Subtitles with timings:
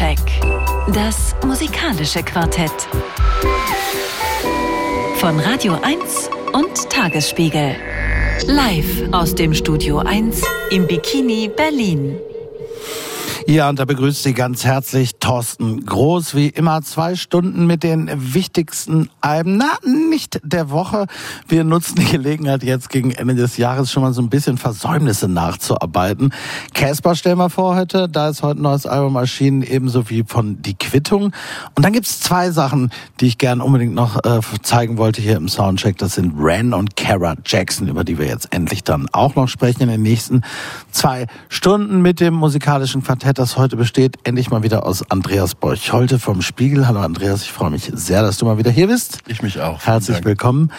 [0.00, 0.18] Soundcheck.
[0.94, 2.72] Das musikalische Quartett.
[5.16, 7.76] Von Radio 1 und Tagesspiegel.
[8.46, 12.16] Live aus dem Studio 1 im Bikini Berlin.
[13.46, 18.10] Ja, und da begrüßt Sie ganz herzlich Thorsten Groß, wie immer zwei Stunden mit den
[18.34, 21.06] wichtigsten Alben, na, nicht der Woche.
[21.46, 25.28] Wir nutzen die Gelegenheit jetzt gegen Ende des Jahres schon mal so ein bisschen Versäumnisse
[25.28, 26.32] nachzuarbeiten.
[26.74, 30.62] Casper stellen wir vor heute, da ist heute ein neues Album erschienen, ebenso wie von
[30.62, 31.32] Die Quittung.
[31.74, 35.48] Und dann gibt's zwei Sachen, die ich gern unbedingt noch äh, zeigen wollte hier im
[35.48, 35.98] Soundcheck.
[35.98, 39.82] Das sind Ren und Kara Jackson, über die wir jetzt endlich dann auch noch sprechen
[39.82, 40.42] in den nächsten
[40.90, 46.18] zwei Stunden mit dem musikalischen Quartett das heute besteht, endlich mal wieder aus Andreas Borcholte
[46.18, 46.86] vom Spiegel.
[46.86, 49.18] Hallo Andreas, ich freue mich sehr, dass du mal wieder hier bist.
[49.26, 49.84] Ich mich auch.
[49.84, 50.70] Herzlich willkommen.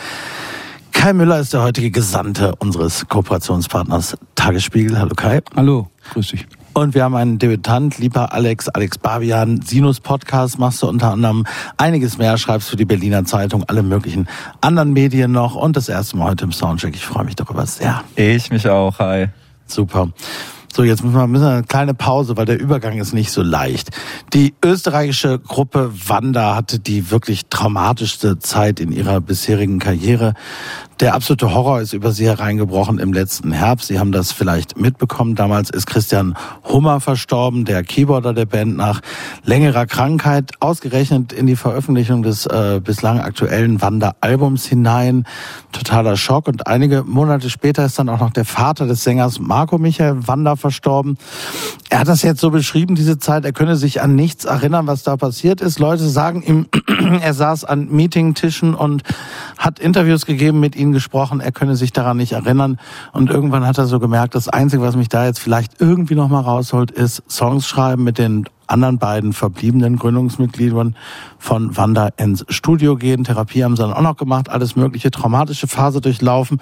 [0.93, 4.97] Kai Müller ist der heutige Gesandte unseres Kooperationspartners Tagesspiegel.
[4.97, 5.41] Hallo Kai.
[5.55, 6.47] Hallo, grüß dich.
[6.73, 11.45] Und wir haben einen Debütant, lieber Alex, Alex Babian, Sinus Podcast, machst du unter anderem
[11.75, 14.29] einiges mehr, schreibst für die Berliner Zeitung, alle möglichen
[14.61, 16.95] anderen Medien noch und das erste Mal heute im Soundcheck.
[16.95, 18.01] Ich freue mich darüber sehr.
[18.15, 19.27] Ich mich auch, hi.
[19.67, 20.09] Super.
[20.73, 23.41] So, jetzt müssen wir, müssen wir eine kleine Pause, weil der Übergang ist nicht so
[23.41, 23.89] leicht.
[24.33, 30.33] Die österreichische Gruppe Wanda hatte die wirklich traumatischste Zeit in ihrer bisherigen Karriere.
[31.01, 33.87] Der absolute Horror ist über sie hereingebrochen im letzten Herbst.
[33.87, 35.33] Sie haben das vielleicht mitbekommen.
[35.33, 39.01] Damals ist Christian Hummer verstorben, der Keyboarder der Band, nach
[39.43, 45.25] längerer Krankheit, ausgerechnet in die Veröffentlichung des äh, bislang aktuellen Wanda-Albums hinein.
[45.71, 46.47] Totaler Schock.
[46.47, 50.55] Und einige Monate später ist dann auch noch der Vater des Sängers Marco Michael Wanda
[50.55, 51.17] verstorben.
[51.89, 55.01] Er hat das jetzt so beschrieben, diese Zeit, er könne sich an nichts erinnern, was
[55.01, 55.79] da passiert ist.
[55.79, 56.67] Leute sagen ihm,
[57.21, 59.01] er saß an Meetingtischen und
[59.57, 62.79] hat Interviews gegeben mit ihnen gesprochen, er könne sich daran nicht erinnern.
[63.11, 66.29] Und irgendwann hat er so gemerkt, das Einzige, was mich da jetzt vielleicht irgendwie noch
[66.29, 70.95] mal rausholt, ist Songs schreiben mit den anderen beiden verbliebenen Gründungsmitgliedern
[71.37, 73.23] von Wanda ins Studio gehen.
[73.23, 76.61] Therapie haben sie dann auch noch gemacht, alles mögliche, traumatische Phase durchlaufen.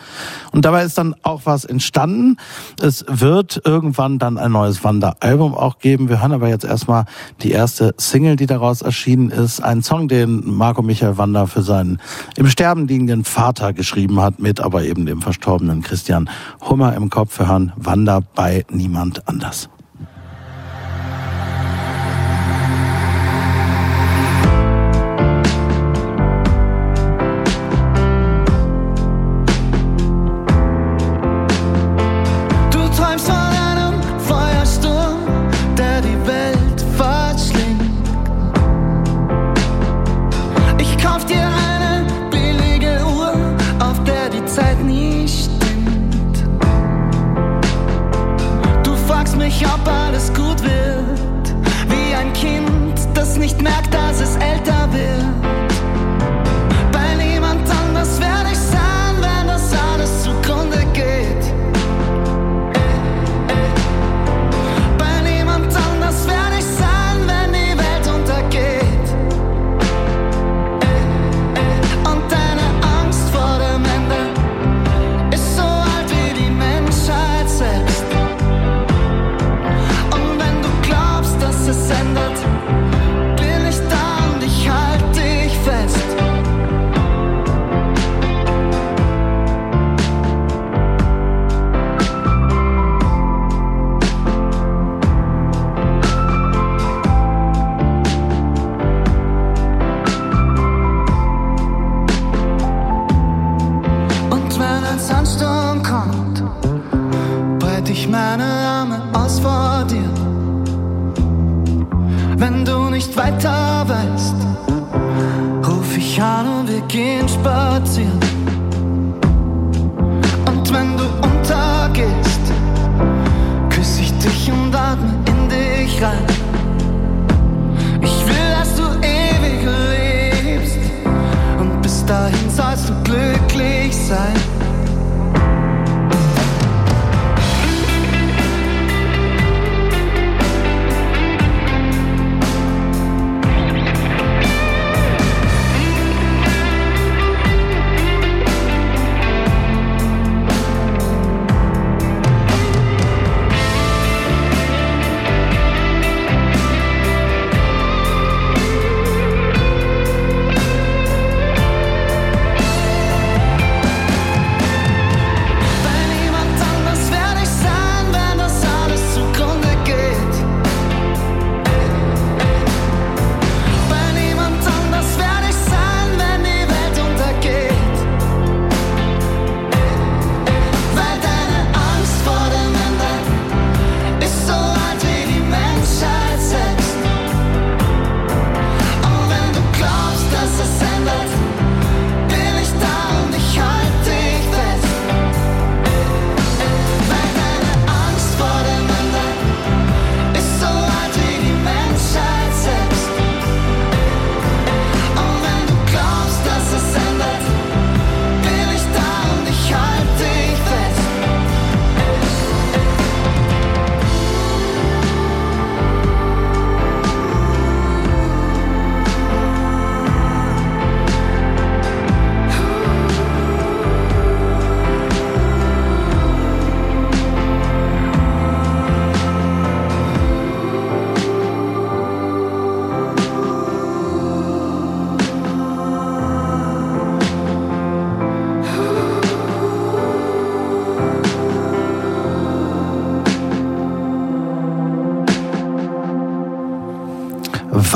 [0.52, 2.38] Und dabei ist dann auch was entstanden.
[2.81, 6.09] Es wird irgendwann dann ein neues Wanda-Album auch geben.
[6.09, 7.06] Wir hören aber jetzt erstmal
[7.42, 9.62] die erste Single, die daraus erschienen ist.
[9.62, 12.00] Ein Song, den Marco Michael Wanda für seinen
[12.36, 16.30] im Sterben liegenden Vater geschrieben hat, mit aber eben dem verstorbenen Christian
[16.62, 17.40] Hummer im Kopf.
[17.40, 19.69] Wir hören Wanda bei niemand anders.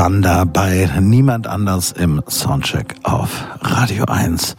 [0.03, 4.57] Wanda bei niemand anders im Soundcheck auf Radio 1.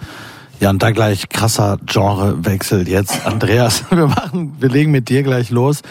[0.59, 3.27] Ja, und da gleich krasser Genrewechsel jetzt.
[3.27, 5.83] Andreas, wir machen, wir legen mit dir gleich los.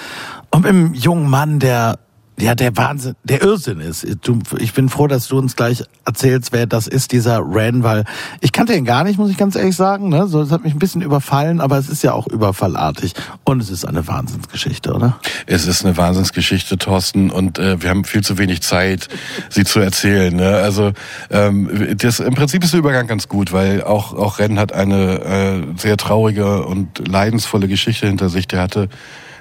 [0.49, 1.99] Und einem jungen Mann, der
[2.39, 4.05] ja, der Wahnsinn, der Irrsinn ist.
[4.23, 8.05] Du, ich bin froh, dass du uns gleich erzählst, wer das ist, dieser Ren, weil
[8.41, 10.09] ich kannte ihn gar nicht, muss ich ganz ehrlich sagen.
[10.09, 10.27] Ne?
[10.27, 13.13] So, das hat mich ein bisschen überfallen, aber es ist ja auch überfallartig.
[13.53, 15.19] Und es ist eine Wahnsinnsgeschichte, oder?
[15.45, 19.07] Es ist eine Wahnsinnsgeschichte, Thorsten, und äh, wir haben viel zu wenig Zeit,
[19.49, 20.35] sie zu erzählen.
[20.35, 20.57] Ne?
[20.57, 20.91] Also
[21.29, 25.21] ähm, das, im Prinzip ist der Übergang ganz gut, weil auch, auch Ren hat eine
[25.21, 28.47] äh, sehr traurige und leidensvolle Geschichte hinter sich.
[28.47, 28.89] Der hatte,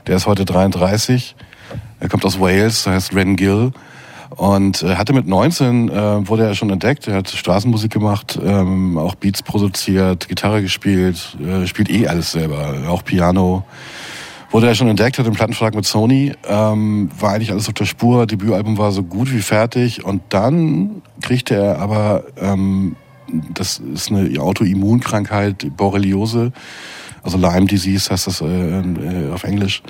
[0.06, 1.34] der ist heute 33
[2.02, 3.70] er kommt aus Wales, heißt Ren Gill.
[4.36, 7.06] Und äh, hatte mit 19 äh, wurde er schon entdeckt.
[7.06, 12.74] Er hat Straßenmusik gemacht, ähm, auch Beats produziert, Gitarre gespielt, äh, spielt eh alles selber,
[12.88, 13.64] auch Piano.
[14.50, 17.86] Wurde er schon entdeckt, hat einen Plattenvertrag mit Sony, ähm, war eigentlich alles auf der
[17.86, 18.26] Spur.
[18.26, 22.96] Debütalbum war so gut wie fertig und dann kriegte er aber, ähm,
[23.54, 26.52] das ist eine Autoimmunkrankheit, Borreliose,
[27.22, 29.82] also Lyme Disease heißt das äh, äh, auf Englisch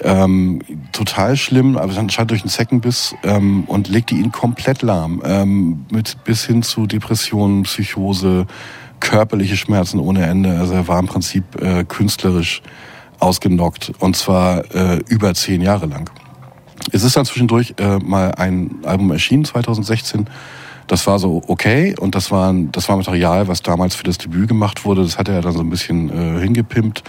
[0.00, 0.60] ähm,
[0.92, 6.24] total schlimm, aber anscheinend durch einen Zeckenbiss ähm, und legte ihn komplett lahm, ähm, mit
[6.24, 8.46] bis hin zu Depressionen, Psychose,
[9.00, 10.58] körperliche Schmerzen ohne Ende.
[10.58, 12.62] Also er war im Prinzip äh, künstlerisch
[13.20, 16.10] ausgenockt und zwar äh, über zehn Jahre lang.
[16.92, 20.26] Es ist dann zwischendurch äh, mal ein Album erschienen, 2016
[20.86, 24.48] das war so okay und das war, das war Material, was damals für das Debüt
[24.48, 25.02] gemacht wurde.
[25.02, 27.02] Das hat er dann so ein bisschen äh, hingepimpt.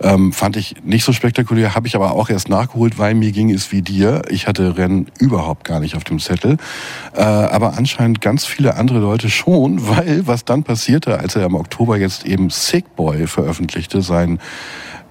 [0.00, 3.50] Ähm, fand ich nicht so spektakulär, habe ich aber auch erst nachgeholt, weil mir ging
[3.50, 4.22] es wie dir.
[4.30, 6.56] Ich hatte Rennen überhaupt gar nicht auf dem Zettel.
[7.14, 11.54] Äh, aber anscheinend ganz viele andere Leute schon, weil was dann passierte, als er im
[11.54, 14.38] Oktober jetzt eben Sick Boy veröffentlichte, sein,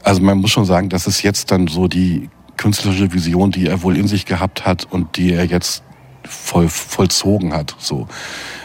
[0.03, 3.83] also man muss schon sagen, das ist jetzt dann so die künstlerische Vision, die er
[3.83, 5.83] wohl in sich gehabt hat und die er jetzt
[6.29, 7.75] voll, vollzogen hat.
[7.79, 8.07] So.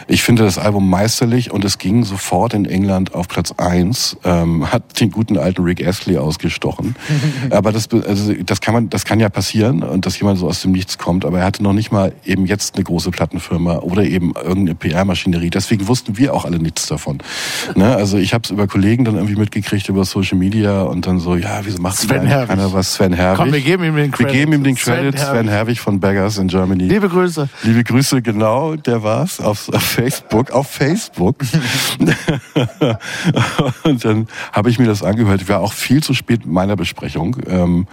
[0.07, 4.17] Ich finde das Album meisterlich und es ging sofort in England auf Platz eins.
[4.23, 6.95] Ähm, hat den guten alten Rick Astley ausgestochen.
[7.49, 10.61] aber das, also, das kann man, das kann ja passieren und dass jemand so aus
[10.61, 11.25] dem Nichts kommt.
[11.25, 15.49] Aber er hatte noch nicht mal eben jetzt eine große Plattenfirma oder eben irgendeine PR-Maschinerie.
[15.49, 17.19] Deswegen wussten wir auch alle nichts davon.
[17.75, 17.95] Ne?
[17.95, 21.35] Also ich habe es über Kollegen dann irgendwie mitgekriegt über Social Media und dann so,
[21.35, 22.49] ja, wieso macht Sven Herwig.
[22.49, 22.93] keiner was?
[22.93, 23.37] Sven Herwig.
[23.37, 24.33] Komm, wir geben ihm den Credit.
[24.33, 25.17] Wir geben ihm den Credit.
[25.17, 26.83] Sven Herwig, Sven Herwig von Beggars in Germany.
[26.83, 27.49] Liebe Grüße.
[27.63, 29.39] Liebe Grüße, genau, der war's.
[29.39, 31.37] Auf, auf Facebook, auf Facebook.
[33.83, 35.41] und dann habe ich mir das angehört.
[35.41, 37.37] Ich war auch viel zu spät mit meiner Besprechung.
[37.47, 37.87] Ähm,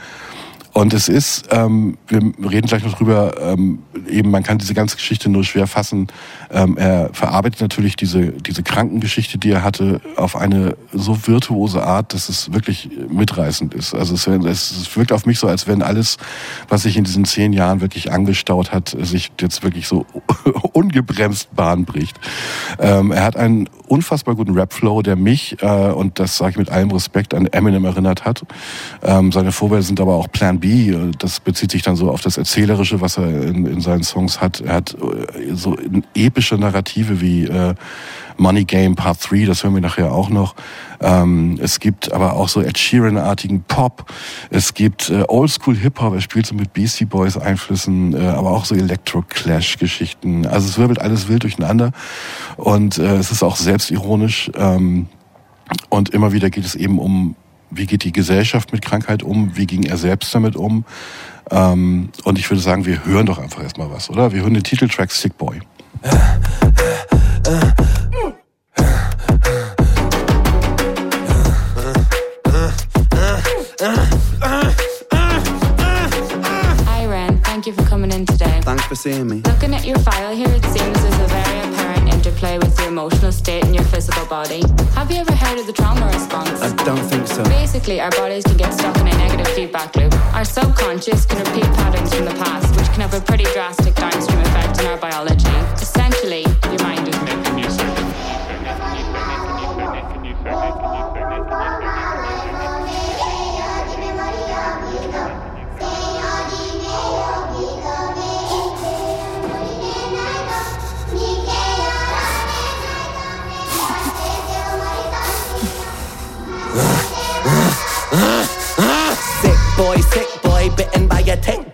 [0.75, 4.97] und es ist, ähm, wir reden gleich noch drüber, ähm, eben man kann diese ganze
[4.97, 6.07] Geschichte nur schwer fassen.
[6.51, 12.15] Ähm, er verarbeitet natürlich diese, diese Krankengeschichte, die er hatte, auf eine so virtuose Art,
[12.15, 13.95] dass es wirklich mitreißend ist.
[13.95, 16.17] Also es, es wirkt auf mich so, als wenn alles,
[16.69, 20.07] was sich in diesen zehn Jahren wirklich angestaut hat, sich jetzt wirklich so
[20.73, 22.19] ungebremst Bahn bricht.
[22.79, 26.71] Ähm, er hat einen unfassbar guten Rap-Flow, der mich, äh, und das sage ich mit
[26.71, 28.43] allem Respekt, an Eminem erinnert hat.
[29.03, 30.95] Ähm, seine Vorbilder sind aber auch Plan B.
[31.19, 34.61] Das bezieht sich dann so auf das Erzählerische, was er in, in seinen Songs hat.
[34.61, 35.77] Er hat äh, so
[36.15, 37.75] epische Narrative wie äh,
[38.39, 40.55] Money Game Part 3, das hören wir nachher auch noch.
[41.01, 44.11] Ähm, es gibt aber auch so Ed Sheeran-artigen Pop.
[44.51, 48.65] Es gibt äh, Oldschool Hip-Hop, er spielt so mit Beastie Boys Einflüssen, äh, aber auch
[48.65, 50.47] so Electro-Clash-Geschichten.
[50.47, 51.93] Also es wirbelt alles wild durcheinander
[52.57, 54.51] und äh, es ist auch selbstironisch.
[54.57, 55.09] Ähm,
[55.89, 57.35] und immer wieder geht es eben um
[57.75, 60.85] wie geht die Gesellschaft mit Krankheit um, wie ging er selbst damit um.
[61.51, 64.33] Ähm, und ich würde sagen, wir hören doch einfach erstmal was, oder?
[64.33, 65.61] Wir hören den Titeltrack Sick Boy.
[78.23, 78.61] In today.
[78.63, 79.41] Thanks for seeing me.
[79.53, 83.33] Looking at your file here, it seems there's a very apparent interplay with your emotional
[83.33, 84.63] state and your physical body.
[84.95, 86.61] Have you ever heard of the trauma response?
[86.63, 87.43] I don't think so.
[87.45, 90.13] Basically, our bodies can get stuck in a negative feedback loop.
[90.35, 94.41] Our subconscious can repeat patterns from the past, which can have a pretty drastic downstream
[94.41, 95.52] effect on our biology.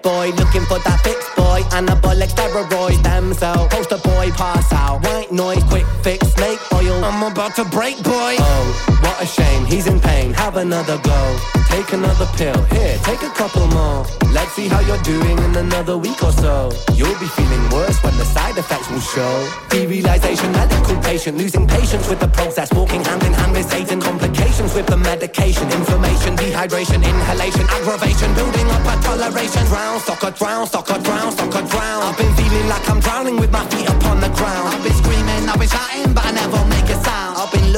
[0.09, 1.49] Boy, sick boy, bitten by a tick boy, looking for that fix boy.
[1.49, 5.05] boy, anabolic steroids, stem cell, poster boy, pass out.
[5.05, 7.05] White noise, quick fix, snake oil.
[7.05, 8.37] I'm about to break, boy.
[8.39, 10.33] Oh, what a shame, he's in pain.
[10.33, 11.58] Have another go.
[11.79, 12.61] Take another pill.
[12.75, 14.05] Here, take a couple more.
[14.35, 16.73] Let's see how you're doing in another week or so.
[16.95, 19.47] You'll be feeling worse when the side effects will show.
[19.71, 24.01] Derealization, medical patient, losing patience with the process, walking hand in hand with Satan.
[24.01, 29.65] Complications with the medication, inflammation, dehydration, inhalation, aggravation, building up a toleration.
[29.67, 32.03] Drown, soccer, drown, soccer, drown, soccer, drown.
[32.03, 34.75] I've been feeling like I'm drowning with my feet upon the ground.
[34.75, 36.08] I've been screaming, I've been shouting,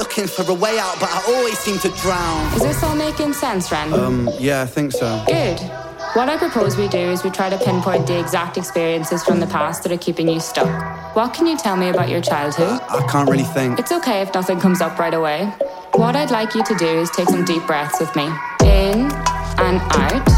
[0.01, 2.55] looking for a way out, but I always seem to drown.
[2.55, 3.93] Is this all making sense, Ren?
[3.93, 5.23] Um, yeah, I think so.
[5.27, 5.61] Good.
[6.15, 9.47] What I propose we do is we try to pinpoint the exact experiences from the
[9.47, 10.71] past that are keeping you stuck.
[11.15, 12.81] What can you tell me about your childhood?
[12.89, 13.79] I can't really think.
[13.79, 15.45] It's okay if nothing comes up right away.
[15.93, 18.25] What I'd like you to do is take some deep breaths with me.
[18.65, 19.13] In
[19.61, 20.30] and out.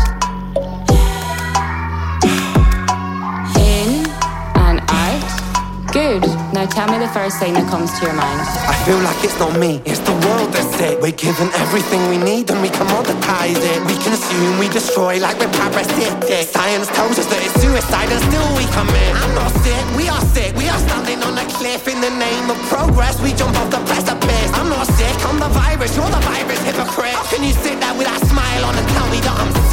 [6.62, 8.38] Now tell me the first thing that comes to your mind.
[8.70, 10.94] I feel like it's not me, it's the world that's sick.
[11.02, 13.82] We're given everything we need and we commoditize it.
[13.82, 16.46] We consume, we destroy like we're parasitic.
[16.46, 19.10] Science tells us that it's suicide and still we commit.
[19.10, 20.54] I'm not sick, we are sick.
[20.54, 23.18] We are standing on a cliff in the name of progress.
[23.18, 24.50] We jump off the precipice.
[24.54, 25.98] I'm not sick, I'm the virus.
[25.98, 27.18] You're the virus, hypocrite.
[27.18, 29.71] How can you sit there with that smile on and tell me that I'm sick?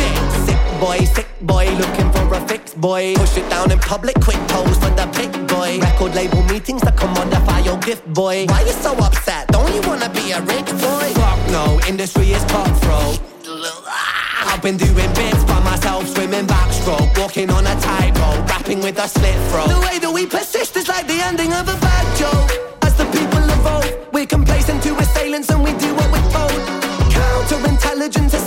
[0.79, 3.13] Boy, sick boy, looking for a fix boy.
[3.15, 5.77] Push it down in public, quick pose for the pick boy.
[5.77, 8.45] Record label meetings that commodify your gift boy.
[8.47, 9.49] Why you so upset?
[9.49, 11.11] Don't you wanna be a rich boy?
[11.19, 13.19] Fuck no, industry is cutthroat.
[14.47, 19.07] I've been doing bits by myself, swimming backstroke, walking on a tightrope, rapping with a
[19.09, 19.67] slit throat.
[19.67, 22.51] The way that we persist is like the ending of a bad joke.
[22.83, 26.61] As the people evolve, we're complacent to assailants and we do what we're told.
[27.11, 28.39] Counterintelligence, a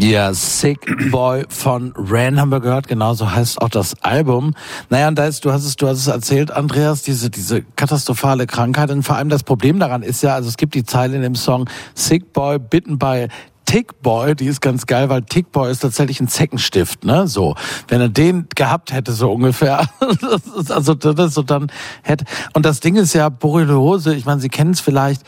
[0.00, 4.54] Ja, Sick Boy von Ran haben wir gehört, genauso heißt auch das Album.
[4.90, 8.46] Naja, und da ist, du hast es, du hast es erzählt, Andreas, diese, diese katastrophale
[8.46, 8.92] Krankheit.
[8.92, 11.34] Und vor allem das Problem daran ist ja, also es gibt die Zeile in dem
[11.34, 13.26] Song Sick Boy bitten by
[13.68, 17.28] Tickboy, die ist ganz geil, weil Tickboy ist tatsächlich ein Zeckenstift, ne?
[17.28, 17.54] So,
[17.88, 19.86] wenn er den gehabt hätte, so ungefähr,
[20.70, 21.70] also das so dann
[22.02, 22.24] hätte.
[22.54, 24.14] Und das Ding ist ja Borreliose.
[24.14, 25.20] Ich meine, Sie kennen es vielleicht.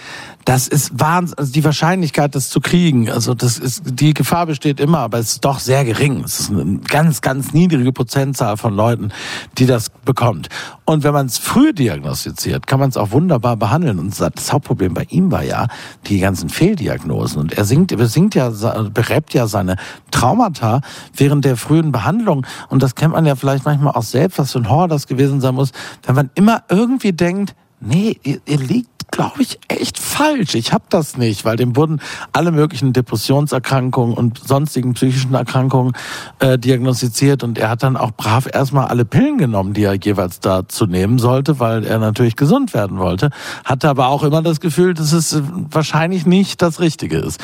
[0.44, 3.10] Das ist Wahnsinn, also die Wahrscheinlichkeit, das zu kriegen.
[3.10, 6.24] Also das ist die Gefahr besteht immer, aber es ist doch sehr gering.
[6.24, 9.12] Es ist eine ganz, ganz niedrige Prozentzahl von Leuten,
[9.58, 10.48] die das bekommt.
[10.86, 13.98] Und wenn man es früh diagnostiziert, kann man es auch wunderbar behandeln.
[13.98, 15.68] Und das Hauptproblem bei ihm war ja
[16.06, 17.40] die ganzen Fehldiagnosen.
[17.40, 18.50] Und er singt, er singt ja,
[18.92, 19.76] berebt ja seine
[20.10, 20.80] Traumata
[21.14, 22.46] während der frühen Behandlung.
[22.70, 25.40] Und das kennt man ja vielleicht manchmal auch selbst, was für ein Horror das gewesen
[25.40, 25.70] sein muss,
[26.04, 30.54] wenn man immer irgendwie denkt, nee, ihr, ihr liegt glaube ich, echt falsch.
[30.54, 32.00] Ich habe das nicht, weil dem wurden
[32.32, 35.92] alle möglichen Depressionserkrankungen und sonstigen psychischen Erkrankungen
[36.38, 40.40] äh, diagnostiziert und er hat dann auch brav erstmal alle Pillen genommen, die er jeweils
[40.40, 43.30] dazu nehmen sollte, weil er natürlich gesund werden wollte,
[43.64, 47.40] hatte aber auch immer das Gefühl, dass es äh, wahrscheinlich nicht das Richtige ist.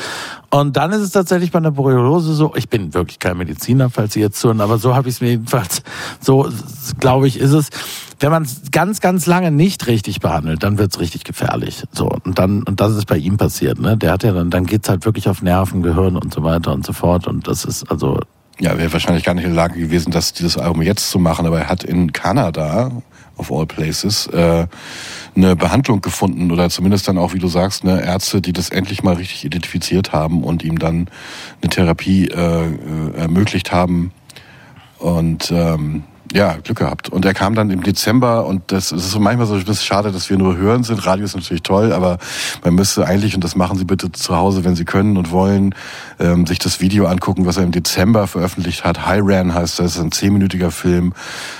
[0.49, 4.13] Und dann ist es tatsächlich bei einer Borreliose so, ich bin wirklich kein Mediziner, falls
[4.13, 5.83] Sie jetzt zuhören, aber so habe ich es mir jedenfalls,
[6.21, 6.49] so
[6.99, 7.69] glaube ich, ist es
[8.19, 11.83] wenn man es ganz, ganz lange nicht richtig behandelt, dann wird's richtig gefährlich.
[11.91, 13.79] So und dann und das ist bei ihm passiert.
[13.79, 16.73] Ne, der hat ja dann, dann geht's halt wirklich auf Nerven, Gehirn und so weiter
[16.73, 17.27] und so fort.
[17.27, 18.19] Und das ist also
[18.59, 21.45] Ja, wäre wahrscheinlich gar nicht in der Lage gewesen, das dieses Album jetzt zu machen,
[21.45, 22.91] aber er hat in Kanada
[23.37, 24.65] of all places äh,
[25.35, 29.03] eine Behandlung gefunden oder zumindest dann auch, wie du sagst, eine Ärzte, die das endlich
[29.03, 31.07] mal richtig identifiziert haben und ihm dann
[31.61, 34.11] eine Therapie äh, äh, ermöglicht haben
[34.97, 36.03] und ähm,
[36.33, 37.09] ja, Glück gehabt.
[37.09, 39.85] Und er kam dann im Dezember und das, das ist so manchmal so ein bisschen
[39.85, 41.05] schade, dass wir nur hören sind.
[41.05, 42.17] Radio ist natürlich toll, aber
[42.63, 45.75] man müsste eigentlich, und das machen Sie bitte zu Hause, wenn Sie können und wollen,
[46.19, 49.05] ähm, sich das Video angucken, was er im Dezember veröffentlicht hat.
[49.05, 51.13] High Ran heißt das, ein zehnminütiger Film,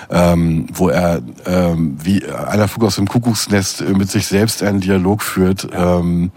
[0.10, 5.22] ähm, wo er ähm, wie einer Fug aus dem Kuckucksnest mit sich selbst einen Dialog
[5.22, 5.68] führt.
[5.74, 6.32] Ähm,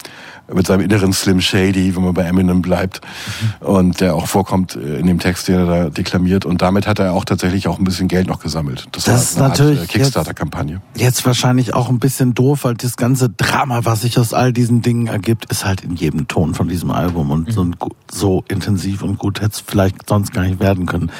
[0.52, 3.00] mit seinem inneren Slim Shady, wenn man bei Eminem bleibt.
[3.61, 3.66] Mhm.
[3.66, 6.45] Und der auch vorkommt in dem Text, den er da deklamiert.
[6.45, 8.87] Und damit hat er auch tatsächlich auch ein bisschen Geld noch gesammelt.
[8.92, 10.80] Das, das ist natürlich Kickstarter-Kampagne.
[10.95, 14.52] Jetzt, jetzt wahrscheinlich auch ein bisschen doof, weil das ganze Drama, was sich aus all
[14.52, 17.30] diesen Dingen ergibt, ist halt in jedem Ton von diesem Album.
[17.30, 17.66] Und so,
[18.11, 21.11] so intensiv und gut hätte es vielleicht sonst gar nicht werden können.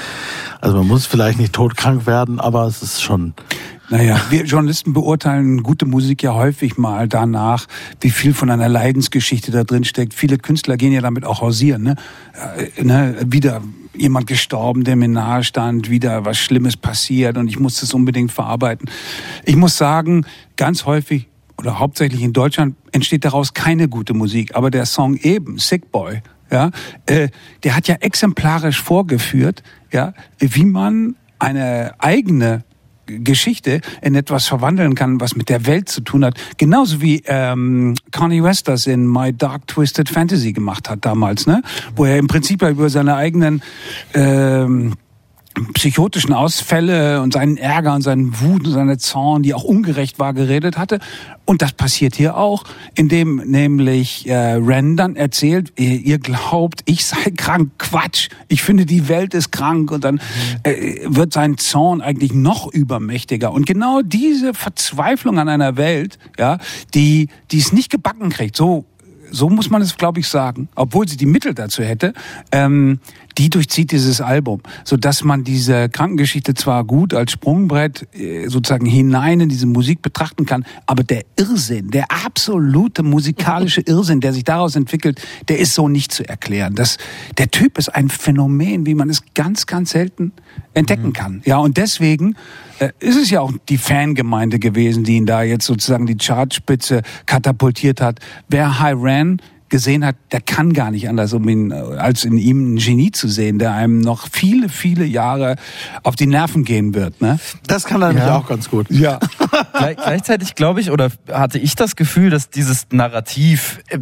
[0.61, 3.35] Also man muss vielleicht nicht todkrank werden, aber es ist schon
[3.91, 7.67] Naja, wir Journalisten beurteilen gute Musik ja häufig mal danach,
[8.01, 10.15] wie viel von einer Leidensgeschichte da drin steckt.
[10.15, 11.83] Viele Künstler gehen ja damit auch hausieren.
[11.83, 11.97] Ne?
[12.77, 13.17] Äh, ne?
[13.27, 17.93] Wieder jemand gestorben, der mir nahe stand, wieder was Schlimmes passiert und ich muss das
[17.93, 18.89] unbedingt verarbeiten.
[19.45, 20.25] Ich muss sagen,
[20.57, 21.27] ganz häufig
[21.59, 24.55] oder hauptsächlich in Deutschland entsteht daraus keine gute Musik.
[24.55, 26.71] Aber der Song eben, Sick Boy, ja,
[27.07, 27.29] äh,
[27.65, 32.65] der hat ja exemplarisch vorgeführt, ja, wie man eine eigene
[33.19, 36.35] Geschichte in etwas verwandeln kann, was mit der Welt zu tun hat.
[36.57, 41.63] Genauso wie ähm, Kanye West das in My Dark Twisted Fantasy gemacht hat damals, ne?
[41.97, 43.63] Wo er im Prinzip über seine eigenen
[44.15, 44.95] ähm,
[45.75, 50.33] psychotischen Ausfälle und seinen Ärger und seinen Wut und seine Zorn, die auch ungerecht war,
[50.33, 51.01] geredet hatte.
[51.45, 52.65] Und das passiert hier auch,
[52.95, 57.73] indem nämlich äh, Ren dann erzählt, ihr, ihr glaubt, ich sei krank.
[57.79, 58.29] Quatsch.
[58.49, 59.91] Ich finde, die Welt ist krank.
[59.91, 60.21] Und dann
[60.63, 63.53] äh, wird sein Zorn eigentlich noch übermächtiger.
[63.53, 66.59] Und genau diese Verzweiflung an einer Welt, ja,
[66.95, 68.85] die, die es nicht gebacken kriegt, so
[69.33, 72.13] so muss man es, glaube ich, sagen, obwohl sie die Mittel dazu hätte,
[72.53, 73.01] ähm,
[73.39, 78.87] die durchzieht dieses Album, so dass man diese Krankengeschichte zwar gut als Sprungbrett äh, sozusagen
[78.87, 84.45] hinein in diese Musik betrachten kann, aber der Irrsinn, der absolute musikalische Irrsinn, der sich
[84.45, 86.75] daraus entwickelt, der ist so nicht zu erklären.
[86.75, 86.99] Das,
[87.39, 90.33] der Typ ist ein Phänomen, wie man es ganz, ganz selten
[90.75, 91.13] entdecken mhm.
[91.13, 91.43] kann.
[91.45, 92.37] Ja, und deswegen
[92.79, 97.03] äh, ist es ja auch die Fangemeinde gewesen, die ihn da jetzt sozusagen die Chartspitze
[97.27, 98.21] katapultiert hat.
[98.49, 102.37] Wer High Ran gesehen hat, der kann gar nicht anders, um ihn, äh, als in
[102.37, 105.57] ihm ein Genie zu sehen, der einem noch viele, viele Jahre
[106.03, 107.21] auf die Nerven gehen wird.
[107.21, 107.39] Ne?
[107.67, 108.91] Das kann er nämlich auch ganz gut.
[108.91, 109.19] Ja.
[109.73, 113.99] Gleich, gleichzeitig glaube ich, oder hatte ich das Gefühl, dass dieses Narrativ, äh,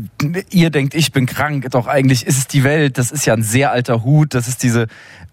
[0.51, 3.43] ihr denkt, ich bin krank, doch eigentlich ist es die Welt, das ist ja ein
[3.43, 4.87] sehr alter Hut, das ist diese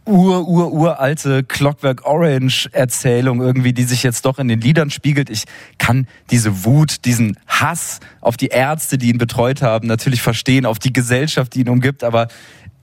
[0.06, 5.30] ur, ur, uralte Clockwork Orange Erzählung irgendwie, die sich jetzt doch in den Liedern spiegelt.
[5.30, 5.46] Ich
[5.78, 10.80] kann diese Wut, diesen Hass auf die Ärzte, die ihn betreut haben, natürlich verstehen, auf
[10.80, 12.28] die Gesellschaft, die ihn umgibt, aber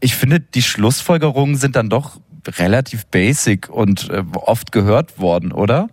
[0.01, 2.19] ich finde, die Schlussfolgerungen sind dann doch
[2.59, 5.89] relativ basic und äh, oft gehört worden, oder?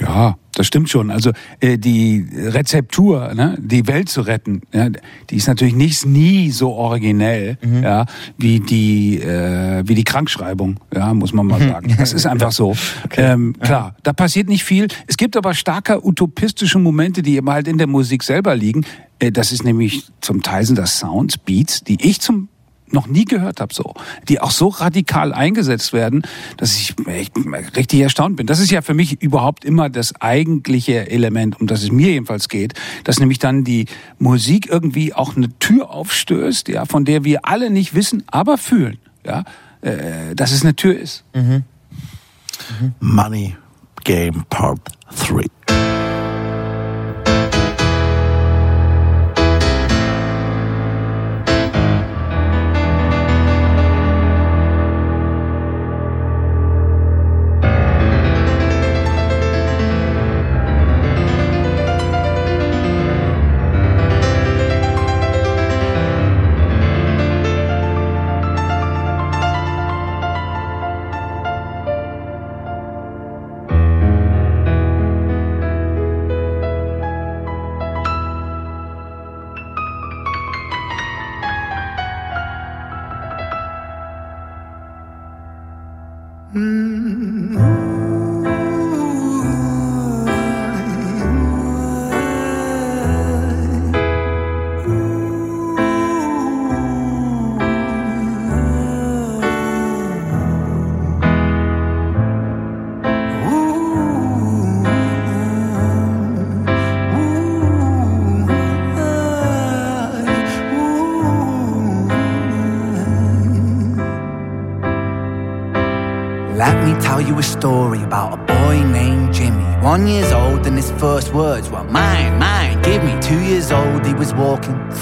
[0.00, 1.10] Ja, das stimmt schon.
[1.10, 4.88] Also äh, die Rezeptur, ne, die Welt zu retten, ja,
[5.30, 7.82] die ist natürlich nicht nie so originell, mhm.
[7.82, 8.06] ja,
[8.36, 11.94] wie die äh, wie die Krankschreibung, ja, muss man mal sagen.
[11.98, 12.76] Das ist einfach so.
[13.04, 13.32] Okay.
[13.32, 14.88] Ähm, klar, da passiert nicht viel.
[15.06, 18.84] Es gibt aber starke utopistische Momente, die eben halt in der Musik selber liegen.
[19.18, 22.48] Äh, das ist nämlich zum Teil sind das Sounds, Beats, die ich zum
[22.92, 23.94] noch nie gehört habe, so,
[24.28, 26.22] die auch so radikal eingesetzt werden,
[26.56, 26.94] dass ich
[27.76, 28.46] richtig erstaunt bin.
[28.46, 32.48] Das ist ja für mich überhaupt immer das eigentliche Element, um das es mir jedenfalls
[32.48, 32.74] geht,
[33.04, 33.86] dass nämlich dann die
[34.18, 38.98] Musik irgendwie auch eine Tür aufstößt, ja, von der wir alle nicht wissen, aber fühlen,
[39.24, 39.44] ja,
[39.80, 41.24] äh, dass es eine Tür ist.
[41.34, 41.64] Mhm.
[42.80, 42.94] Mhm.
[43.00, 43.56] Money
[44.04, 44.80] Game Part
[45.28, 45.57] 3.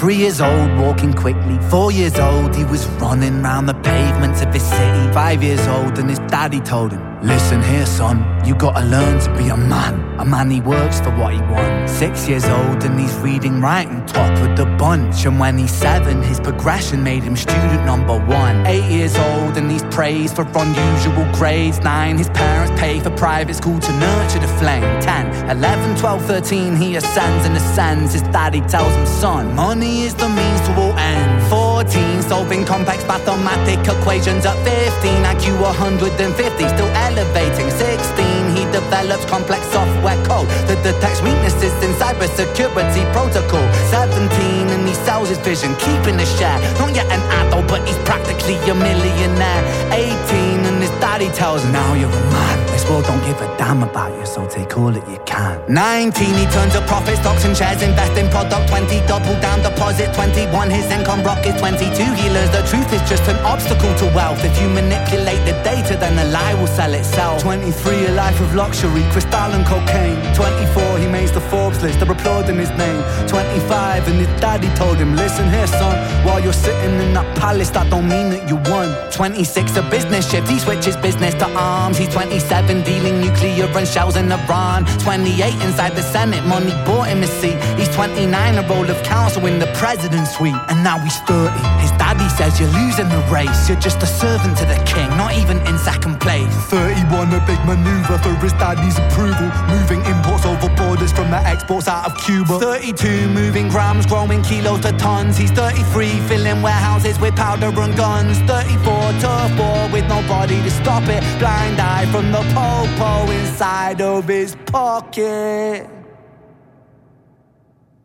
[0.07, 1.59] Three years old walking quickly.
[1.69, 5.11] Four years old he was running round the pavements of his city.
[5.11, 9.37] Five years old and his daddy told him, listen here son, you gotta learn to
[9.37, 10.06] be a man.
[10.19, 11.91] A man he works for what he wants.
[11.91, 15.25] Six years old and he's reading, writing, top of the bunch.
[15.25, 18.65] And when he's seven, his progression made him student number one.
[18.65, 21.79] Eight years old and he's praised for unusual grades.
[21.81, 24.81] Nine, his parents pay for private school to nurture the flame.
[25.01, 28.13] Ten, eleven, twelve, thirteen, he ascends and ascends.
[28.13, 31.47] His daddy tells him, son, money is the means to all ends.
[31.47, 35.21] Fourteen, solving complex mathematic equations at fifteen.
[35.23, 37.69] IQ 150, still elevating.
[37.69, 38.36] Sixteen,
[38.79, 43.65] develops complex software code that detects weaknesses in cybersecurity protocol.
[43.89, 46.59] 17 and he sells his vision, keeping a share.
[46.77, 49.63] Not yet an adult, but he's practically a millionaire.
[49.93, 52.66] 18 and his daddy tells Now you're a man.
[52.77, 55.57] This world don't give a damn about you, so take all that you can.
[55.67, 58.69] 19, he turns to profit, stocks and shares, invest in product.
[58.69, 60.13] 20, double down deposit.
[60.13, 61.57] 21, his income rockets.
[61.57, 64.45] 22, he learns the truth is just an obstacle to wealth.
[64.45, 67.41] If you manipulate the data, then the lie will sell itself.
[67.41, 70.21] 23, a life of luxury, crystal and cocaine.
[70.35, 73.01] 24, he makes the Forbes list, they're applauding his name.
[73.25, 77.71] 25, and his daddy told him, Listen here, son, while you're sitting in that palace,
[77.71, 78.93] that don't mean that you won.
[79.09, 81.97] 26, a business shift, he switches business to arms.
[81.97, 84.85] He's 27, dealing nuclear and shells in Iran.
[84.99, 87.55] 28, inside the Senate, money bought him a seat.
[87.79, 90.55] He's 29, a role of counsel in the president's suite.
[90.67, 91.51] And now he's 30.
[91.79, 93.69] His daddy says you're losing the race.
[93.69, 96.51] You're just a servant to the king, not even in second place.
[96.67, 99.47] 31, a big maneuver for his daddy's approval.
[99.69, 102.59] Moving imports over borders from the exports out of Cuba.
[102.59, 105.37] 32, moving grams, growing kilos to tons.
[105.37, 108.39] He's 33, filling warehouses with powder and guns.
[108.39, 108.83] 34,
[109.23, 111.23] tough war with nobody to stop it.
[111.39, 115.87] Blind eye from the popo inside of his pocket.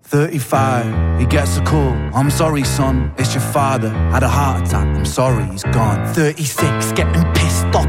[0.02, 1.94] 35, he gets a call.
[2.14, 3.88] I'm sorry, son, it's your father.
[3.88, 6.06] Had a heart attack, I'm sorry, he's gone.
[6.12, 7.88] 36, getting pissed off,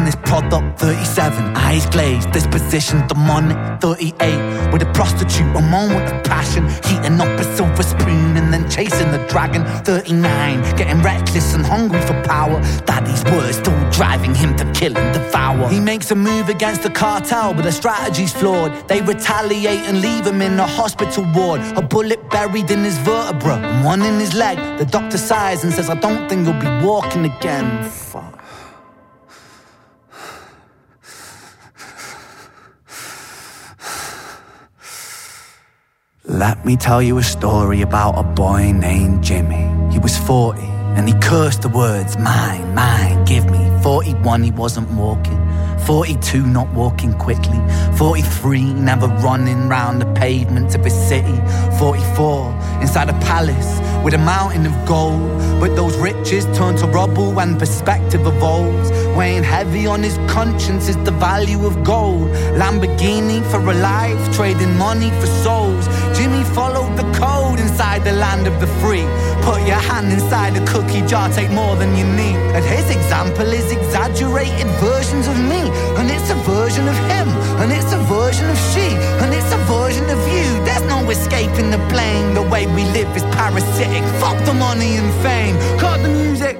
[0.00, 0.80] abusing this product.
[0.80, 3.56] 37, eyes glazed, disposition demonic.
[3.80, 6.68] 38, with a prostitute, a moment of passion.
[6.84, 9.64] Heating up a silver spoon and then chasing the dragon.
[9.84, 12.60] 39, getting reckless and hungry for power.
[12.86, 15.68] Daddy's words still driving him to kill and devour.
[15.68, 18.72] He makes a move against the cartel, but the strategy's flawed.
[18.88, 21.60] They retaliate and leave him in a hospital ward.
[21.76, 24.58] A bullet buried in his vertebra, and one in his leg.
[24.78, 27.88] The doctor sighs and says, I don't think you'll be walking again.
[27.90, 28.29] Fuck.
[36.40, 39.68] Let me tell you a story about a boy named Jimmy.
[39.92, 40.62] He was 40
[40.96, 43.60] and he cursed the words, mine, mine, give me.
[43.82, 45.38] 41, he wasn't walking.
[45.80, 47.60] 42, not walking quickly.
[47.98, 51.36] 43, never running round the pavements of a city.
[51.78, 55.28] 44, inside a palace with a mountain of gold.
[55.60, 58.90] But those riches turn to rubble and perspective evolves.
[59.16, 62.28] Weighing heavy on his conscience is the value of gold.
[62.60, 65.86] Lamborghini for a life, trading money for souls.
[66.16, 69.06] Jimmy followed the code inside the land of the free.
[69.42, 72.38] Put your hand inside a cookie jar, take more than you need.
[72.56, 75.62] And his example is exaggerated versions of me.
[75.98, 77.28] And it's a version of him.
[77.60, 78.88] And it's a version of she.
[79.20, 79.59] And it's a
[81.10, 82.34] escaping the blame.
[82.34, 84.02] The way we live is parasitic.
[84.20, 85.56] Fuck the money and fame.
[85.78, 86.56] Cut the music.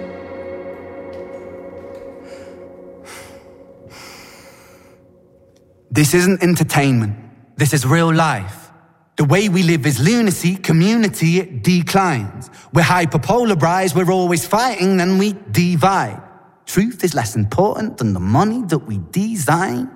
[5.90, 7.16] This isn't entertainment.
[7.56, 8.70] This is real life.
[9.16, 12.48] The way we live is lunacy, community, it declines.
[12.72, 16.22] We're hyperpolarized, we're always fighting, then we divide.
[16.64, 19.90] Truth is less important than the money that we design.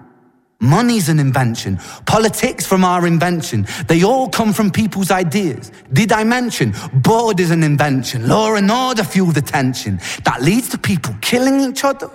[0.64, 1.78] Money's an invention.
[2.06, 3.66] Politics from our invention.
[3.86, 5.70] They all come from people's ideas.
[5.92, 6.74] Did I mention?
[6.92, 8.26] Board is an invention.
[8.28, 10.00] Law and order fuel the tension.
[10.24, 12.10] That leads to people killing each other.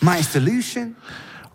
[0.00, 0.96] My solution?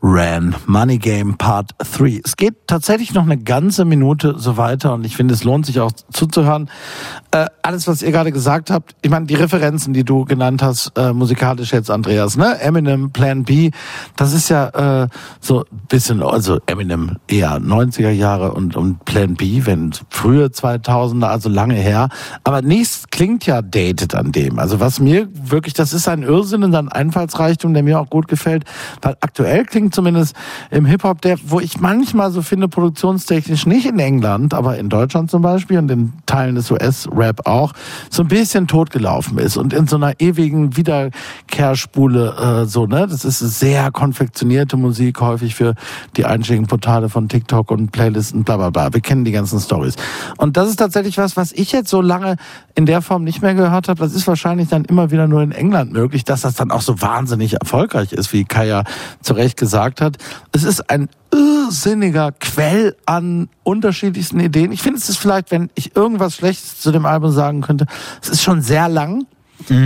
[0.06, 2.20] Ran, Money Game Part 3.
[2.26, 5.80] Es geht tatsächlich noch eine ganze Minute so weiter und ich finde, es lohnt sich
[5.80, 6.70] auch zuzuhören.
[7.32, 10.92] Äh, alles, was ihr gerade gesagt habt, ich meine, die Referenzen, die du genannt hast,
[10.98, 12.60] äh, musikalisch jetzt, Andreas, ne?
[12.60, 13.72] Eminem, Plan B,
[14.18, 15.08] das ist ja äh,
[15.40, 21.48] so bisschen, also Eminem eher 90er Jahre und, und Plan B, wenn frühe 2000er, also
[21.48, 22.10] lange her.
[22.44, 24.60] Aber nichts klingt ja dated an dem.
[24.60, 28.28] Also was mir wirklich, das ist ein Irrsinn und ein Einfallsreichtum, der mir auch gut
[28.28, 28.66] gefällt,
[29.02, 30.36] weil aktuell klingt zumindest
[30.72, 35.32] im Hip-Hop, der, wo ich manchmal so finde, produktionstechnisch nicht in England, aber in Deutschland
[35.32, 37.74] zum Beispiel und in Teilen des US-Rap auch,
[38.10, 43.08] so ein bisschen totgelaufen ist und in so einer ewigen Wiederkehrspule äh, so, ne?
[43.08, 45.76] Das ist sehr konfektionierte Musik, häufig für
[46.18, 48.94] die einschlägigen Portale von TikTok und Playlisten, bla bla bla.
[48.94, 49.96] Wir kennen die ganzen Stories.
[50.38, 52.38] Und das ist tatsächlich was, was ich jetzt so lange
[52.76, 54.00] in der Form nicht mehr gehört habe.
[54.00, 57.02] Das ist wahrscheinlich dann immer wieder nur in England möglich, dass das dann auch so
[57.02, 58.84] wahnsinnig erfolgreich ist, wie Kaya
[59.22, 60.18] zu Recht gesagt hat.
[60.52, 64.72] Es ist ein irrsinniger Quell an unterschiedlichsten Ideen.
[64.72, 67.86] Ich finde, es ist vielleicht, wenn ich irgendwas Schlechtes zu dem Album sagen könnte,
[68.22, 69.26] es ist schon sehr lang.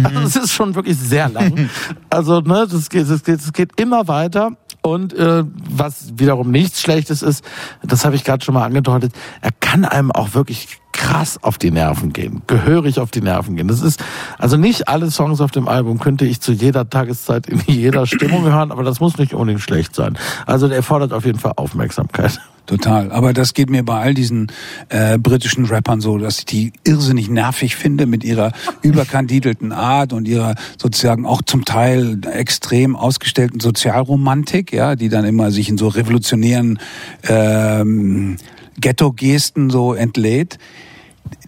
[0.04, 1.70] Also es ist schon wirklich sehr lang.
[2.10, 4.54] Also ne, das geht, das geht, das geht immer weiter.
[4.82, 7.44] Und äh, was wiederum nichts Schlechtes ist,
[7.84, 11.72] das habe ich gerade schon mal angedeutet, er kann einem auch wirklich krass auf die
[11.72, 13.70] Nerven gehen, gehörig auf die Nerven gehen.
[13.70, 14.04] Das ist,
[14.38, 18.44] also nicht alle Songs auf dem Album könnte ich zu jeder Tageszeit in jeder Stimmung
[18.44, 20.18] hören, aber das muss nicht unbedingt schlecht sein.
[20.46, 22.42] Also der fordert auf jeden Fall Aufmerksamkeit.
[22.66, 23.14] Total.
[23.14, 24.52] Aber das geht mir bei all diesen
[24.90, 30.28] äh, britischen Rappern so, dass ich die irrsinnig nervig finde mit ihrer überkandidelten Art und
[30.28, 35.88] ihrer sozusagen auch zum Teil extrem ausgestellten Sozialromantik, ja, die dann immer sich in so
[35.88, 36.80] revolutionären
[37.30, 38.36] ähm,
[38.82, 40.58] Ghetto-Gesten so entlädt.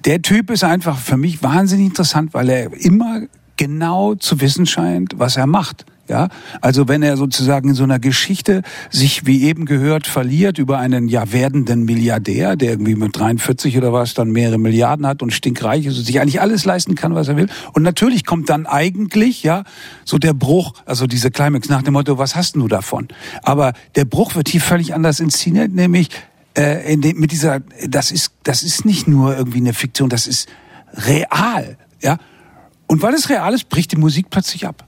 [0.06, 3.22] Der Typ ist einfach für mich wahnsinnig interessant, weil er immer
[3.58, 5.86] genau zu wissen scheint, was er macht.
[6.10, 10.80] Ja, also wenn er sozusagen in so einer Geschichte sich, wie eben gehört, verliert über
[10.80, 15.32] einen ja werdenden Milliardär, der irgendwie mit 43 oder was dann mehrere Milliarden hat und
[15.32, 17.48] stinkreich ist und sich eigentlich alles leisten kann, was er will.
[17.74, 19.64] Und natürlich kommt dann eigentlich, ja,
[20.04, 23.08] so der Bruch, also diese Climax nach dem Motto, was hast du davon?
[23.44, 26.10] Aber der Bruch wird hier völlig anders inszeniert, nämlich
[26.54, 30.50] äh, dem, mit dieser, das ist, das ist nicht nur irgendwie eine Fiktion, das ist
[30.94, 32.18] real, ja.
[32.88, 34.88] Und weil es real ist, bricht die Musik plötzlich ab.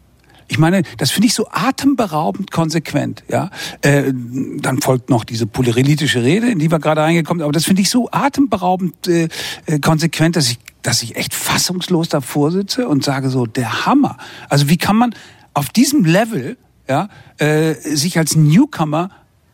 [0.52, 3.24] Ich meine, das finde ich so atemberaubend konsequent.
[3.30, 3.52] Ja,
[3.84, 7.46] äh, dann folgt noch diese polyrelitische Rede, in die wir gerade reingekommen sind.
[7.46, 9.30] Aber das finde ich so atemberaubend äh,
[9.66, 14.18] äh, konsequent, dass ich, dass ich echt fassungslos davor sitze und sage so, der Hammer.
[14.50, 15.16] Also wie kann man
[15.54, 16.58] auf diesem Level
[16.90, 19.10] ja äh, sich als Newcomer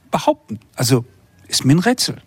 [0.10, 0.60] behaupten?
[0.76, 1.06] Also
[1.48, 2.18] ist mir ein Rätsel.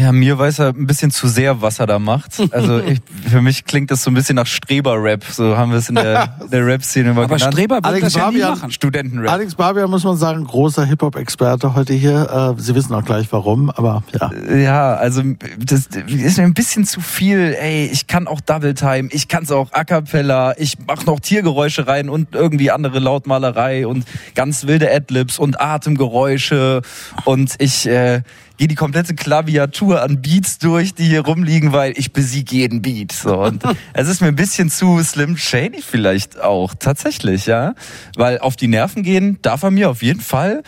[0.00, 2.40] Ja, mir weiß er ein bisschen zu sehr, was er da macht.
[2.52, 5.24] Also ich, für mich klingt das so ein bisschen nach Streber-Rap.
[5.24, 7.52] So haben wir es in der, der Rap-Szene immer Aber genannt.
[7.54, 8.70] Streber wird Alex das ja nie Barbian- machen.
[8.70, 9.32] Studentenrap.
[9.32, 12.54] Alex Barbier muss man sagen, großer Hip-Hop-Experte heute hier.
[12.56, 14.30] Äh, Sie wissen auch gleich warum, aber ja.
[14.56, 15.20] Ja, also
[15.58, 17.56] das ist mir ein bisschen zu viel.
[17.60, 21.18] Ey, ich kann auch Double Time, ich kann es auch A cappella, ich mach noch
[21.18, 24.04] Tiergeräusche rein und irgendwie andere Lautmalerei und
[24.36, 26.82] ganz wilde Adlibs und Atemgeräusche
[27.24, 28.22] und ich äh,
[28.58, 33.12] gehe die komplette Klaviatur an Beats durch, die hier rumliegen, weil ich besiege jeden Beat.
[33.12, 33.62] So und
[33.94, 37.74] es ist mir ein bisschen zu Slim Shady vielleicht auch tatsächlich, ja,
[38.16, 40.62] weil auf die Nerven gehen darf er mir auf jeden Fall.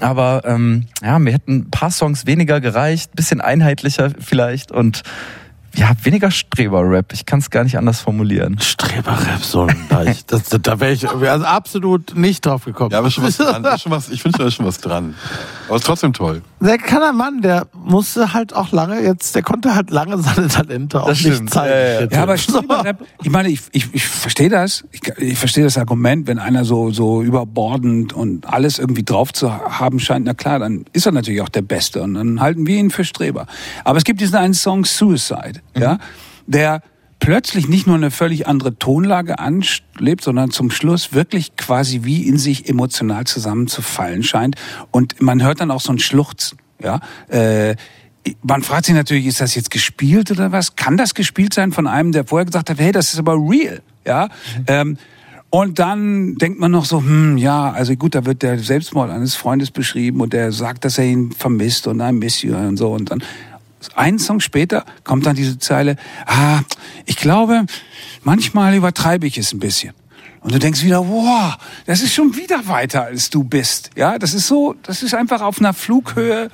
[0.00, 5.02] Aber ähm, ja, mir hätten ein paar Songs weniger gereicht, bisschen einheitlicher vielleicht und
[5.76, 7.12] ja, weniger Streber-Rap.
[7.12, 8.58] Ich kann es gar nicht anders formulieren.
[8.60, 10.32] Streberrap so leicht.
[10.32, 12.90] Das, das, da wäre ich also absolut nicht drauf gekommen.
[12.90, 13.64] Ja, aber schon was dran.
[13.78, 15.14] Schon was, ich finde, da ist schon was dran.
[15.66, 16.42] Aber ist trotzdem toll.
[16.60, 20.48] Der kann ein Mann, der musste halt auch lange jetzt, der konnte halt lange seine
[20.48, 21.50] Talente auch Das nicht stimmt.
[21.50, 21.70] zeigen.
[21.72, 22.06] Ja, ja, ja.
[22.10, 24.84] Ja, aber Streberrap, ich meine, ich, ich, ich verstehe das.
[24.92, 29.52] Ich, ich verstehe das Argument, wenn einer so, so überbordend und alles irgendwie drauf zu
[29.52, 32.76] haben scheint, na klar, dann ist er natürlich auch der Beste und dann halten wir
[32.76, 33.46] ihn für Streber.
[33.84, 35.98] Aber es gibt diesen einen Song Suicide, ja,
[36.46, 36.82] der
[37.20, 42.36] plötzlich nicht nur eine völlig andere Tonlage anlebt, sondern zum Schluss wirklich quasi wie in
[42.36, 44.56] sich emotional zusammenzufallen scheint.
[44.90, 47.00] Und man hört dann auch so ein Schluchzen, ja.
[47.28, 47.76] Äh,
[48.42, 50.76] man fragt sich natürlich, ist das jetzt gespielt oder was?
[50.76, 53.82] Kann das gespielt sein von einem, der vorher gesagt hat, hey, das ist aber real,
[54.06, 54.28] ja?
[54.66, 54.96] Ähm,
[55.50, 59.36] und dann denkt man noch so, hm, ja, also gut, da wird der Selbstmord eines
[59.36, 62.92] Freundes beschrieben und der sagt, dass er ihn vermisst und I miss you und so
[62.92, 63.22] und dann
[63.96, 66.60] einen Song später kommt dann diese Zeile, ah,
[67.06, 67.66] ich glaube,
[68.22, 69.94] manchmal übertreibe ich es ein bisschen.
[70.40, 73.90] Und du denkst wieder, wow, das ist schon wieder weiter als du bist.
[73.96, 76.50] Ja, das ist so, das ist einfach auf einer Flughöhe.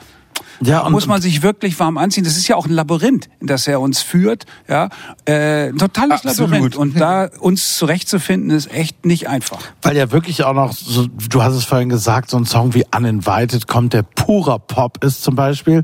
[0.63, 2.23] Ja, und- muss man sich wirklich warm anziehen.
[2.25, 4.45] Das ist ja auch ein Labyrinth, in das er uns führt.
[4.69, 4.89] Ja,
[5.25, 6.51] äh, ein totales Absolut.
[6.53, 6.77] Labyrinth.
[6.77, 9.59] Und da uns zurechtzufinden, ist echt nicht einfach.
[9.83, 12.85] Weil ja wirklich auch noch, so, du hast es vorhin gesagt, so ein Song wie
[12.95, 15.83] Uninvited kommt, der purer Pop ist zum Beispiel.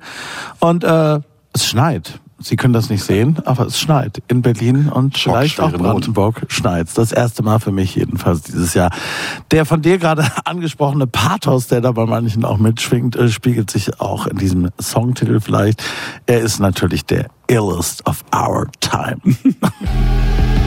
[0.60, 1.20] Und äh,
[1.56, 2.20] es schneit.
[2.38, 5.72] Sie können das nicht sehen, aber es schneit in Berlin und vielleicht auch.
[5.72, 6.88] Brandenburg schneit.
[6.94, 8.90] Das erste Mal für mich jedenfalls dieses Jahr.
[9.50, 14.00] Der von dir gerade angesprochene Pathos, der da bei manchen auch mitschwingt, äh, spiegelt sich
[14.00, 15.82] auch in diesem Songtitel vielleicht.
[16.26, 19.20] Er ist natürlich der illest of our time.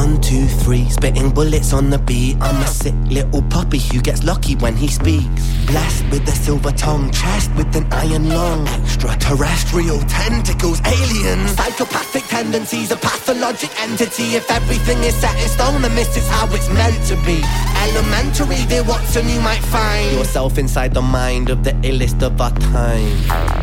[0.00, 2.38] One, two, three, spitting bullets on the beat.
[2.40, 5.42] I'm a sick little puppy who gets lucky when he speaks.
[5.66, 8.66] Blessed with a silver tongue, chest with an iron lung.
[8.68, 11.50] Extraterrestrial tentacles, aliens.
[11.50, 14.36] Psychopathic tendencies, a pathologic entity.
[14.40, 17.44] If everything is set in stone, then this is how it's meant to be.
[17.80, 18.64] elementary.
[18.68, 23.16] Dear Watson, you might find yourself inside the mind of the illest of our time.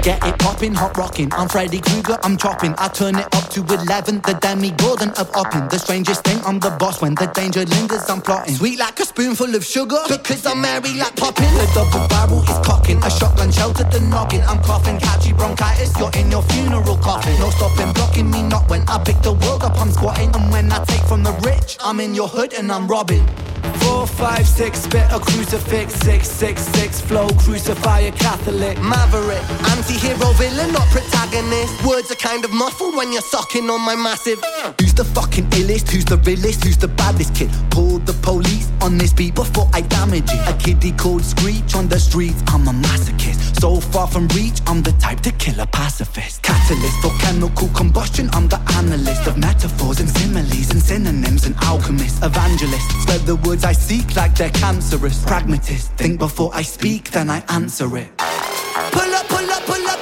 [0.04, 1.30] Get it poppin', hot rockin'.
[1.34, 2.76] I'm Freddy Krueger, I'm chopping.
[2.78, 5.70] I turn it up to 11, the Demi Gordon of Oppin.
[5.70, 8.56] The strangest I'm the boss when the danger lingers, I'm plotting.
[8.56, 11.52] Sweet like a spoonful of sugar, because I'm merry like popping.
[11.56, 14.42] The double barrel is cocking, a shotgun sheltered the noggin.
[14.48, 17.40] I'm coughing, catchy bronchitis, you're in your funeral coffin.
[17.40, 20.34] No stopping, blocking me not when I pick the world up, I'm squatting.
[20.36, 23.26] And when I take from the rich, I'm in your hood and I'm robbing.
[23.82, 30.32] Four, five, six, spit a crucifix, six, six, six, flow, crucify a Catholic, maverick, anti-hero,
[30.34, 31.86] villain, not protagonist.
[31.86, 34.40] Words are kind of muffled when you're sucking on my massive.
[34.80, 35.90] Who's the fucking illest?
[35.90, 36.64] Who's the realest?
[36.64, 37.50] Who's the baddest kid?
[37.72, 40.42] Called the police on this beat before I damage it.
[40.48, 42.42] A kiddie called Screech on the streets.
[42.48, 43.60] I'm a masochist.
[43.60, 46.44] So far from reach, I'm the type to kill a pacifist.
[46.44, 48.30] Catalyst for chemical combustion.
[48.34, 52.24] I'm the analyst of metaphors and similes and synonyms and alchemist.
[52.24, 52.90] Evangelist.
[53.02, 55.24] Spread the words I seek like they're cancerous.
[55.26, 55.92] Pragmatist.
[55.94, 58.10] Think before I speak, then I answer it.
[58.18, 59.97] Pull up, pull up, pull up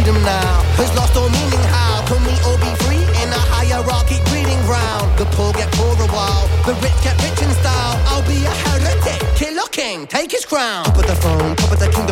[0.00, 1.64] freedom now has lost all meaning.
[1.68, 5.06] How can we all be free in a hierarchy breeding ground?
[5.18, 8.00] The poor get poorer while the rich get rich in style.
[8.08, 10.84] I'll be a heretic, killer king, take his crown.
[10.84, 12.09] Top of the throne, top of the kingdom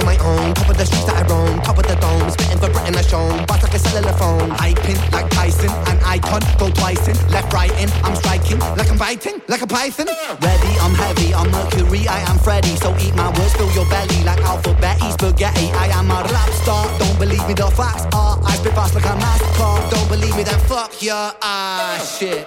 [4.05, 4.13] A
[4.55, 7.91] hyping like Tyson, an icon, go twice in, left, right in.
[8.05, 10.07] I'm striking like I'm biting, like a python.
[10.41, 12.77] Ready, I'm heavy, I'm Mercury, I am Freddy.
[12.77, 15.71] So eat my words, fill your belly like alphabet, spaghetti.
[15.73, 18.39] I am a rap star, don't believe me, the facts are.
[18.45, 19.91] I spit fast like a NASCAR.
[19.91, 22.19] Don't believe me, then fuck your ass.
[22.19, 22.47] Shit.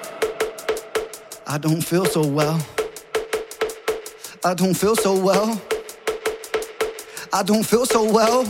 [1.47, 2.59] I don't feel so well.
[4.45, 5.61] I don't feel so well.
[7.33, 8.45] I don't feel so well.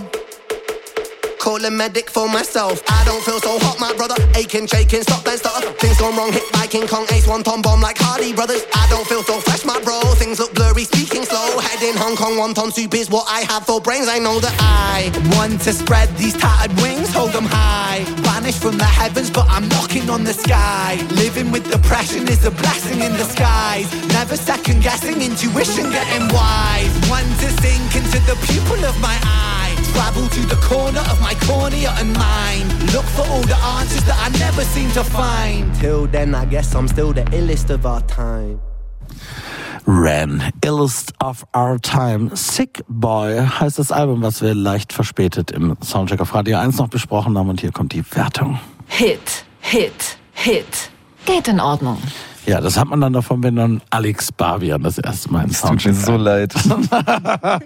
[1.42, 2.84] Call a medic for myself.
[2.88, 4.14] I don't feel so hot, my brother.
[4.38, 5.74] Aching, shaking, stop, then stutter.
[5.82, 8.62] Things gone wrong, hit by King Kong, ace one tom bomb like Hardy Brothers.
[8.76, 10.00] I don't feel so fresh, my bro.
[10.22, 11.58] Things look blurry, speaking slow.
[11.58, 14.08] Head in Hong Kong, one ton soup is what I have for brains.
[14.08, 18.06] I know that I Want to spread these tattered wings, hold them high.
[18.22, 21.02] Vanish from the heavens, but I'm knocking on the sky.
[21.10, 23.90] Living with depression is a blessing in disguise.
[24.14, 26.94] Never second guessing, intuition getting wise.
[27.10, 29.61] Want to sink into the pupil of my eye.
[29.94, 32.94] Travel to the corner of my cornea and mind.
[32.94, 35.74] Look for all the answers that I never seem to find.
[35.80, 38.60] Till then, I guess I'm still the illest of our time.
[39.86, 42.30] Ran, Illest of Our Time.
[42.36, 46.88] Sick Boy heißt das Album, was wir leicht verspätet im Soundcheck auf Radio 1 noch
[46.88, 47.50] besprochen haben.
[47.50, 48.60] Und hier kommt die Wertung.
[48.88, 50.92] Hit, Hit, Hit.
[51.26, 51.98] Geht in Ordnung.
[52.46, 55.62] Ja, das hat man dann davon, wenn dann Alex Barbian das erste Mal im Es
[55.62, 56.54] tut mir Soundcheck so leid.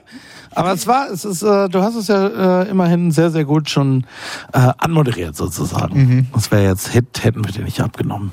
[0.56, 3.70] Aber es war, es ist, äh, du hast es ja äh, immerhin sehr, sehr gut
[3.70, 4.06] schon
[4.54, 6.28] äh, anmoderiert sozusagen.
[6.34, 8.32] Das wäre jetzt Hit, hätten wir dir nicht abgenommen.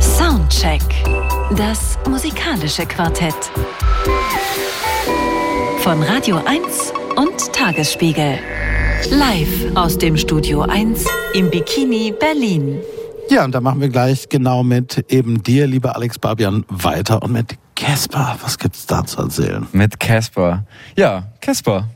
[0.00, 0.82] Soundcheck.
[1.56, 3.34] Das musikalische Quartett.
[5.80, 8.38] Von Radio 1 und Tagesspiegel.
[9.10, 12.78] Live aus dem Studio 1 im Bikini Berlin.
[13.28, 17.32] Ja, und da machen wir gleich genau mit eben dir, lieber Alex Barbian, weiter und
[17.32, 18.36] mit Casper.
[18.42, 19.66] Was gibt's da zu erzählen?
[19.72, 20.66] Mit Casper.
[20.96, 21.88] Ja, Casper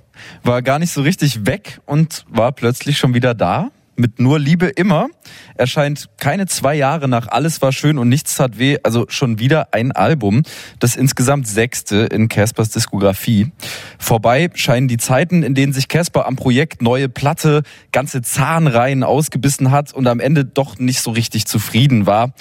[0.44, 3.70] war gar nicht so richtig weg und war plötzlich schon wieder da.
[3.96, 5.08] Mit Nur Liebe immer
[5.56, 9.74] erscheint keine zwei Jahre nach Alles war schön und nichts tat weh, also schon wieder
[9.74, 10.42] ein Album,
[10.78, 13.52] das insgesamt sechste in Caspers Diskografie.
[13.98, 17.62] Vorbei scheinen die Zeiten, in denen sich Casper am Projekt neue Platte
[17.92, 22.32] ganze Zahnreihen ausgebissen hat und am Ende doch nicht so richtig zufrieden war.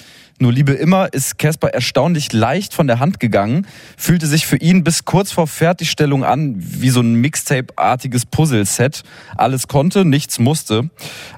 [0.42, 4.86] Nur Liebe immer ist Casper erstaunlich leicht von der Hand gegangen, fühlte sich für ihn
[4.86, 9.04] bis kurz vor Fertigstellung an wie so ein Mixtape-artiges Puzzle-Set.
[9.36, 10.90] Alles konnte, nichts musste.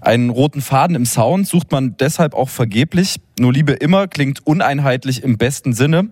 [0.02, 3.20] Einen roten Faden im Sound sucht man deshalb auch vergeblich.
[3.42, 6.10] Nur Liebe immer klingt uneinheitlich im besten Sinne,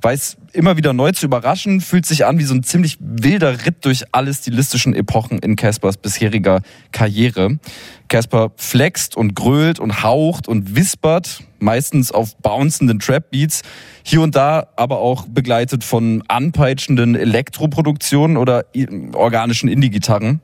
[0.00, 3.84] weiß immer wieder neu zu überraschen, fühlt sich an wie so ein ziemlich wilder Ritt
[3.84, 6.60] durch alle stilistischen Epochen in Caspers bisheriger
[6.90, 7.60] Karriere.
[8.08, 13.62] Casper flext und grölt und haucht und wispert, meistens auf bouncenden Trap-Beats,
[14.02, 18.64] hier und da aber auch begleitet von anpeitschenden Elektroproduktionen oder
[19.12, 20.40] organischen Indie-Gitarren.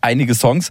[0.00, 0.70] Einige Songs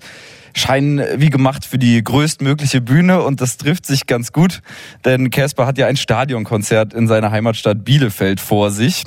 [0.57, 4.61] scheinen wie gemacht für die größtmögliche Bühne und das trifft sich ganz gut,
[5.05, 9.03] denn Casper hat ja ein Stadionkonzert in seiner Heimatstadt Bielefeld vor sich.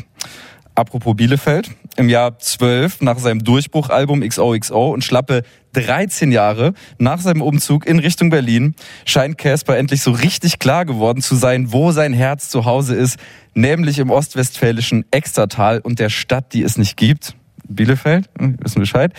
[0.76, 5.42] Apropos Bielefeld, im Jahr 12 nach seinem Durchbruchalbum XOXO und schlappe
[5.72, 8.74] 13 Jahre nach seinem Umzug in Richtung Berlin
[9.04, 13.18] scheint Casper endlich so richtig klar geworden zu sein, wo sein Herz zu Hause ist,
[13.54, 17.34] nämlich im ostwestfälischen Extertal und der Stadt, die es nicht gibt.
[17.68, 19.12] Bielefeld, hm, wissen Bescheid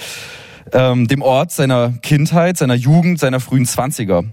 [0.73, 4.23] ähm, dem Ort seiner Kindheit, seiner Jugend, seiner frühen Zwanziger.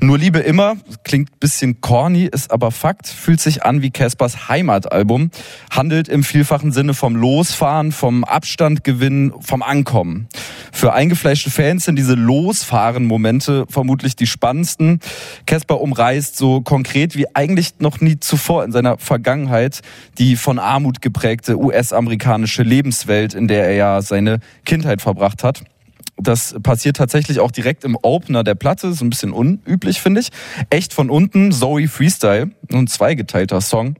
[0.00, 5.30] Nur Liebe immer, klingt bisschen corny, ist aber Fakt, fühlt sich an wie Caspers Heimatalbum,
[5.70, 10.28] handelt im vielfachen Sinne vom Losfahren, vom Abstand gewinnen, vom Ankommen.
[10.72, 15.00] Für eingefleischte Fans sind diese Losfahren-Momente vermutlich die spannendsten.
[15.46, 19.80] Casper umreißt so konkret wie eigentlich noch nie zuvor in seiner Vergangenheit
[20.18, 25.62] die von Armut geprägte US-amerikanische Lebenswelt, in der er ja seine Kindheit verbracht hat.
[26.22, 30.30] Das passiert tatsächlich auch direkt im Opener der Platte, so ein bisschen unüblich, finde ich.
[30.70, 33.96] Echt von unten, Zoe Freestyle, ein zweigeteilter Song.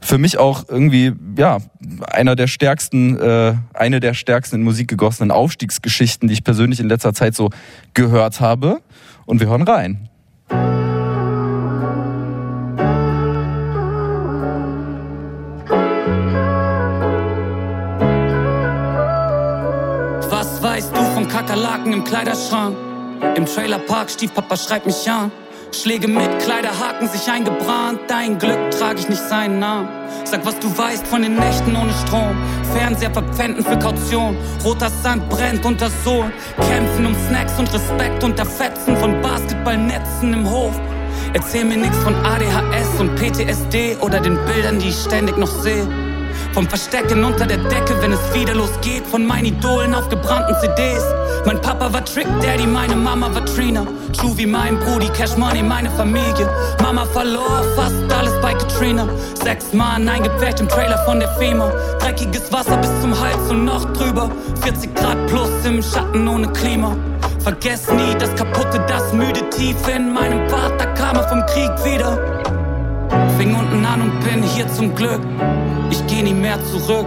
[0.00, 1.58] Für mich auch irgendwie, ja,
[2.06, 6.88] einer der stärksten, äh, eine der stärksten in Musik gegossenen Aufstiegsgeschichten, die ich persönlich in
[6.88, 7.50] letzter Zeit so
[7.94, 8.80] gehört habe.
[9.24, 10.08] Und wir hören rein.
[21.52, 22.74] Kakerlaken im Kleiderschrank.
[23.36, 25.30] Im Trailerpark, Stiefpapa schreibt mich an.
[25.70, 28.00] Schläge mit Kleiderhaken sich eingebrannt.
[28.08, 29.86] Dein Glück trage ich nicht seinen Namen.
[30.24, 32.34] Sag, was du weißt von den Nächten ohne Strom.
[32.72, 34.34] Fernseher verpfänden für Kaution.
[34.64, 36.32] Roter Sand brennt unter Sohn.
[36.56, 40.72] Kämpfen um Snacks und Respekt unter Fetzen von Basketballnetzen im Hof.
[41.34, 45.86] Erzähl mir nix von ADHS und PTSD oder den Bildern, die ich ständig noch sehe.
[46.52, 49.06] Vom Verstecken unter der Decke, wenn es wieder losgeht.
[49.06, 51.04] Von meinen Idolen auf gebrannten CDs.
[51.44, 53.86] Mein Papa war Trick Daddy, meine Mama war Trina.
[54.12, 56.48] True wie mein Brudi, Cash Money, meine Familie.
[56.82, 59.08] Mama verlor fast alles bei Katrina.
[59.42, 61.70] Sechs Mann eingepfercht im Trailer von der FEMA.
[61.98, 64.30] Dreckiges Wasser bis zum Hals und noch drüber.
[64.62, 66.96] 40 Grad plus im Schatten ohne Klima.
[67.40, 71.72] Vergess nie das kaputte, das müde Tief in meinem Bart, da kam er vom Krieg
[71.84, 72.61] wieder.
[73.38, 75.20] Fing unten an und bin hier zum Glück.
[75.90, 77.06] Ich geh nie mehr zurück.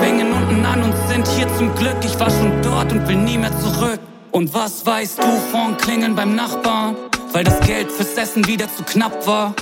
[0.00, 1.96] Fingen unten an und sind hier zum Glück.
[2.04, 3.98] Ich war schon dort und will nie mehr zurück.
[4.30, 6.96] Und was weißt du von Klingeln beim Nachbarn?
[7.32, 9.54] Weil das Geld fürs Essen wieder zu knapp war.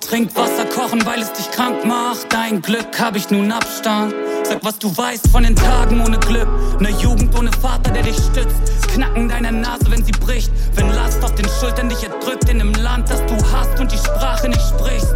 [0.00, 2.32] Trink Wasser kochen, weil es dich krank macht.
[2.32, 4.14] Dein Glück hab ich nun Abstand.
[4.52, 6.48] Sag, was du weißt von den Tagen ohne Glück.
[6.78, 8.86] Ne Jugend ohne Vater, der dich stützt.
[8.88, 10.50] Knacken deiner Nase, wenn sie bricht.
[10.74, 13.96] Wenn Last auf den Schultern dich erdrückt in einem Land, das du hast und die
[13.96, 15.14] Sprache nicht sprichst.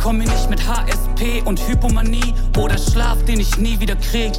[0.00, 4.32] Komm mir nicht mit HSP und Hypomanie oder Schlaf, den ich nie wieder krieg.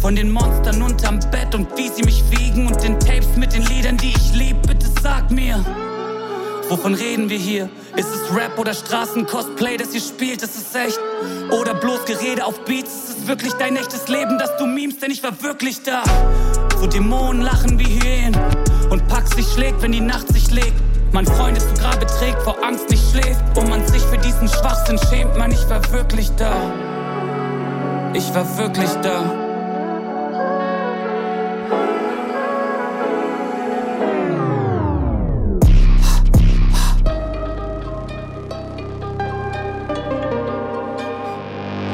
[0.00, 3.62] Von den Monstern unterm Bett und wie sie mich wiegen und den Tapes mit den
[3.66, 5.64] Liedern, die ich lieb, bitte sag mir.
[6.68, 7.68] Wovon reden wir hier?
[8.00, 10.42] Ist es Rap oder Straßencosplay, das ihr spielt?
[10.42, 10.98] Ist es echt?
[11.50, 13.10] Oder bloß Gerede auf Beats?
[13.10, 15.02] Ist es wirklich dein echtes Leben, das du memst?
[15.02, 16.02] Denn ich war wirklich da.
[16.78, 18.34] Wo Dämonen lachen wie Hyänen
[18.88, 20.72] und Pax sich schlägt, wenn die Nacht sich legt.
[21.12, 24.48] Mein Freund ist zu Grabe trägt, vor Angst nicht schläft und man sich für diesen
[24.48, 25.36] Schwachsinn schämt.
[25.36, 26.54] Man, ich war wirklich da.
[28.14, 29.49] Ich war wirklich da.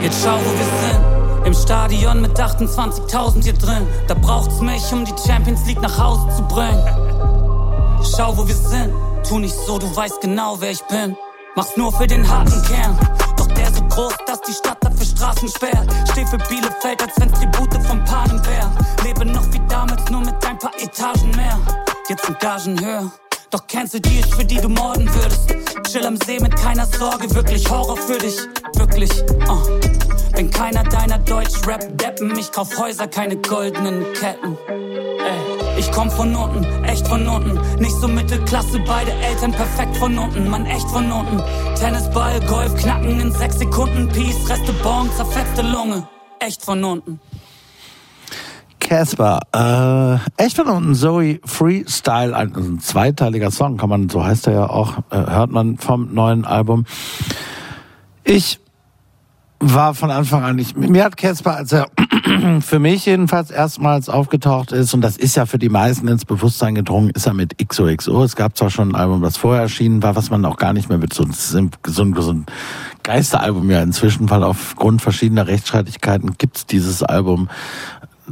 [0.07, 1.47] Jetzt schau, wo wir sind.
[1.47, 3.89] Im Stadion mit 28.000 hier drin.
[4.07, 6.81] Da braucht's mich, um die Champions League nach Hause zu bringen.
[8.15, 8.95] Schau, wo wir sind.
[9.29, 11.17] Tu nicht so, du weißt genau, wer ich bin.
[11.57, 12.97] Mach's nur für den harten Kern.
[13.37, 15.89] Doch der so groß, dass die Stadt dafür Straßen sperrt.
[16.13, 18.73] Steh für Bielefeld, als wenn's Tribute vom Panen wär.
[19.03, 21.59] Lebe noch wie damals, nur mit ein paar Etagen mehr.
[22.09, 23.11] Jetzt sind Gagen höher.
[23.51, 25.66] Doch kennst du die, für die du morden würdest?
[25.97, 28.37] Chill am See mit keiner Sorge, wirklich Horror für dich.
[28.75, 29.11] Wirklich,
[29.49, 30.37] uh.
[30.37, 32.39] Bin keiner deiner Deutsch-Rap-Deppen.
[32.39, 34.59] Ich kauf Häuser, keine goldenen Ketten.
[34.69, 37.59] Ey, ich komm von unten, echt von unten.
[37.81, 40.51] Nicht so Mittelklasse, beide Eltern perfekt von unten.
[40.51, 41.43] Mann, echt von unten.
[41.81, 44.07] Tennisball, Golf, knacken in sechs Sekunden.
[44.11, 46.07] Peace, Reste Bon, zerfetzte Lunge.
[46.41, 47.21] Echt von unten.
[48.87, 54.47] Casper, äh, echt von unten Zoe Freestyle, ein, ein zweiteiliger Song, kann man, so heißt
[54.47, 56.85] er ja auch, äh, hört man vom neuen Album.
[58.23, 58.61] Ich
[59.59, 60.77] war von Anfang an nicht.
[60.77, 61.89] Mir hat Casper, als er
[62.61, 66.75] für mich jedenfalls erstmals aufgetaucht ist, und das ist ja für die meisten ins Bewusstsein
[66.75, 68.23] gedrungen, ist er mit XOXO.
[68.23, 70.89] Es gab zwar schon ein Album, das vorher erschienen war, was man auch gar nicht
[70.89, 72.47] mehr mit so, so, so, so ein
[73.03, 77.49] Geisteralbum ja inzwischen, weil aufgrund verschiedener Rechtsstreitigkeiten gibt's dieses Album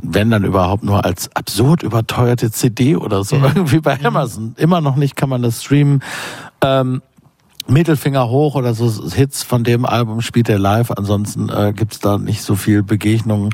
[0.03, 3.45] wenn dann überhaupt nur als absurd überteuerte CD oder so, mhm.
[3.45, 4.55] irgendwie bei Amazon.
[4.57, 6.03] Immer noch nicht kann man das streamen.
[6.61, 7.03] Ähm,
[7.67, 10.91] Mittelfinger hoch oder so Hits von dem Album spielt er live.
[10.91, 13.51] Ansonsten äh, gibt's da nicht so viel Begegnungen.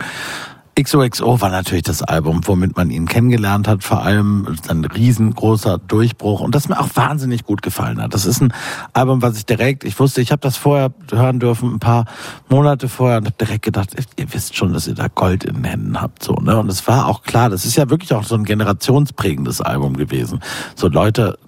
[0.78, 6.40] XOXO war natürlich das Album, womit man ihn kennengelernt hat, vor allem ein riesengroßer Durchbruch
[6.40, 8.14] und das mir auch wahnsinnig gut gefallen hat.
[8.14, 8.52] Das ist ein
[8.92, 12.06] Album, was ich direkt, ich wusste, ich habe das vorher hören dürfen, ein paar
[12.48, 15.64] Monate vorher und habe direkt gedacht, ihr wisst schon, dass ihr da Gold in den
[15.64, 16.58] Händen habt, so, ne?
[16.58, 20.40] Und es war auch klar, das ist ja wirklich auch so ein generationsprägendes Album gewesen.
[20.76, 21.38] So Leute,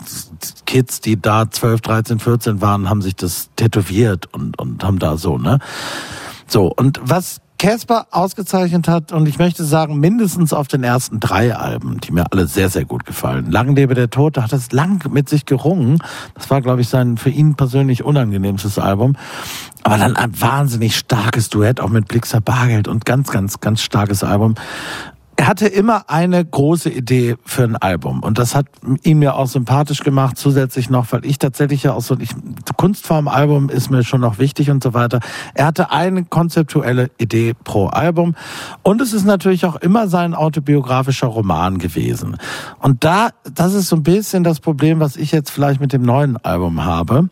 [0.67, 5.17] Kids, die da 12, 13, 14 waren, haben sich das tätowiert und, und haben da
[5.17, 5.59] so, ne?
[6.49, 11.55] So, und was Casper ausgezeichnet hat und ich möchte sagen, mindestens auf den ersten drei
[11.55, 13.53] Alben, die mir alle sehr, sehr gut gefallen.
[13.53, 15.99] Lang lebe der Tote hat es lang mit sich gerungen.
[16.35, 19.15] Das war, glaube ich, sein für ihn persönlich unangenehmstes Album.
[19.85, 24.25] Aber dann ein wahnsinnig starkes Duett, auch mit Blixer Bargeld und ganz, ganz, ganz starkes
[24.25, 24.57] Album
[25.43, 28.67] er hatte immer eine große Idee für ein Album und das hat
[29.03, 32.31] ihm ja auch sympathisch gemacht, zusätzlich noch, weil ich tatsächlich ja auch so, ich,
[32.77, 35.19] Kunstform-Album ist mir schon noch wichtig und so weiter.
[35.55, 38.37] Er hatte eine konzeptuelle Idee pro Album
[38.85, 42.37] und es ist natürlich auch immer sein autobiografischer Roman gewesen.
[42.79, 46.03] Und da, das ist so ein bisschen das Problem, was ich jetzt vielleicht mit dem
[46.03, 47.31] neuen Album habe.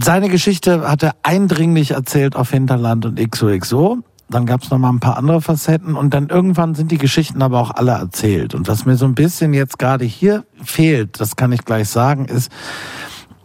[0.00, 3.98] Seine Geschichte hat er eindringlich erzählt auf Hinterland und XOXO
[4.34, 7.42] dann gab es noch mal ein paar andere Facetten und dann irgendwann sind die Geschichten
[7.42, 8.54] aber auch alle erzählt.
[8.54, 12.26] Und was mir so ein bisschen jetzt gerade hier fehlt, das kann ich gleich sagen,
[12.26, 12.50] ist,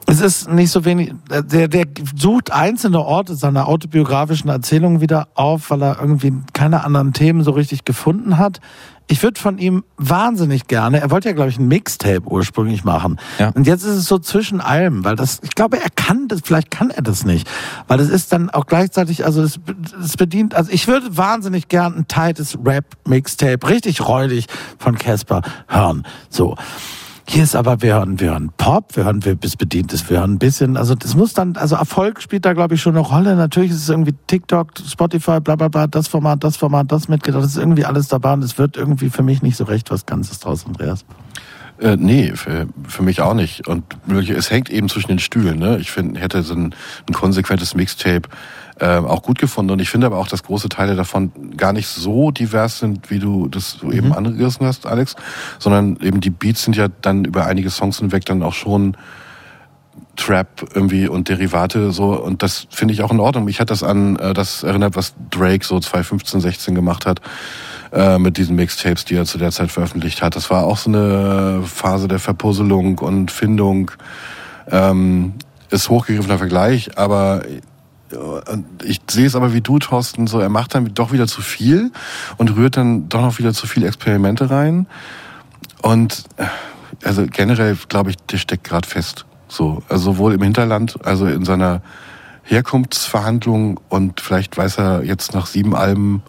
[0.09, 1.85] es ist nicht so wenig, der, der
[2.15, 7.51] sucht einzelne Orte seiner autobiografischen Erzählungen wieder auf, weil er irgendwie keine anderen Themen so
[7.51, 8.61] richtig gefunden hat
[9.07, 13.19] ich würde von ihm wahnsinnig gerne, er wollte ja, glaube ich, ein Mixtape ursprünglich machen.
[13.39, 13.49] Ja.
[13.49, 16.71] Und jetzt ist es so zwischen allem, weil das, ich glaube, er kann das, vielleicht
[16.71, 17.49] kann er das nicht.
[17.87, 19.59] Weil das ist dann auch gleichzeitig, also es,
[20.03, 24.47] es bedient, also ich würde wahnsinnig gern ein tightes Rap-Mixtape, richtig räudig
[24.77, 26.05] von Casper hören.
[26.29, 26.55] So.
[27.29, 30.35] Hier ist aber, wir hören, wir hören Pop, wir hören, wir bis bedientes, wir hören
[30.35, 33.35] ein bisschen, also das muss dann, also Erfolg spielt da glaube ich schon eine Rolle.
[33.35, 37.43] Natürlich ist es irgendwie TikTok, Spotify, bla bla bla, das Format, das Format, das mitgedacht,
[37.43, 40.05] das ist irgendwie alles dabei und es wird irgendwie für mich nicht so recht was
[40.05, 41.03] Ganzes draus, Andreas.
[41.79, 43.67] Äh, nee, für, für mich auch nicht.
[43.67, 45.59] Und es hängt eben zwischen den Stühlen.
[45.59, 45.77] Ne?
[45.79, 46.73] Ich finde, hätte so ein,
[47.07, 48.29] ein konsequentes Mixtape
[48.79, 49.71] äh, auch gut gefunden.
[49.71, 53.19] Und ich finde aber auch, dass große Teile davon gar nicht so divers sind, wie
[53.19, 53.93] du das so mhm.
[53.93, 55.15] eben angerissen hast, Alex,
[55.59, 58.97] sondern eben die Beats sind ja dann über einige Songs hinweg dann auch schon
[60.15, 63.45] Trap irgendwie und Derivate so und das finde ich auch in Ordnung.
[63.45, 67.21] Mich hat das an äh, das erinnert, was Drake so 2015, 16 gemacht hat
[67.93, 70.35] äh, mit diesen Mixtapes, die er zu der Zeit veröffentlicht hat.
[70.35, 73.91] Das war auch so eine Phase der Verpuzzelung und Findung.
[74.69, 75.33] Ähm,
[75.69, 77.43] ist hochgegriffener Vergleich, aber
[78.83, 81.91] ich sehe es aber wie du, Thorsten, so er macht dann doch wieder zu viel
[82.37, 84.87] und rührt dann doch noch wieder zu viel Experimente rein.
[85.81, 86.23] Und
[87.03, 89.25] also generell glaube ich, der steckt gerade fest.
[89.47, 91.81] So, also sowohl im Hinterland, also in seiner
[92.43, 96.23] Herkunftsverhandlung und vielleicht weiß er jetzt nach sieben Alben,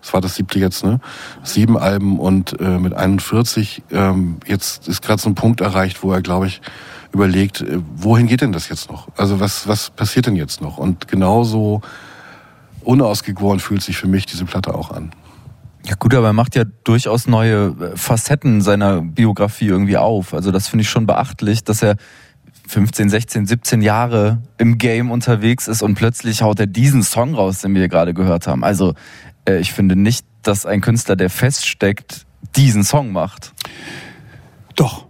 [0.00, 0.98] das war das siebte jetzt, ne?
[1.44, 6.12] Sieben Alben und äh, mit 41, ähm, jetzt ist gerade so ein Punkt erreicht, wo
[6.12, 6.60] er, glaube ich,
[7.12, 9.08] überlegt, äh, wohin geht denn das jetzt noch?
[9.16, 10.78] Also was, was passiert denn jetzt noch?
[10.78, 11.82] Und genauso
[12.82, 15.12] unausgegoren fühlt sich für mich diese Platte auch an.
[15.84, 20.34] Ja gut, aber er macht ja durchaus neue äh, Facetten seiner Biografie irgendwie auf.
[20.34, 21.96] Also das finde ich schon beachtlich, dass er
[22.68, 27.60] 15, 16, 17 Jahre im Game unterwegs ist und plötzlich haut er diesen Song raus,
[27.60, 28.62] den wir gerade gehört haben.
[28.64, 28.94] Also
[29.46, 33.52] äh, ich finde nicht, dass ein Künstler, der feststeckt, diesen Song macht.
[34.76, 35.06] Doch.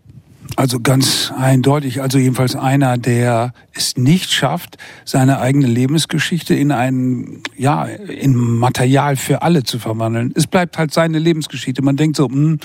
[0.57, 7.43] Also ganz eindeutig, also jedenfalls einer, der es nicht schafft, seine eigene Lebensgeschichte in ein,
[7.57, 10.33] ja, in Material für alle zu verwandeln.
[10.35, 11.83] Es bleibt halt seine Lebensgeschichte.
[11.83, 12.61] Man denkt so, mh, hm,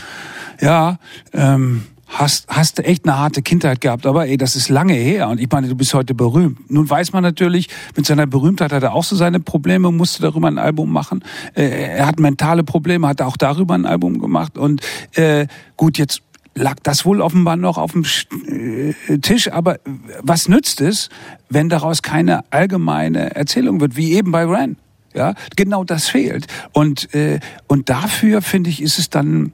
[0.59, 0.99] ja,
[1.33, 5.27] ähm, hast, hast du echt eine harte Kindheit gehabt, aber ey, das ist lange her
[5.29, 6.69] und ich meine, du bist heute berühmt.
[6.69, 10.47] Nun weiß man natürlich, mit seiner Berühmtheit hat er auch so seine Probleme, musste darüber
[10.47, 11.23] ein Album machen.
[11.53, 14.81] Äh, er hat mentale Probleme, hat auch darüber ein Album gemacht und
[15.13, 16.21] äh, gut, jetzt
[16.57, 18.03] lag das wohl offenbar noch auf dem
[18.47, 19.51] äh, Tisch.
[19.51, 19.79] Aber
[20.21, 21.09] was nützt es,
[21.49, 24.77] wenn daraus keine allgemeine Erzählung wird, wie eben bei Ren?
[25.13, 26.47] Ja, genau das fehlt.
[26.73, 29.53] Und, äh, und dafür, finde ich, ist es dann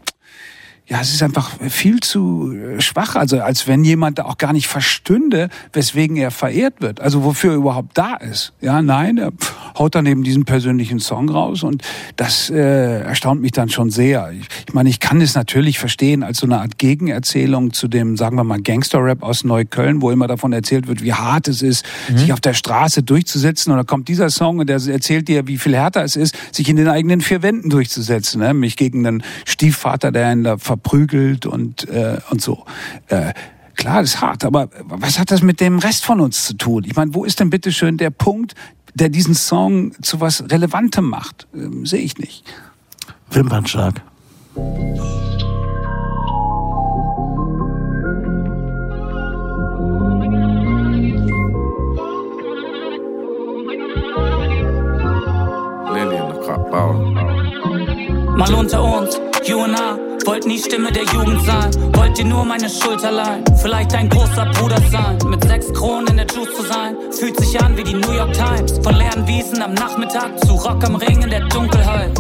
[0.86, 3.16] ja, es ist einfach viel zu äh, schwach.
[3.16, 7.00] Also als wenn jemand da auch gar nicht verstünde, weswegen er verehrt wird.
[7.00, 8.52] Also wofür er überhaupt da ist.
[8.60, 9.32] Ja, nein, er
[9.78, 11.84] haut dann eben diesen persönlichen Song raus und
[12.18, 14.32] das äh, erstaunt mich dann schon sehr.
[14.34, 18.18] Ich, ich meine, ich kann es natürlich verstehen als so eine Art Gegenerzählung zu dem,
[18.18, 21.86] sagen wir mal, Gangster-Rap aus Neukölln, wo immer davon erzählt wird, wie hart es ist,
[22.10, 22.18] mhm.
[22.18, 23.72] sich auf der Straße durchzusetzen.
[23.72, 26.68] Und da kommt dieser Song und der erzählt dir, wie viel härter es ist, sich
[26.68, 28.42] in den eigenen vier Wänden durchzusetzen.
[28.42, 28.54] Ne?
[28.54, 32.66] Mich gegen einen Stiefvater, der in der verprügelt und, äh, und so.
[33.08, 33.34] Äh,
[33.76, 36.84] klar, das ist hart, aber was hat das mit dem Rest von uns zu tun?
[36.86, 38.56] Ich meine, wo ist denn bitte schön der Punkt,
[38.96, 41.48] der diesen Song zu was Relevantem macht.
[41.54, 42.44] Ähm, Sehe ich nicht.
[43.30, 44.02] Wimpernschlag.
[56.70, 56.94] Ball.
[58.36, 61.72] Mal unter uns, you and I, wollt nie Stimme der Jugend sein.
[61.96, 63.44] Wollt ihr nur meine Schulter leihen?
[63.62, 65.18] Vielleicht ein großer Bruder sein.
[65.28, 68.34] Mit sechs Kronen in der Juice zu sein, fühlt sich an wie die New York
[68.34, 68.80] Times.
[68.84, 72.12] Von leeren Wiesen am Nachmittag zu Rock am Ring in der Dunkelheit.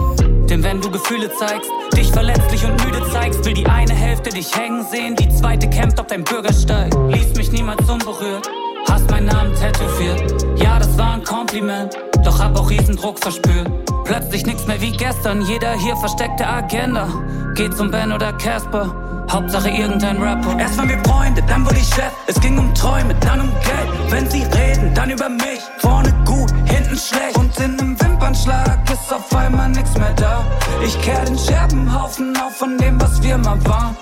[0.49, 4.55] Denn wenn du Gefühle zeigst, dich verletzlich und müde zeigst, will die eine Hälfte dich
[4.55, 6.93] hängen sehen, die zweite kämpft auf deinem Bürgersteig.
[7.09, 8.47] Lies mich niemals unberührt,
[8.89, 10.45] hast meinen Namen tätowiert.
[10.57, 13.69] Ja, das war ein Kompliment, doch hab auch Riesendruck verspürt.
[14.03, 17.07] Plötzlich nix mehr wie gestern, jeder hier versteckte Agenda.
[17.55, 18.95] Geht zum Ben oder Casper.
[19.29, 20.57] Hauptsache irgendein Rapper.
[20.59, 22.11] Erst waren wir Freunde, dann wurde ich Chef.
[22.25, 24.11] Es ging um Träume, dann um Geld.
[24.11, 25.61] Wenn sie reden, dann über mich.
[25.77, 27.37] Vorne gut, hinten schlecht.
[27.37, 30.43] Und in einem Wimpernschlag ist auf einmal nix mehr da.
[30.83, 33.95] Ich kehr den Scherbenhaufen auf von dem, was wir mal waren.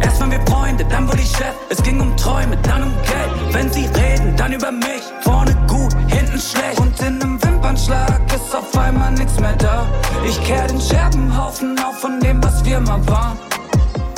[0.00, 1.54] Erst waren wir Freunde, dann wurde ich Chef.
[1.68, 3.54] Es ging um Träume, dann um Geld.
[3.54, 5.02] Wenn sie reden, dann über mich.
[5.20, 6.80] Vorne gut, hinten schlecht.
[6.80, 9.86] Und in einem Wimpernschlag ist auf einmal nix mehr da.
[10.26, 13.38] Ich kehr den Scherbenhaufen auf von dem, was wir mal waren.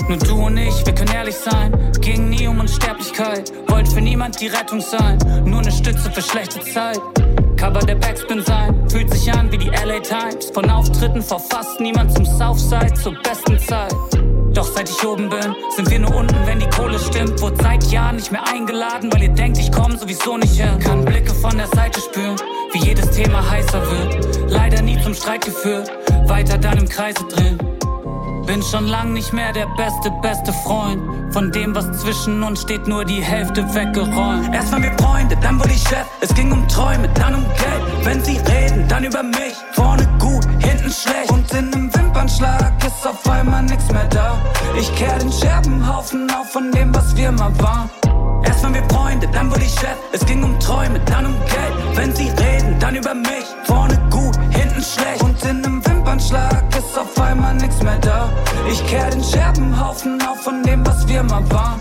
[0.08, 1.72] Nur du und ich, wir können ehrlich sein.
[2.00, 3.52] Ging nie um Unsterblichkeit.
[3.68, 5.18] Wollt für niemand die Rettung sein.
[5.44, 7.00] Nur eine Stütze für schlechte Zeit.
[7.56, 8.88] Cover der Backspin sein.
[8.90, 10.50] Fühlt sich an wie die LA Times.
[10.52, 13.94] Von Auftritten vor fast niemand zum Southside zur besten Zeit.
[14.56, 17.42] Doch seit ich oben bin, sind wir nur unten, wenn die Kohle stimmt.
[17.42, 20.78] Wurde seit Jahren nicht mehr eingeladen, weil ihr denkt, ich komm sowieso nicht hin.
[20.78, 22.36] Kann Blicke von der Seite spüren,
[22.76, 24.50] wie jedes Thema heißer wird.
[24.50, 25.90] Leider nie zum Streit geführt,
[26.26, 27.58] weiter dann im Kreise drehen.
[28.46, 31.02] Bin schon lang nicht mehr der beste, beste Freund.
[31.32, 34.54] Von dem, was zwischen uns steht, nur die Hälfte weggeräumt.
[34.54, 36.06] Erst waren wir Freunde, dann wurde ich Chef.
[36.20, 38.04] Es ging um Träume, dann um Geld.
[38.04, 39.54] Wenn sie reden, dann über mich.
[39.72, 41.30] Vorne gut, hinten schlecht.
[41.30, 44.38] Und in einem Wimpernschlag ist auf einmal nix mehr da.
[44.78, 47.90] Ich kehr den Scherbenhaufen auf von dem, was wir mal waren.
[48.46, 49.96] Erst waren wir Freunde, dann wurde ich Chef.
[50.12, 51.96] Es ging um Träume, dann um Geld.
[51.96, 53.44] Wenn sie reden, dann über mich.
[53.64, 55.22] Vorne gut, hinten schlecht.
[55.22, 58.30] Und in einem Wimpernschlag ist auf einmal nix mehr da.
[58.70, 61.80] Ich kehr den Scherbenhaufen auf von dem, was wir mal waren.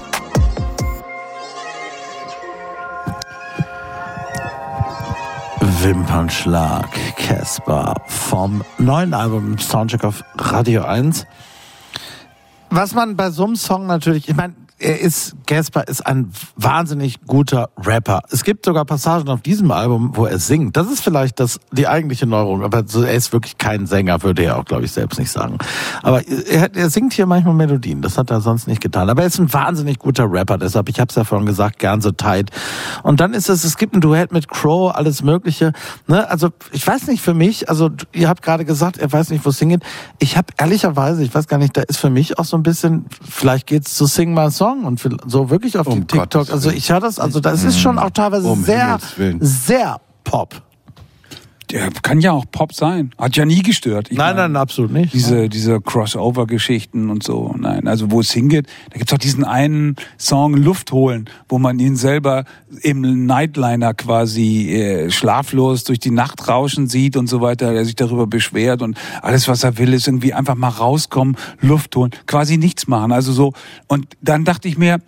[5.81, 11.27] Wimpernschlag, Casper vom neuen Album Soundcheck auf Radio 1.
[12.71, 17.21] Was man bei so einem Song natürlich, ich meine, er ist, Casper ist ein wahnsinnig
[17.25, 18.21] guter Rapper.
[18.29, 20.75] Es gibt sogar Passagen auf diesem Album, wo er singt.
[20.75, 24.57] Das ist vielleicht das, die eigentliche Neuerung, aber er ist wirklich kein Sänger, würde er
[24.59, 25.59] auch, glaube ich, selbst nicht sagen.
[26.03, 29.09] Aber er, er singt hier manchmal Melodien, das hat er sonst nicht getan.
[29.09, 32.01] Aber er ist ein wahnsinnig guter Rapper, deshalb, ich habe es ja vorhin gesagt, gern
[32.01, 32.51] so tight.
[33.01, 35.71] Und dann ist es, es gibt ein Duett mit Crow, alles mögliche.
[36.07, 36.29] Ne?
[36.29, 39.49] Also ich weiß nicht, für mich, also ihr habt gerade gesagt, er weiß nicht, wo
[39.49, 39.83] es hingeht.
[40.19, 43.05] Ich habe ehrlicherweise, ich weiß gar nicht, da ist für mich auch so ein bisschen,
[43.21, 46.51] vielleicht geht's zu Sing My Song und für, so wirklich auf Um dem TikTok.
[46.51, 48.99] Also ich höre das, also das ist schon auch teilweise Um sehr,
[49.39, 50.61] sehr Pop.
[51.75, 53.11] Der kann ja auch Pop sein.
[53.17, 54.07] Hat ja nie gestört.
[54.09, 55.13] Ich Nein, meine, nein, absolut nicht.
[55.13, 57.53] Diese, diese Crossover-Geschichten und so.
[57.57, 61.77] Nein, also wo es hingeht, da gibt's auch diesen einen Song Luft holen, wo man
[61.79, 62.45] ihn selber
[62.81, 67.95] im Nightliner quasi äh, schlaflos durch die Nacht rauschen sieht und so weiter, der sich
[67.95, 72.55] darüber beschwert und alles, was er will, ist irgendwie einfach mal rauskommen, Luft holen, quasi
[72.55, 73.11] nichts machen.
[73.11, 73.51] Also so.
[73.87, 74.99] Und dann dachte ich mir,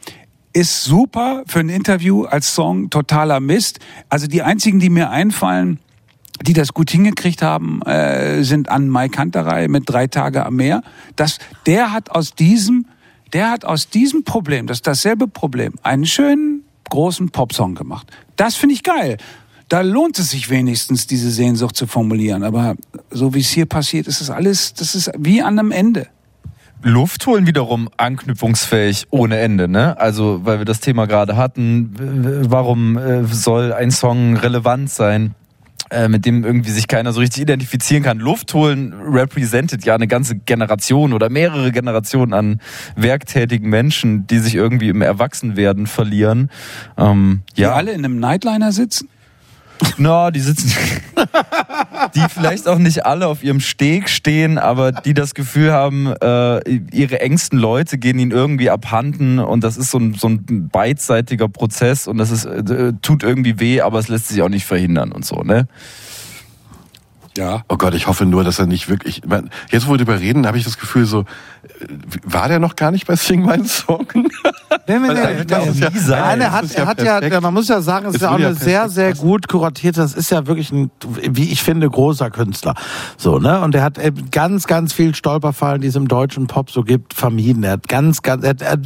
[0.52, 3.80] ist super für ein Interview als Song, totaler Mist.
[4.10, 5.80] Also die einzigen, die mir einfallen,
[6.42, 10.82] die das gut hingekriegt haben, äh, sind an Mai Kanterei mit drei Tage am Meer.
[11.16, 12.86] Das, der hat aus diesem,
[13.34, 18.08] der hat aus diesem Problem, das ist dasselbe Problem, einen schönen großen Popsong gemacht.
[18.36, 19.18] Das finde ich geil.
[19.70, 22.44] Da lohnt es sich wenigstens, diese Sehnsucht zu formulieren.
[22.44, 22.76] Aber
[23.12, 26.08] so wie es hier passiert, ist es alles, das ist wie an einem Ende.
[26.84, 30.00] Luft holen wiederum anknüpfungsfähig ohne Ende, ne?
[30.00, 31.92] Also, weil wir das Thema gerade hatten,
[32.50, 35.34] warum äh, soll ein Song relevant sein?
[35.90, 38.20] Äh, mit dem irgendwie sich keiner so richtig identifizieren kann.
[38.20, 42.62] Luft holen representet ja eine ganze Generation oder mehrere Generationen an
[42.96, 46.50] werktätigen Menschen, die sich irgendwie im Erwachsenwerden verlieren.
[46.98, 49.10] Ähm, Die ja, alle in einem Nightliner sitzen?
[49.98, 50.72] Na, die sitzen,
[52.16, 56.60] die vielleicht auch nicht alle auf ihrem Steg stehen, aber die das Gefühl haben, äh,
[56.92, 61.50] ihre engsten Leute gehen ihnen irgendwie abhanden und das ist so ein, so ein beidseitiger
[61.50, 65.12] Prozess und das ist, äh, tut irgendwie weh, aber es lässt sich auch nicht verhindern
[65.12, 65.68] und so, ne?
[67.38, 67.62] Ja.
[67.70, 69.20] Oh Gott, ich hoffe nur, dass er nicht wirklich.
[69.20, 71.26] ich mein, Jetzt, wo wir darüber reden, habe ich das Gefühl, so äh,
[72.24, 74.08] war der noch gar nicht bei Sing My Song?
[74.14, 74.20] Nee,
[75.00, 75.72] nee, Weil nee, eigentlich darf nee.
[75.96, 78.16] es ja- Nein, er hat, ist er hat ja, man muss ja sagen, es ist
[78.18, 81.62] Es ja auch eine sehr, sehr gut kuratierte, das ist ja wirklich ein, wie ich
[81.64, 82.74] finde, großer Künstler.
[83.18, 83.62] So, ne?
[83.62, 87.14] Und er hat eben ganz, ganz viel Stolperfallen, die es im deutschen Pop so gibt,
[87.14, 87.64] vermieden.
[87.64, 88.78] Er hat ganz, ganz, er, er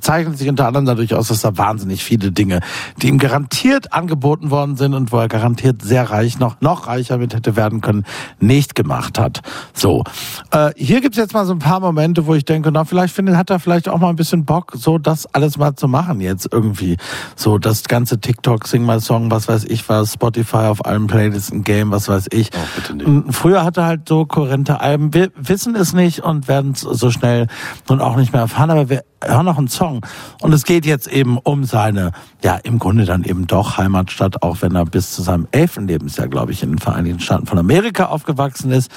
[0.00, 2.60] zeichnet sich unter anderem dadurch aus, dass er wahnsinnig viele Dinge,
[3.02, 7.18] die ihm garantiert angeboten worden sind und wo er garantiert sehr reich, noch, noch reicher
[7.18, 7.89] mit hätte werden können,
[8.38, 9.40] nicht gemacht hat.
[9.74, 10.04] So.
[10.50, 13.36] Äh, hier gibt's jetzt mal so ein paar Momente, wo ich denke, na, vielleicht findet,
[13.36, 16.48] hat er vielleicht auch mal ein bisschen Bock, so das alles mal zu machen jetzt
[16.50, 16.96] irgendwie.
[17.36, 21.52] So das ganze TikTok, Sing My Song, was weiß ich was, Spotify auf allen Playlists,
[21.52, 22.50] ein Game, was weiß ich.
[22.54, 23.06] Oh, bitte nicht.
[23.06, 25.14] Und Früher hatte er halt so kohärente Alben.
[25.14, 27.46] Wir wissen es nicht und werden es so schnell
[27.88, 30.04] nun auch nicht mehr erfahren, aber wir hören noch einen Song.
[30.40, 32.12] Und es geht jetzt eben um seine,
[32.42, 36.28] ja, im Grunde dann eben doch Heimatstadt, auch wenn er bis zu seinem elften Lebensjahr,
[36.28, 37.79] glaube ich, in den Vereinigten Staaten von Amerika
[38.10, 38.90] aufgewachsen ist.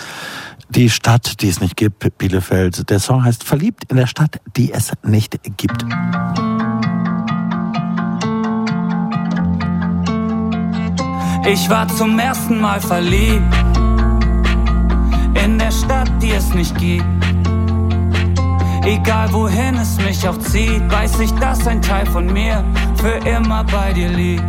[0.69, 2.89] Die Stadt, die es nicht gibt, Bielefeld.
[2.89, 5.85] Der Song heißt Verliebt in der Stadt, die es nicht gibt.
[11.45, 13.53] Ich war zum ersten Mal verliebt
[15.43, 17.03] in der Stadt, die es nicht gibt.
[18.85, 22.63] Egal wohin es mich auch zieht, weiß ich, dass ein Teil von mir
[22.95, 24.43] für immer bei dir liegt.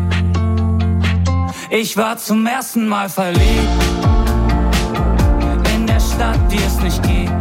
[1.70, 4.13] Ich war zum ersten Mal verliebt
[6.24, 7.32] Stadt, die es nicht gibt.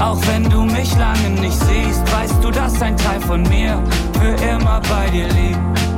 [0.00, 3.78] Auch wenn du mich lange nicht siehst, weißt du, dass ein Teil von mir
[4.18, 5.91] für immer bei dir liegt.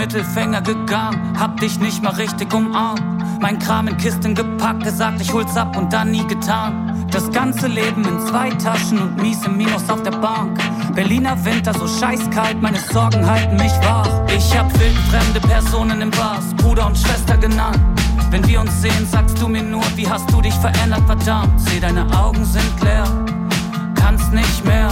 [0.00, 3.02] Mittelfinger gegangen, hab dich nicht mal richtig umarmt.
[3.38, 7.06] Mein Kram in Kisten gepackt, gesagt, ich hol's ab und dann nie getan.
[7.10, 10.58] Das ganze Leben in zwei Taschen und mies im Minus auf der Bank.
[10.94, 14.08] Berliner Winter so scheißkalt, meine Sorgen halten mich wach.
[14.34, 17.78] Ich hab wildfremde Personen im Bars, Bruder und Schwester genannt.
[18.30, 21.60] Wenn wir uns sehen, sagst du mir nur, wie hast du dich verändert, verdammt.
[21.60, 23.04] Seh, deine Augen sind leer,
[23.96, 24.88] kannst nicht mehr.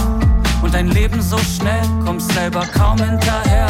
[0.61, 3.69] Und dein Leben so schnell, kommst selber kaum hinterher.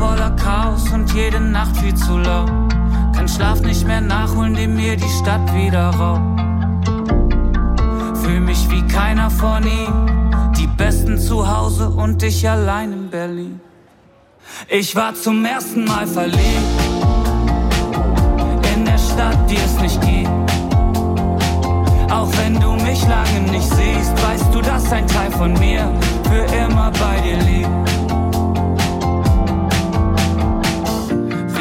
[0.00, 2.50] Voller Chaos und jede Nacht viel zu laut.
[3.14, 6.40] Kann Schlaf nicht mehr nachholen, dem mir die Stadt wieder raubt.
[8.22, 13.60] Fühl mich wie keiner von ihm, die Besten zu Hause und ich allein in Berlin.
[14.70, 16.38] Ich war zum ersten Mal verliebt
[18.74, 20.30] in der Stadt, die es nicht gibt.
[22.10, 25.92] Auch wenn du mich lange nicht siehst, weißt du, dass ein Teil von mir
[26.24, 27.99] für immer bei dir liegt.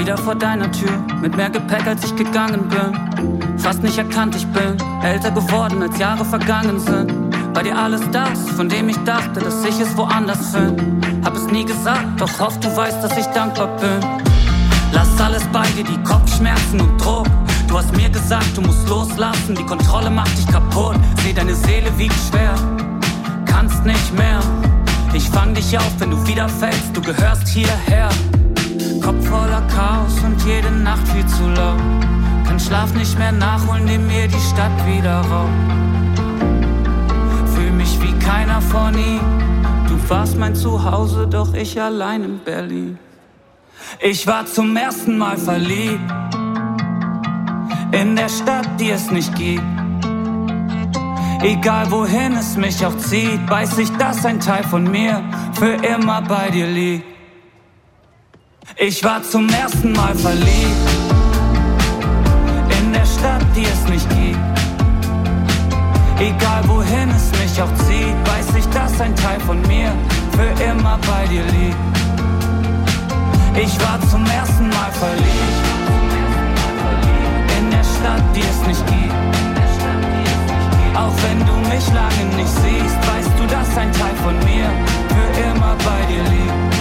[0.10, 0.89] Wieder vor deiner Tür,
[1.22, 3.60] mit mehr Gepäck als ich gegangen bin.
[3.60, 7.14] Fast nicht erkannt, ich bin älter geworden, als Jahre vergangen sind.
[7.53, 10.84] Bei dir alles das, von dem ich dachte, dass ich es woanders finde.
[11.24, 13.99] Hab es nie gesagt, doch hoff, du weißt, dass ich dankbar bin.
[14.93, 17.28] Lass alles bei dir, die Kopfschmerzen und Druck.
[17.68, 20.95] Du hast mir gesagt, du musst loslassen, die Kontrolle macht dich kaputt.
[21.24, 22.55] Seh, deine Seele wiegt schwer,
[23.45, 24.39] kannst nicht mehr.
[25.14, 28.10] Ich fang dich auf, wenn du wieder fällst, du gehörst hierher.
[29.02, 31.80] Kopf voller Chaos und jede Nacht viel zu laut.
[32.45, 35.50] Kann Schlaf nicht mehr nachholen, dem mir die Stadt wieder raubt.
[37.54, 39.22] Fühl mich wie keiner von ihm.
[39.88, 42.97] Du warst mein Zuhause, doch ich allein in Berlin.
[44.00, 46.00] Ich war zum ersten Mal verliebt
[47.91, 49.64] in der Stadt, die es nicht gibt.
[51.41, 55.24] Egal wohin es mich auch zieht, weiß ich, dass ein Teil von mir
[55.54, 57.18] für immer bei dir liegt.
[58.82, 60.89] Ich war zum ersten Mal verliebt
[62.80, 64.39] in der Stadt, die es nicht gibt.
[66.17, 69.91] Egal wohin es mich auch zieht, weiß ich, dass ein Teil von mir
[70.32, 71.75] für immer bei dir liegt.
[73.61, 75.65] Ich war zum ersten Mal verliebt
[77.59, 79.13] in der Stadt, die es nicht gibt.
[80.95, 84.71] Auch wenn du mich lange nicht siehst, weißt du, dass ein Teil von mir
[85.09, 86.78] für immer bei dir liegt.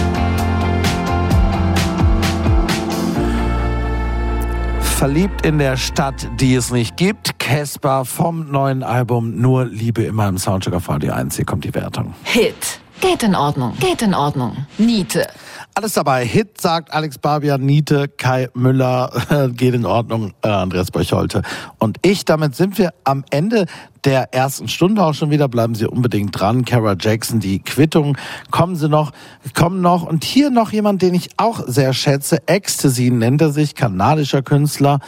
[4.99, 7.39] Verliebt in der Stadt, die es nicht gibt.
[7.39, 11.37] Casper vom neuen Album Nur Liebe immer im Soundcheck auf Radio 1.
[11.37, 12.13] Hier kommt die Wertung.
[12.23, 12.81] Hit.
[12.99, 13.77] Geht in Ordnung.
[13.79, 14.65] Geht in Ordnung.
[14.77, 15.25] Niete.
[15.73, 16.25] Alles dabei.
[16.25, 19.09] Hit sagt Alex Barbian, Niete, Kai Müller,
[19.53, 21.43] geht in Ordnung, äh, Andreas Beucholte.
[21.77, 23.67] Und ich, damit sind wir am Ende
[24.05, 25.47] der ersten Stunde auch schon wieder.
[25.47, 26.65] Bleiben Sie unbedingt dran.
[26.65, 28.17] Kara Jackson, die Quittung.
[28.51, 29.11] Kommen Sie noch,
[29.53, 30.03] kommen noch.
[30.03, 32.47] Und hier noch jemand, den ich auch sehr schätze.
[32.47, 34.99] Ecstasy nennt er sich, kanadischer Künstler.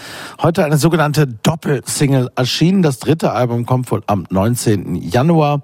[0.41, 2.81] Heute eine sogenannte Doppelsingle erschienen.
[2.81, 4.95] Das dritte Album kommt wohl am 19.
[4.95, 5.61] Januar.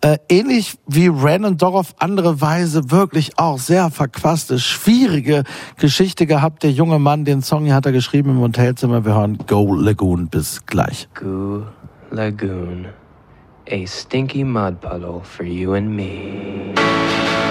[0.00, 5.44] Äh, ähnlich wie Ren und Dog auf andere Weise wirklich auch sehr verquaste, schwierige
[5.76, 6.62] Geschichte gehabt.
[6.62, 9.04] Der junge Mann, den Song hier hat er geschrieben im Hotelzimmer.
[9.04, 10.28] Wir hören Go Lagoon.
[10.28, 11.08] Bis gleich.
[11.14, 11.62] Goo
[12.16, 12.94] Lagoon,
[13.66, 17.45] a stinky mud puddle for you and me.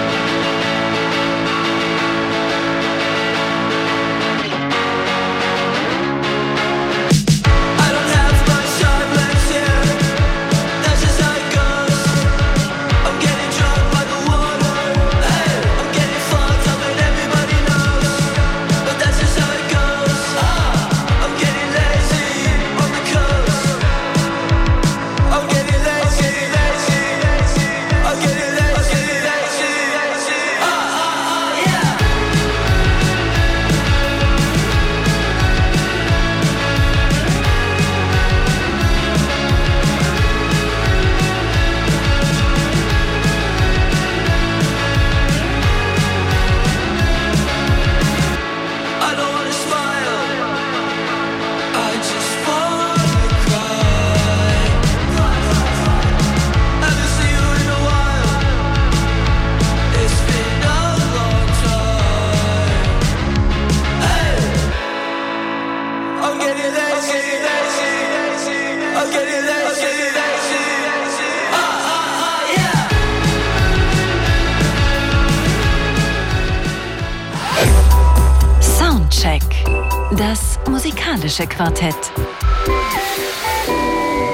[81.56, 82.12] Musikalische Quartett.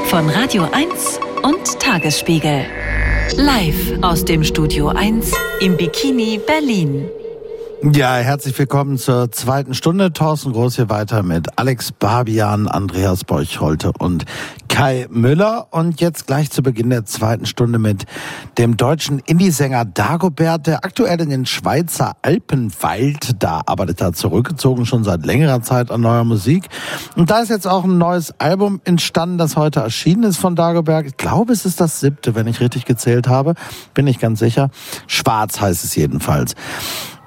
[0.06, 2.64] Von Radio 1 und Tagesspiegel.
[3.36, 7.08] Live aus dem Studio 1 im Bikini Berlin.
[7.92, 10.12] Ja, herzlich willkommen zur zweiten Stunde.
[10.12, 14.24] Thorsten Groß hier weiter mit Alex Barbian, Andreas Borchholte und
[14.72, 15.66] Kai Müller.
[15.70, 18.06] Und jetzt gleich zu Beginn der zweiten Stunde mit
[18.56, 23.42] dem deutschen Indie-Sänger Dagobert, der aktuell in den Schweizer Alpen weilt.
[23.42, 26.70] Da arbeitet er zurückgezogen schon seit längerer Zeit an neuer Musik.
[27.16, 31.04] Und da ist jetzt auch ein neues Album entstanden, das heute erschienen ist von Dagobert.
[31.04, 33.54] Ich glaube, es ist das siebte, wenn ich richtig gezählt habe.
[33.92, 34.70] Bin ich ganz sicher.
[35.06, 36.54] Schwarz heißt es jedenfalls.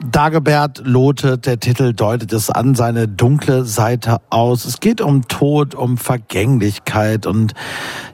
[0.04, 4.66] Dagobert lotet, der Titel deutet es an, seine dunkle Seite aus.
[4.66, 7.35] Es geht um Tod, um Vergänglichkeit und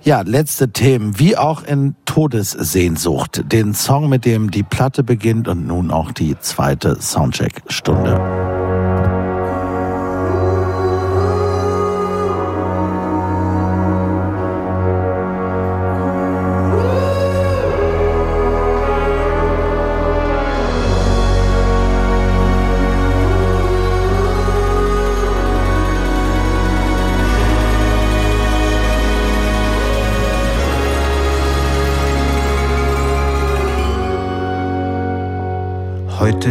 [0.04, 3.44] ja, letzte Themen, wie auch in Todessehnsucht.
[3.52, 8.61] Den Song, mit dem die Platte beginnt und nun auch die zweite Soundcheck-Stunde.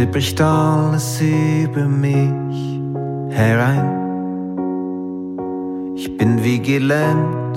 [0.07, 2.81] Bricht alles über mich
[3.29, 3.97] herein.
[5.95, 7.55] Ich bin wie gelähmt,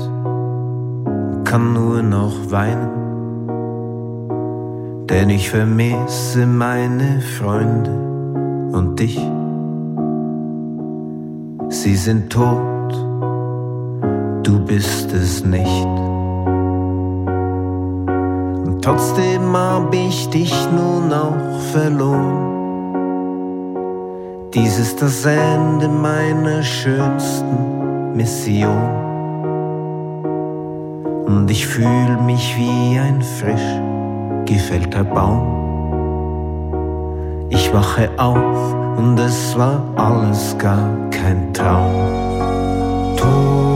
[1.44, 2.90] kann nur noch weinen.
[5.08, 7.92] Denn ich vermisse meine Freunde
[8.72, 9.18] und dich.
[11.68, 12.92] Sie sind tot,
[14.42, 16.13] du bist es nicht.
[18.84, 22.52] Trotzdem hab ich dich nun auch verloren.
[24.52, 28.90] Dies ist das Ende meiner schönsten Mission.
[31.24, 33.80] Und ich fühl mich wie ein frisch
[34.44, 35.46] gefällter Baum.
[37.48, 42.34] Ich wache auf und es war alles gar kein Traum.
[43.16, 43.73] Todessehnsucht,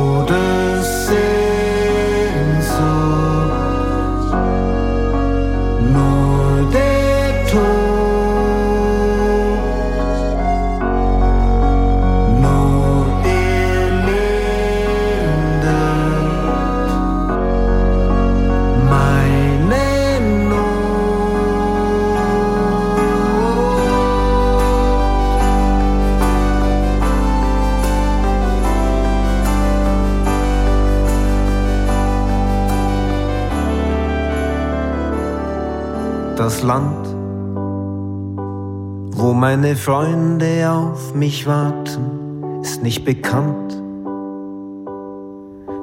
[39.69, 43.77] meine Freunde auf mich warten, ist nicht bekannt.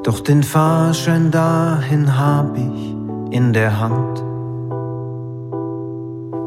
[0.03, 2.95] Doch den Fahrschein dahin hab ich
[3.29, 4.23] in der Hand.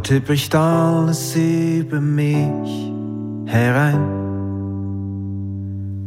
[0.05, 2.91] Heute bricht alles über mich
[3.47, 4.05] herein.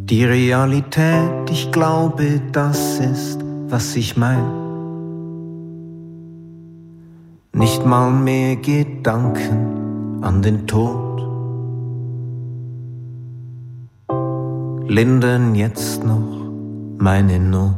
[0.04, 4.44] Die Realität, ich glaube, das ist, was ich mein.
[7.52, 11.18] Nicht mal mehr Gedanken an den Tod.
[14.88, 16.52] Lindern jetzt noch
[16.98, 17.74] meine Not.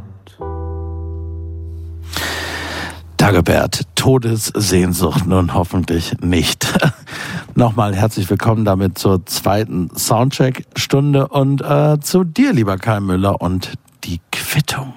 [3.17, 6.73] Dagobert, Todessehnsucht nun hoffentlich nicht.
[7.55, 13.75] Nochmal herzlich willkommen damit zur zweiten Soundcheck-Stunde und äh, zu dir, lieber Kai Müller, und
[14.03, 14.93] die Quittung.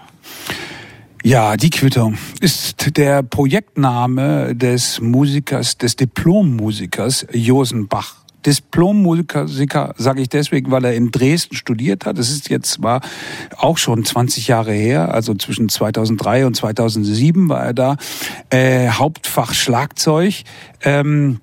[1.22, 8.23] Ja, die Quittung ist der Projektname des Musikers, des Diplommusikers Josen Bach.
[8.46, 12.18] Diplommusiker sage ich deswegen, weil er in Dresden studiert hat.
[12.18, 13.00] Das ist jetzt zwar
[13.56, 17.96] auch schon 20 Jahre her, also zwischen 2003 und 2007 war er da.
[18.50, 20.42] Äh, Hauptfach Schlagzeug.
[20.82, 21.40] Ähm,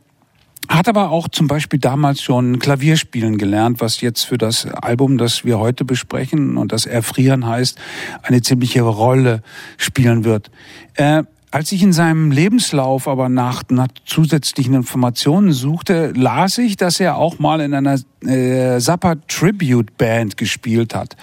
[0.70, 5.44] hat aber auch zum Beispiel damals schon Klavierspielen gelernt, was jetzt für das Album, das
[5.44, 7.78] wir heute besprechen und das Erfrieren heißt,
[8.24, 9.42] eine ziemliche Rolle
[9.78, 10.50] spielen wird.
[10.96, 17.02] Äh, als ich in seinem Lebenslauf aber nach, nach zusätzlichen Informationen suchte, las ich, dass
[17.02, 21.18] er auch mal in einer äh, Zappa Tribute Band gespielt hat.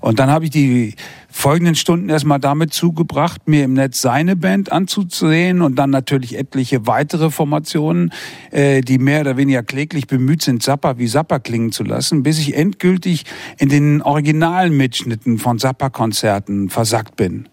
[0.00, 0.94] Und dann habe ich die
[1.28, 6.86] folgenden Stunden erstmal damit zugebracht, mir im Netz seine Band anzusehen und dann natürlich etliche
[6.86, 8.12] weitere Formationen,
[8.52, 12.38] äh, die mehr oder weniger kläglich bemüht sind, Zappa wie Zappa klingen zu lassen, bis
[12.38, 13.24] ich endgültig
[13.58, 17.48] in den originalen Mitschnitten von Zappa-Konzerten versackt bin.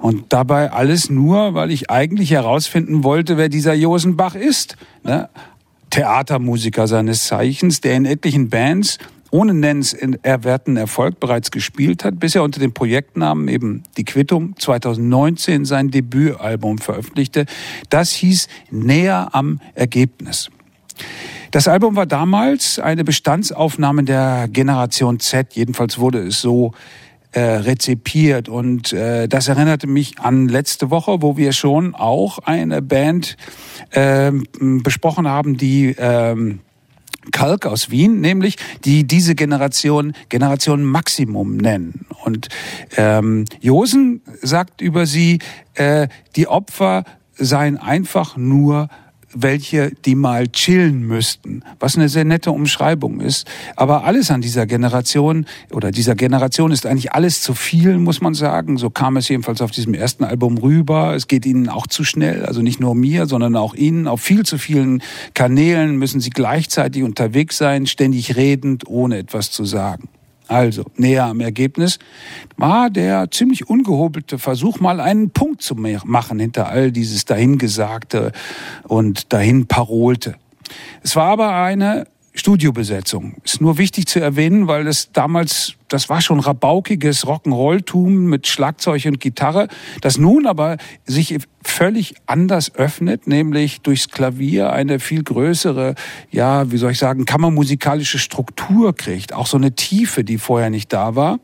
[0.00, 4.76] Und dabei alles nur, weil ich eigentlich herausfinden wollte, wer dieser Josenbach ist.
[5.02, 5.28] Ne?
[5.90, 8.98] Theatermusiker seines Zeichens, der in etlichen Bands
[9.30, 15.64] ohne nennenswerten Erfolg bereits gespielt hat, bis er unter dem Projektnamen eben Die Quittung 2019
[15.64, 17.46] sein Debütalbum veröffentlichte.
[17.90, 20.50] Das hieß Näher am Ergebnis.
[21.50, 26.72] Das Album war damals eine Bestandsaufnahme der Generation Z, jedenfalls wurde es so
[27.36, 28.48] äh, rezipiert.
[28.48, 33.36] Und äh, das erinnerte mich an letzte Woche, wo wir schon auch eine Band
[33.90, 36.56] äh, besprochen haben, die äh,
[37.32, 38.56] Kalk aus Wien, nämlich
[38.86, 42.06] die diese Generation Generation Maximum nennen.
[42.24, 42.48] Und
[42.96, 45.40] ähm, Josen sagt über sie,
[45.74, 48.88] äh, die Opfer seien einfach nur
[49.42, 53.46] welche, die mal chillen müssten, was eine sehr nette Umschreibung ist.
[53.76, 58.34] Aber alles an dieser Generation oder dieser Generation ist eigentlich alles zu viel, muss man
[58.34, 58.78] sagen.
[58.78, 61.14] So kam es jedenfalls auf diesem ersten Album rüber.
[61.14, 64.08] Es geht ihnen auch zu schnell, also nicht nur mir, sondern auch ihnen.
[64.08, 65.02] Auf viel zu vielen
[65.34, 70.08] Kanälen müssen sie gleichzeitig unterwegs sein, ständig redend, ohne etwas zu sagen.
[70.48, 71.98] Also, näher am Ergebnis
[72.56, 78.32] war der ziemlich ungehobelte Versuch, mal einen Punkt zu machen hinter all dieses dahingesagte
[78.84, 80.36] und dahin parolte.
[81.02, 82.06] Es war aber eine
[82.36, 83.36] Studiobesetzung.
[83.44, 89.06] Ist nur wichtig zu erwähnen, weil es damals, das war schon rabaukiges Rock'n'Roll-Tum mit Schlagzeug
[89.06, 89.68] und Gitarre,
[90.02, 90.76] das nun aber
[91.06, 95.94] sich völlig anders öffnet, nämlich durchs Klavier eine viel größere,
[96.30, 100.92] ja, wie soll ich sagen, kammermusikalische Struktur kriegt, auch so eine Tiefe, die vorher nicht
[100.92, 101.40] da war.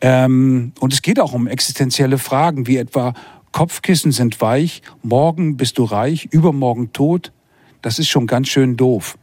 [0.00, 3.14] Ähm, und es geht auch um existenzielle Fragen, wie etwa
[3.52, 7.32] Kopfkissen sind weich, morgen bist du reich, übermorgen tot.
[7.82, 9.16] Das ist schon ganz schön doof.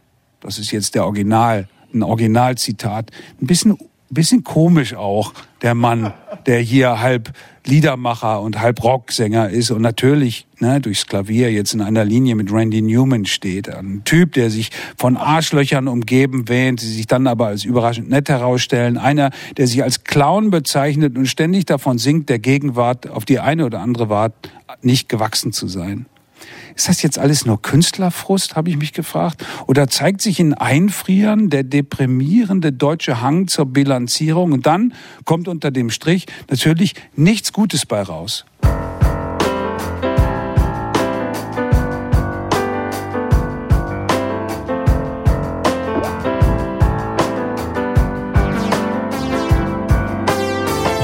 [0.44, 3.12] Das ist jetzt der Original, ein Originalzitat.
[3.42, 3.78] Ein bisschen,
[4.10, 6.14] bisschen komisch auch, der Mann,
[6.46, 7.32] der hier halb
[7.66, 12.52] Liedermacher und halb Rocksänger ist und natürlich ne, durchs Klavier jetzt in einer Linie mit
[12.52, 13.70] Randy Newman steht.
[13.70, 18.28] Ein Typ, der sich von Arschlöchern umgeben wähnt, die sich dann aber als überraschend nett
[18.28, 18.98] herausstellen.
[18.98, 23.66] Einer, der sich als Clown bezeichnet und ständig davon singt, der Gegenwart auf die eine
[23.66, 24.34] oder andere Art
[24.82, 26.06] nicht gewachsen zu sein.
[26.76, 29.46] Ist das jetzt alles nur Künstlerfrust, habe ich mich gefragt?
[29.68, 34.54] Oder zeigt sich in Einfrieren der deprimierende deutsche Hang zur Bilanzierung?
[34.54, 34.94] Und dann
[35.24, 38.46] kommt unter dem Strich natürlich nichts Gutes bei raus.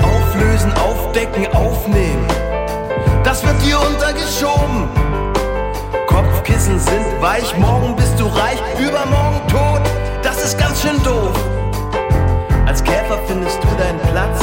[0.02, 2.19] Auflösen, aufdecken, aufnehmen.
[6.70, 9.82] Kopfkissen sind weich, morgen bist du reich, übermorgen tot.
[10.22, 11.34] Das ist ganz schön doof.
[12.66, 14.40] Als Käfer findest du deinen Platz,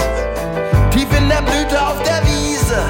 [0.90, 2.82] tief in der Blüte auf der Wiese.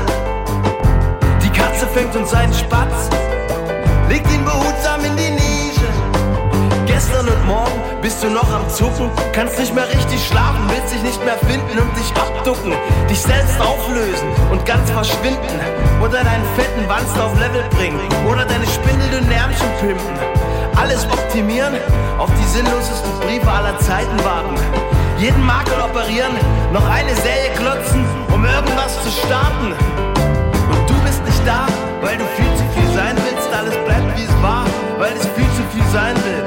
[1.43, 3.11] Die Katze fängt uns einen Spatz,
[4.09, 5.36] legt ihn behutsam in die
[7.47, 11.39] morgen bist du noch am Zucken, kannst nicht mehr richtig schlafen, willst dich nicht mehr
[11.39, 12.73] finden und dich abducken,
[13.09, 15.61] dich selbst auflösen und ganz verschwinden
[16.03, 20.15] oder deinen fetten Wanst auf Level bringen oder deine spindelnden Ärmchen pimpen.
[20.77, 21.75] Alles optimieren,
[22.19, 24.55] auf die sinnlosesten Briefe aller Zeiten warten.
[25.19, 26.37] Jeden Makel operieren,
[26.73, 29.73] noch eine Serie klotzen, um irgendwas zu starten.
[29.73, 31.67] Und du bist nicht da,
[32.03, 34.67] weil du viel zu viel sein willst, alles bleibt wie es war,
[34.99, 36.46] weil es viel zu viel sein will.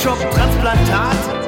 [0.00, 1.39] Copyshop, Transplantat.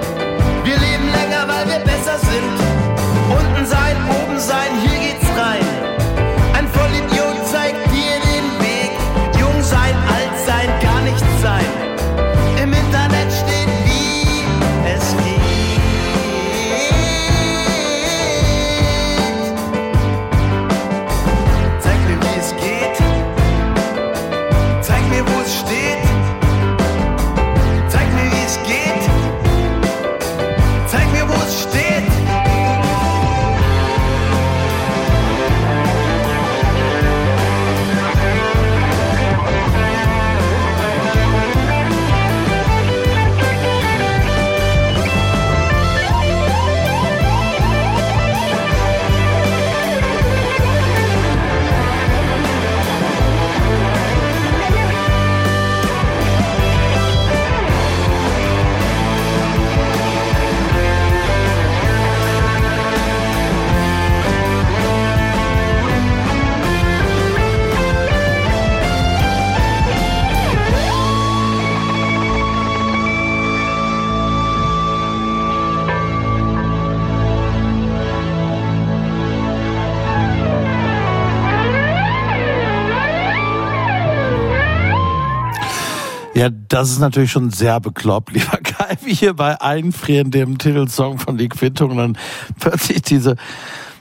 [86.83, 91.39] Das ist natürlich schon sehr bekloppt, lieber Kai, wie hier bei Einfrieren, dem Titelsong von
[91.39, 92.19] Die Quittung, dann
[92.59, 93.37] plötzlich diese,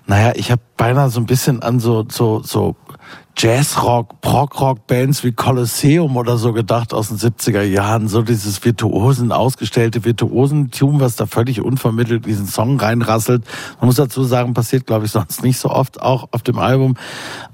[0.08, 2.76] naja, ich habe beinahe so ein bisschen an so, so, so
[3.38, 8.08] Jazzrock, Prog-Rock-Bands wie Colosseum oder so gedacht aus den 70er Jahren.
[8.08, 13.46] So dieses Virtuosen, ausgestellte Virtuosentum, was da völlig unvermittelt diesen Song reinrasselt.
[13.80, 16.96] Man muss dazu sagen, passiert, glaube ich, sonst nicht so oft auch auf dem Album.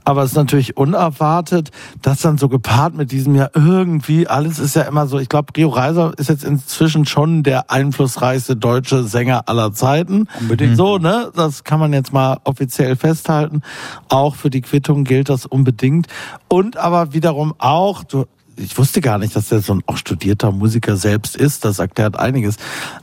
[0.07, 1.71] Aber es ist natürlich unerwartet,
[2.01, 5.51] dass dann so gepaart mit diesem ja irgendwie, alles ist ja immer so, ich glaube,
[5.57, 10.29] Rio Reiser ist jetzt inzwischen schon der einflussreichste deutsche Sänger aller Zeiten.
[10.39, 10.77] Unbedingt.
[10.77, 11.29] So, ne?
[11.35, 13.63] Das kann man jetzt mal offiziell festhalten.
[14.07, 16.07] Auch für die Quittung gilt das unbedingt.
[16.47, 18.27] Und aber wiederum auch, du,
[18.57, 21.63] ich wusste gar nicht, dass er so ein auch studierter Musiker selbst ist.
[21.63, 22.57] Das erklärt einiges.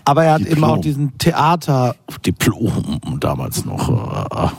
[0.05, 0.57] Aber er hat Diplom.
[0.57, 4.53] eben auch diesen Theater, Diplom damals noch.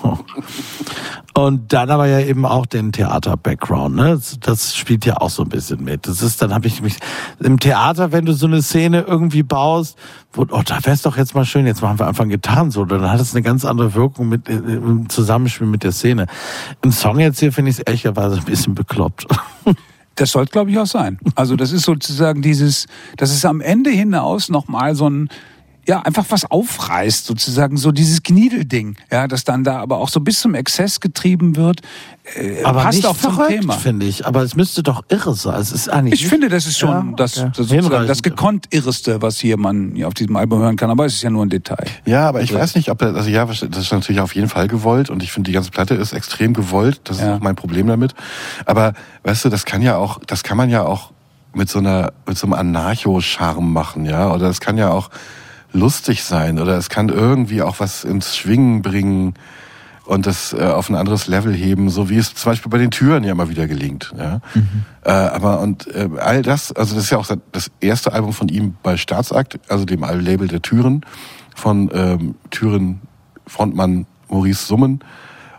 [1.33, 3.95] Und dann aber ja eben auch den Theater-Background.
[3.95, 4.11] Ne?
[4.11, 6.07] Das, das spielt ja auch so ein bisschen mit.
[6.07, 6.97] Das ist, dann habe ich mich
[7.39, 9.97] im Theater, wenn du so eine Szene irgendwie baust,
[10.31, 11.65] wo, oh, da wär's doch jetzt mal schön.
[11.65, 12.85] Jetzt machen wir einfach getan so.
[12.85, 16.27] Dann hat es eine ganz andere Wirkung mit äh, im Zusammenspiel mit der Szene.
[16.81, 19.25] Im Song jetzt hier finde ich es ehrlicherweise ein bisschen bekloppt.
[20.15, 21.19] Das sollte, glaube ich, auch sein.
[21.35, 22.87] Also das ist sozusagen dieses,
[23.17, 25.29] das ist am Ende hinaus nochmal so ein,
[25.87, 30.19] ja, einfach was aufreißt, sozusagen, so dieses Gniedelding, ja, das dann da aber auch so
[30.19, 31.81] bis zum Exzess getrieben wird,
[32.35, 33.73] äh, Aber passt nicht auch zum verrückt, Thema.
[33.73, 34.25] finde ich.
[34.25, 35.59] Aber es müsste doch irre sein.
[35.59, 37.81] Es ist eigentlich Ich finde, das ist schon Ja, das, okay.
[37.81, 40.89] das, das gekonnt Irreste, was hier man hier auf diesem Album hören kann.
[40.89, 41.85] Aber es ist ja nur ein Detail.
[42.05, 44.67] Ja, aber ich weiß nicht, ob das, also ja, das ist natürlich auf jeden Fall
[44.67, 47.01] gewollt und ich finde, die ganze Platte ist extrem gewollt.
[47.03, 48.15] Das ist auch mein Problem damit.
[48.65, 48.93] Aber
[49.23, 51.11] weißt du, das kann ja auch, das kann man ja auch
[51.53, 54.33] mit so einer, mit so einem Anarcho-Charme machen, ja.
[54.33, 55.09] Oder es kann ja auch
[55.75, 59.35] lustig sein oder es kann irgendwie auch was ins Schwingen bringen
[60.05, 62.91] und das äh, auf ein anderes Level heben, so wie es zum Beispiel bei den
[62.91, 64.13] Türen ja immer wieder gelingt.
[64.17, 64.39] Ja?
[65.03, 68.49] Äh, aber und äh, all das, also das ist ja auch das erste Album von
[68.49, 71.01] ihm bei Staatsakt, also dem Label der Türen
[71.55, 73.01] von ähm, Türen
[73.47, 74.99] Frontmann Maurice Summen.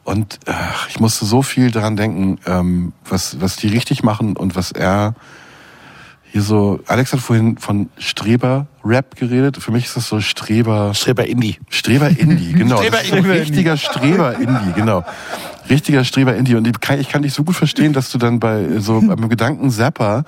[0.05, 0.53] Und äh,
[0.89, 5.15] ich musste so viel daran denken, ähm, was, was die richtig machen und was er
[6.33, 9.57] hier so, Alex hat vorhin von Streber-Rap geredet.
[9.59, 10.93] Für mich ist das so Streber...
[10.95, 11.59] Streber-Indie.
[11.71, 12.77] Streber-Indie, genau.
[12.79, 13.31] Streber Indie.
[13.41, 15.05] richtiger Streber-Indie, genau.
[15.69, 16.55] Richtiger Streber-Indie.
[16.55, 19.29] Und ich kann, ich kann dich so gut verstehen, dass du dann bei so beim
[19.29, 20.25] Gedanken Zapper,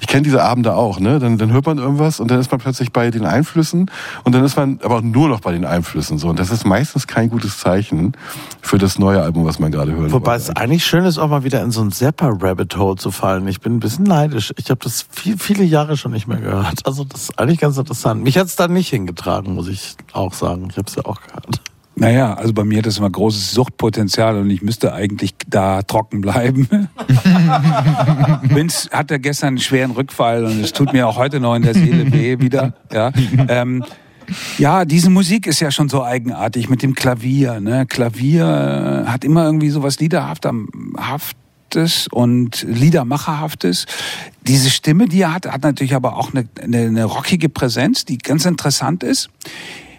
[0.00, 1.18] ich kenne diese Abende auch, ne?
[1.18, 3.90] Dann, dann hört man irgendwas und dann ist man plötzlich bei den Einflüssen
[4.24, 6.18] und dann ist man aber auch nur noch bei den Einflüssen.
[6.18, 6.28] So.
[6.28, 8.12] Und das ist meistens kein gutes Zeichen
[8.60, 11.44] für das neue Album, was man gerade hören Wobei es eigentlich schön ist, auch mal
[11.44, 13.46] wieder in so ein Zapper-Rabbit-Hole zu fallen.
[13.48, 14.52] Ich bin ein bisschen neidisch.
[14.56, 16.84] Ich habe das viel, viele Jahre schon nicht mehr gehört.
[16.86, 18.22] Also das ist eigentlich ganz interessant.
[18.22, 20.68] Mich hat es da nicht hingetragen, muss ich auch sagen.
[20.70, 21.71] Ich habe es ja auch gehört.
[21.94, 26.22] Naja, also bei mir hat das immer großes Suchtpotenzial und ich müsste eigentlich da trocken
[26.22, 26.68] bleiben.
[28.42, 31.74] Vince hatte gestern einen schweren Rückfall und es tut mir auch heute noch in der
[31.74, 32.74] Seele weh wieder.
[32.92, 33.12] Ja,
[33.48, 33.84] ähm,
[34.56, 37.60] ja diese Musik ist ja schon so eigenartig mit dem Klavier.
[37.60, 37.84] Ne?
[37.86, 43.84] Klavier äh, hat immer irgendwie so was Liederhaftes und Liedermacherhaftes.
[44.46, 48.16] Diese Stimme, die er hat, hat natürlich aber auch eine, eine, eine rockige Präsenz, die
[48.16, 49.28] ganz interessant ist.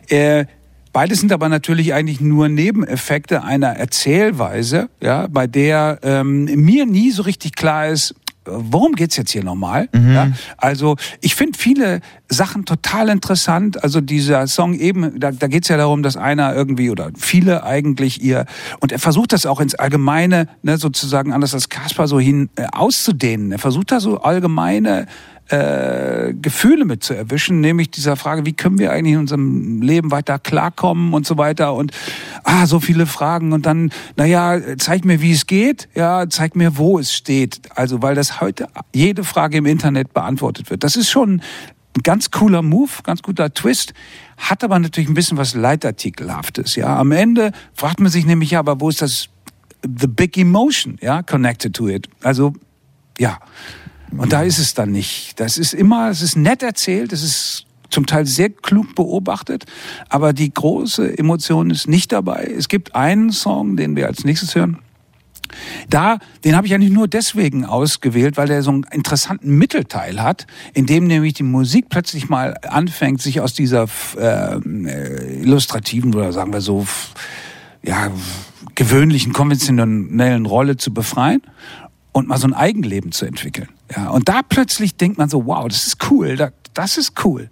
[0.10, 0.46] Äh,
[0.94, 7.10] Beides sind aber natürlich eigentlich nur Nebeneffekte einer Erzählweise, ja, bei der ähm, mir nie
[7.10, 8.16] so richtig klar ist,
[8.46, 9.90] worum geht's jetzt hier nochmal?
[9.94, 13.84] Ja, also ich finde viele Sachen total interessant.
[13.84, 18.22] Also dieser Song eben, da, da geht's ja darum, dass einer irgendwie oder viele eigentlich
[18.22, 18.46] ihr
[18.80, 22.66] und er versucht das auch ins Allgemeine, ne, sozusagen anders als Kasper so hin äh,
[22.72, 23.52] auszudehnen.
[23.52, 25.08] Er versucht da so allgemeine
[25.50, 30.12] äh, Gefühle mit zu erwischen, nämlich dieser Frage, wie können wir eigentlich in unserem Leben
[30.12, 31.92] weiter klarkommen und so weiter und
[32.44, 36.78] ah, so viele Fragen und dann, naja, zeig mir, wie es geht, ja, zeig mir,
[36.78, 37.62] wo es steht.
[37.76, 40.84] Also, weil das heute jede Frage im Internet beantwortet wird.
[40.84, 41.42] Das ist schon
[41.96, 43.94] ein ganz cooler Move, ganz guter Twist,
[44.38, 46.98] hat aber natürlich ein bisschen was Leitartikelhaftes, ja.
[46.98, 49.30] Am Ende fragt man sich nämlich, ja, aber wo ist das
[49.84, 52.08] the big emotion, ja, connected to it?
[52.24, 52.54] Also,
[53.20, 53.40] ja.
[54.18, 55.40] Und da ist es dann nicht.
[55.40, 59.66] Das ist immer, es ist nett erzählt, es ist zum Teil sehr klug beobachtet,
[60.10, 62.52] aber die große Emotion ist nicht dabei.
[62.58, 64.80] Es gibt einen Song, den wir als nächstes hören.
[65.90, 70.48] Da, den habe ich eigentlich nur deswegen ausgewählt, weil der so einen interessanten Mittelteil hat,
[70.74, 73.88] in dem nämlich die Musik plötzlich mal anfängt, sich aus dieser
[74.18, 76.88] äh, äh, illustrativen oder sagen wir so
[77.84, 78.12] ja,
[78.76, 81.42] gewöhnlichen, konventionellen Rolle zu befreien
[82.12, 83.70] und mal so ein Eigenleben zu entwickeln.
[83.96, 87.50] Ja, und da plötzlich denkt man so, wow, das ist cool, da, das ist cool.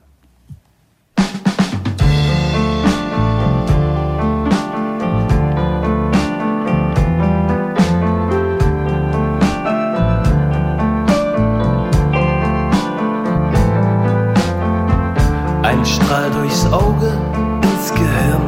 [15.63, 17.17] Ein Strahl durchs Auge
[17.61, 18.41] ins Gehirn.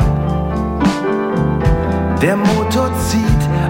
[2.22, 3.22] Der Motor zieht,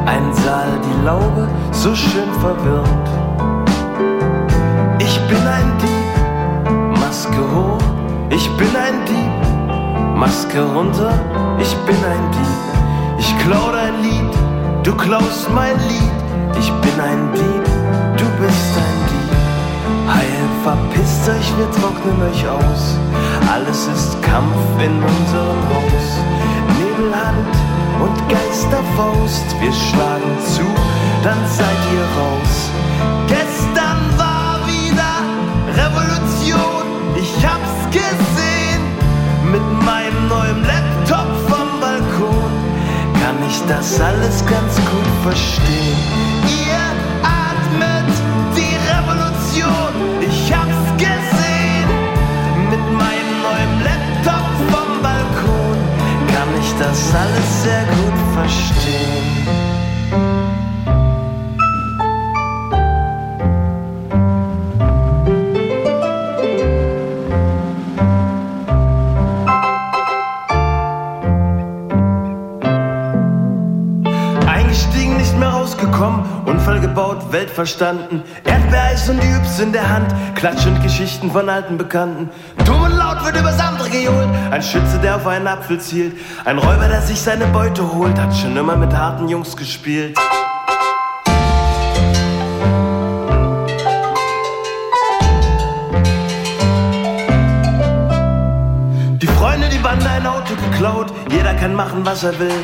[0.05, 3.22] ein Saal die Laube, so schön verwirrt.
[5.05, 7.83] Ich bin ein Dieb, Maske hoch,
[8.29, 11.13] ich bin ein Dieb, Maske runter,
[11.59, 13.19] ich bin ein Dieb.
[13.19, 14.33] Ich klau dein Lied,
[14.83, 16.17] du klaust mein Lied,
[16.57, 17.65] ich bin ein Dieb,
[18.17, 20.13] du bist ein Dieb.
[20.13, 22.97] Heil, verpisst euch, wir trocknen euch aus.
[23.53, 26.05] Alles ist Kampf in unserem Haus.
[26.79, 27.53] Nebelhand
[27.99, 30.63] und Geisterfaust, wir schlagen zu,
[31.23, 32.69] dann seid ihr raus.
[33.27, 33.52] Gestern
[39.53, 42.51] Mit meinem neuen Laptop vom Balkon
[43.21, 45.95] kann ich das alles ganz gut verstehen.
[46.65, 46.83] Ihr
[47.21, 48.11] atmet
[48.57, 51.89] die Revolution, ich hab's gesehen.
[52.71, 55.77] Mit meinem neuen Laptop vom Balkon
[56.33, 59.32] kann ich das alles sehr gut verstehen.
[77.63, 78.21] Verstanden.
[78.43, 82.29] Erdbeereis und die Yps in der Hand, Klatsch und Geschichten von alten Bekannten.
[82.65, 86.13] Dumm und laut wird übers andere gejohlt, ein Schütze, der auf einen Apfel zielt.
[86.43, 90.17] Ein Räuber, der sich seine Beute holt, hat schon immer mit harten Jungs gespielt.
[99.21, 102.59] Die Freunde, die Bande ein Auto geklaut, jeder kann machen, was er will.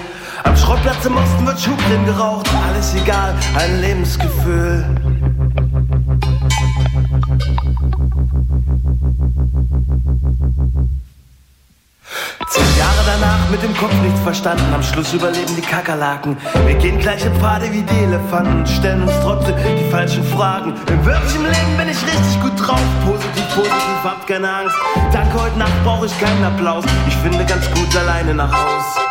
[0.49, 4.83] Am Schrottplatz im Osten wird Schubdrin geraucht, alles egal, ein Lebensgefühl.
[12.47, 16.35] Zehn Jahre danach mit dem Kopf nichts verstanden, am Schluss überleben die Kakerlaken.
[16.65, 20.73] Wir gehen gleiche Pfade wie die Elefanten, stellen uns trotzdem die falschen Fragen.
[20.87, 24.75] Im wirklichen Leben bin ich richtig gut drauf, positiv, positiv, habt keine Angst.
[25.13, 29.08] Danke, heute Nacht brauche ich keinen Applaus, ich finde ganz gut alleine nach Haus.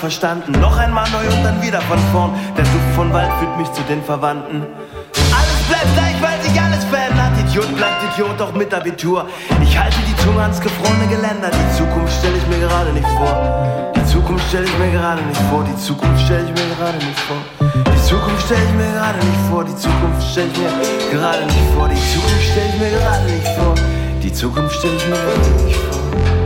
[0.00, 0.52] Verstanden.
[0.60, 2.32] Noch einmal neu und dann wieder von vorn.
[2.56, 4.66] Der Duft von Wald führt mich zu den Verwandten.
[5.30, 7.32] Alles bleibt gleich, weil sich alles verändert.
[7.38, 9.26] Idiot bleibt Idiot, auch mit Abitur.
[9.62, 11.50] Ich halte die Zunge ans gefrorene Geländer.
[11.50, 13.92] Die Zukunft stelle ich mir gerade nicht vor.
[13.94, 15.64] Die Zukunft stelle ich mir gerade nicht vor.
[15.64, 17.34] Die Zukunft stelle ich mir gerade nicht vor.
[17.92, 19.64] Die Zukunft stelle ich mir gerade nicht vor.
[19.64, 21.88] Die Zukunft stelle ich mir gerade nicht vor.
[21.88, 23.74] Die Zukunft stelle ich mir gerade nicht vor.
[24.22, 26.39] Die Zukunft stelle ich mir gerade nicht vor.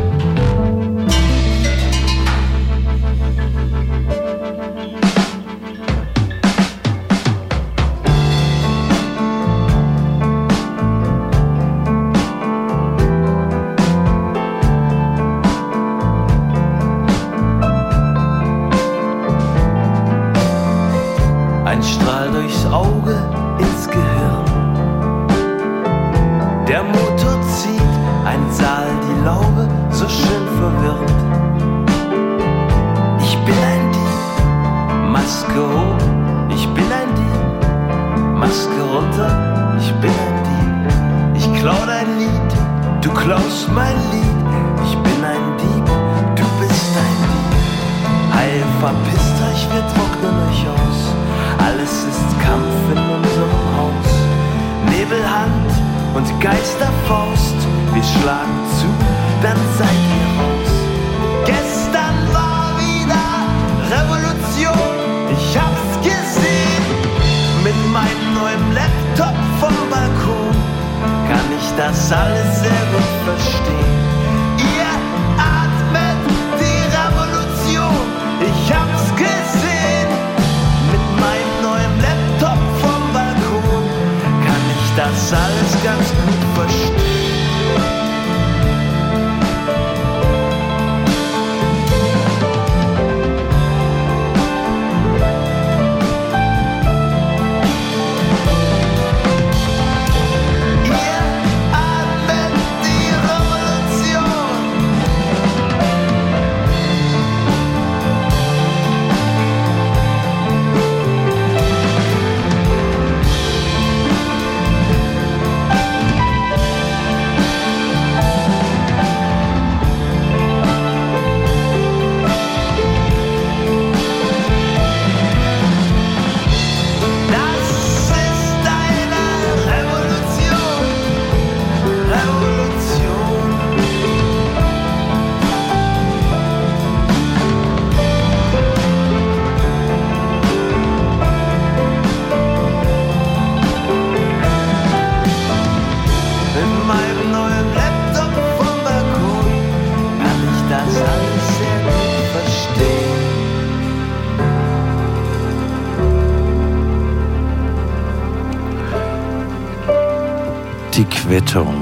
[161.35, 161.75] Quittung.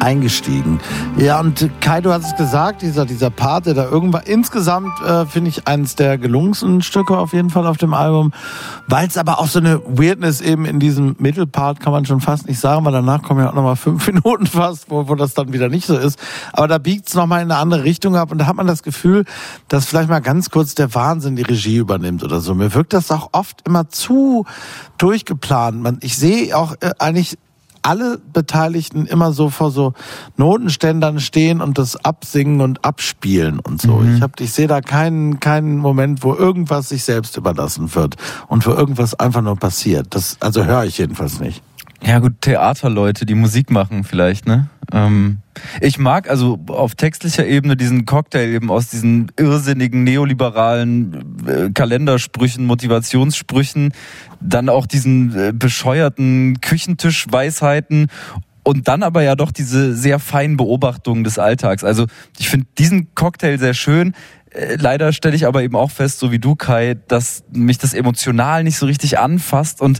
[0.00, 0.80] Eingestiegen.
[1.18, 5.26] Ja, und Kai, du hast es gesagt, dieser, dieser Part, der da irgendwann, insgesamt äh,
[5.26, 8.32] finde ich eins der gelungensten Stücke auf jeden Fall auf dem Album,
[8.86, 12.48] weil es aber auch so eine Weirdness eben in diesem Mittelpart kann man schon fast
[12.48, 15.52] nicht sagen, weil danach kommen ja auch nochmal fünf Minuten fast, wo, wo das dann
[15.52, 16.18] wieder nicht so ist.
[16.54, 18.82] Aber da biegt es nochmal in eine andere Richtung ab und da hat man das
[18.82, 19.26] Gefühl,
[19.66, 22.54] dass vielleicht mal ganz kurz der Wahnsinn die Regie übernimmt oder so.
[22.54, 24.46] Mir wirkt das auch oft immer zu
[24.96, 25.82] durchgeplant.
[25.82, 27.36] Man, ich sehe auch äh, eigentlich
[27.88, 29.94] alle Beteiligten immer so vor so
[30.36, 33.96] Notenständern stehen und das absingen und abspielen und so.
[33.96, 34.16] Mhm.
[34.16, 38.16] Ich hab, ich sehe da keinen keinen Moment, wo irgendwas sich selbst überlassen wird
[38.46, 40.08] und wo irgendwas einfach nur passiert.
[40.10, 41.62] Das also höre ich jedenfalls nicht.
[42.02, 44.68] Ja gut, Theaterleute, die Musik machen vielleicht, ne?
[44.92, 45.38] Ähm,
[45.80, 52.64] ich mag also auf textlicher Ebene diesen Cocktail eben aus diesen irrsinnigen neoliberalen äh, Kalendersprüchen,
[52.64, 53.92] Motivationssprüchen,
[54.40, 58.06] dann auch diesen äh, bescheuerten Küchentischweisheiten
[58.62, 61.84] und dann aber ja doch diese sehr feinen Beobachtungen des Alltags.
[61.84, 62.06] Also
[62.38, 64.14] ich finde diesen Cocktail sehr schön.
[64.50, 67.94] Äh, Leider stelle ich aber eben auch fest, so wie du, Kai, dass mich das
[67.94, 69.98] emotional nicht so richtig anfasst und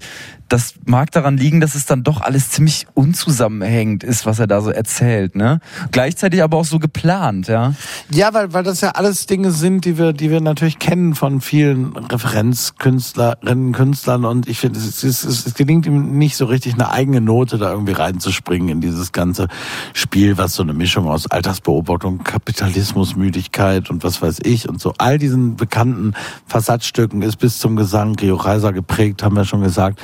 [0.48, 4.62] das mag daran liegen, dass es dann doch alles ziemlich unzusammenhängend ist, was er da
[4.62, 5.60] so erzählt, ne?
[5.92, 7.74] Gleichzeitig aber auch so geplant, ja.
[8.10, 11.42] Ja, weil, weil das ja alles Dinge sind, die wir, die wir natürlich kennen von
[11.42, 16.74] vielen Referenzkünstlerinnen, Künstlern und ich finde, es, es, es, es gelingt ihm nicht so richtig
[16.74, 19.48] eine eigene Note da irgendwie reinzuspringen in dieses ganze
[19.92, 25.18] Spiel, was so eine Mischung aus Alltagsbeobachtung, Kapitalismusmüdigkeit und was weiß ich und so all
[25.18, 26.14] diesen bekannten
[26.46, 30.00] Fassadstücken ist bis zum Gesang Rio Reiser geprägt, haben wir schon gesagt.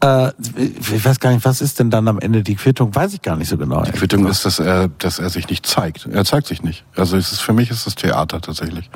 [0.00, 2.94] Äh, ich weiß gar nicht, was ist denn dann am Ende die Quittung?
[2.94, 3.82] Weiß ich gar nicht so genau.
[3.82, 6.06] Die Quittung ist, dass er, dass er sich nicht zeigt.
[6.06, 6.84] Er zeigt sich nicht.
[6.96, 8.90] Also es ist für mich ist es Theater tatsächlich.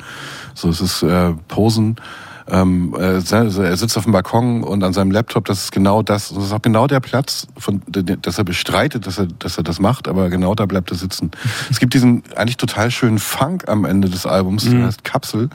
[0.53, 1.97] So es ist äh, Posen.
[2.49, 6.29] Ähm, äh, er sitzt auf dem Balkon und an seinem Laptop, das ist genau das,
[6.33, 9.79] das ist auch genau der Platz, von, dass er bestreitet, dass er, dass er das
[9.79, 11.31] macht, aber genau da bleibt er sitzen.
[11.69, 14.85] Es gibt diesen eigentlich total schönen Funk am Ende des Albums, der Mhm.
[14.85, 15.49] heißt Kapsel,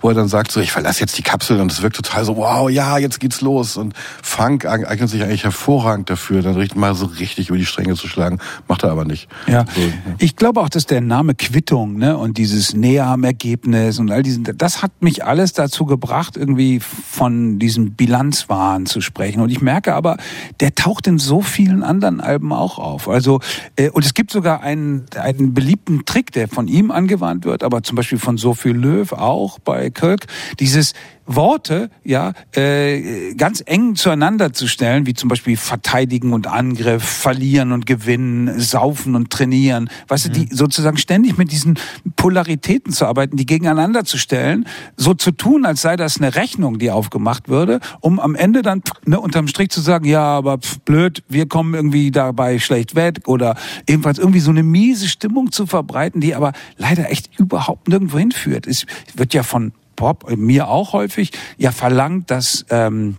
[0.00, 2.36] wo er dann sagt so, ich verlasse jetzt die Kapsel und es wirkt total so,
[2.36, 6.94] wow, ja, jetzt geht's los und Funk eignet sich eigentlich hervorragend dafür, dann richtig mal
[6.94, 8.38] so richtig über die Stränge zu schlagen,
[8.68, 9.28] macht er aber nicht.
[9.46, 9.64] Ja.
[9.74, 9.80] So,
[10.18, 14.22] Ich glaube auch, dass der Name Quittung ne, und dieses Näher am Ergebnis und all
[14.22, 19.40] diesen, das hat mich alles dazu gebracht, irgendwie von diesem Bilanzwahn zu sprechen.
[19.40, 20.16] Und ich merke aber,
[20.60, 23.08] der taucht in so vielen anderen Alben auch auf.
[23.08, 23.40] Also
[23.76, 27.82] äh, und es gibt sogar einen, einen beliebten Trick, der von ihm angewandt wird, aber
[27.82, 30.26] zum Beispiel von Sophie Löw auch bei Kölk,
[30.60, 30.94] dieses
[31.26, 37.72] Worte ja äh, ganz eng zueinander zu stellen, wie zum Beispiel verteidigen und Angriff, verlieren
[37.72, 39.88] und gewinnen, saufen und trainieren.
[40.08, 41.78] Weißt du, die sozusagen ständig mit diesen
[42.16, 46.78] Polaritäten zu arbeiten, die gegeneinander zu stellen, so zu tun, als sei das eine Rechnung,
[46.78, 50.80] die aufgemacht würde, um am Ende dann ne, unterm Strich zu sagen, ja, aber pf,
[50.80, 53.56] blöd, wir kommen irgendwie dabei schlecht weg oder
[53.86, 58.66] ebenfalls irgendwie so eine miese Stimmung zu verbreiten, die aber leider echt überhaupt nirgendwo hinführt.
[58.66, 63.16] Es wird ja von Pop, äh, mir auch häufig, ja verlangt, dass ähm,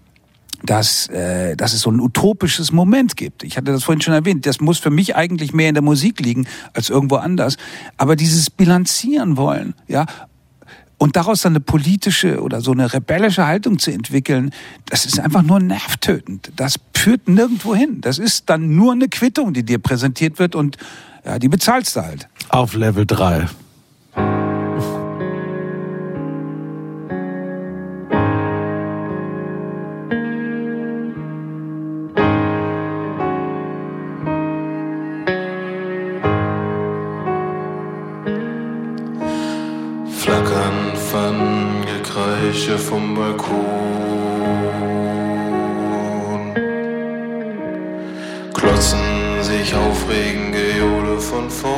[0.64, 3.44] dass, äh, dass es so ein utopisches Moment gibt.
[3.44, 4.46] Ich hatte das vorhin schon erwähnt.
[4.46, 7.58] Das muss für mich eigentlich mehr in der Musik liegen als irgendwo anders.
[7.98, 10.06] Aber dieses Bilanzieren wollen, ja,
[10.98, 14.52] und daraus dann eine politische oder so eine rebellische Haltung zu entwickeln,
[14.86, 16.52] das ist einfach nur nervtötend.
[16.56, 18.00] Das führt nirgendwo hin.
[18.02, 20.78] Das ist dann nur eine Quittung, die dir präsentiert wird und
[21.26, 22.30] ja, die bezahlst du halt.
[22.50, 23.48] Auf Level 3.
[42.66, 43.56] Gekreische vom Balkon.
[48.54, 51.76] Klotzen sich aufregen Gejohle von vorn.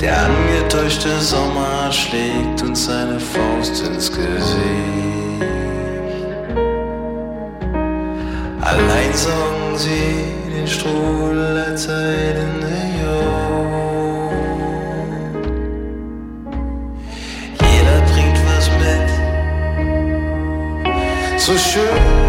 [0.00, 4.62] Der angetäuschte Sommer schlägt uns seine Faust ins Gesicht.
[8.60, 13.53] Allein sorgen sie den Strudel der Zeit in der Jugend.
[21.44, 22.23] So schön.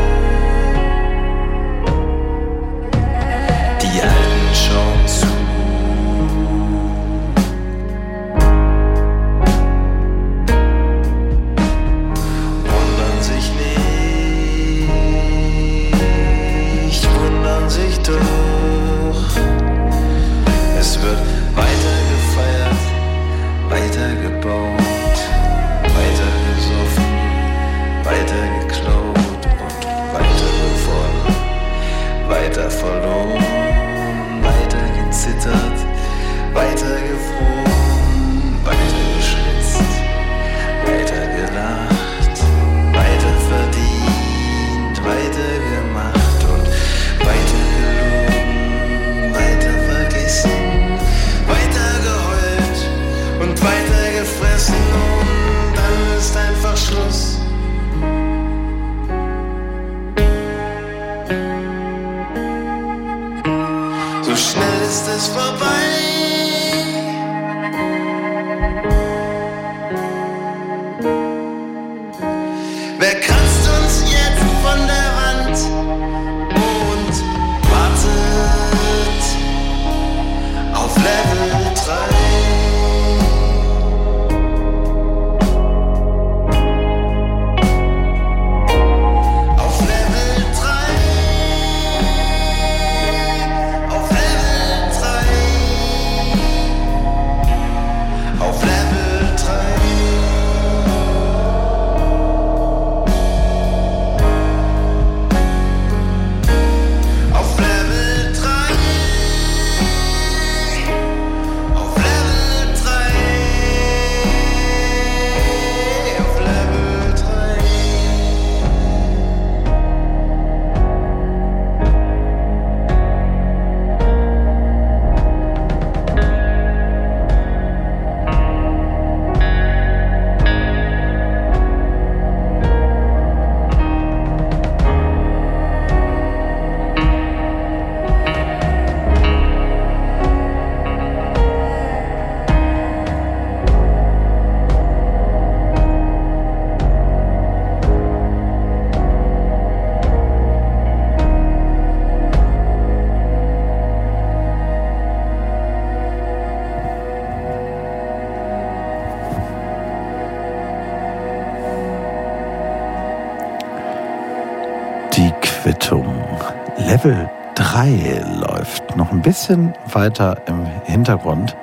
[167.05, 171.55] Level 3 läuft noch ein bisschen weiter im Hintergrund.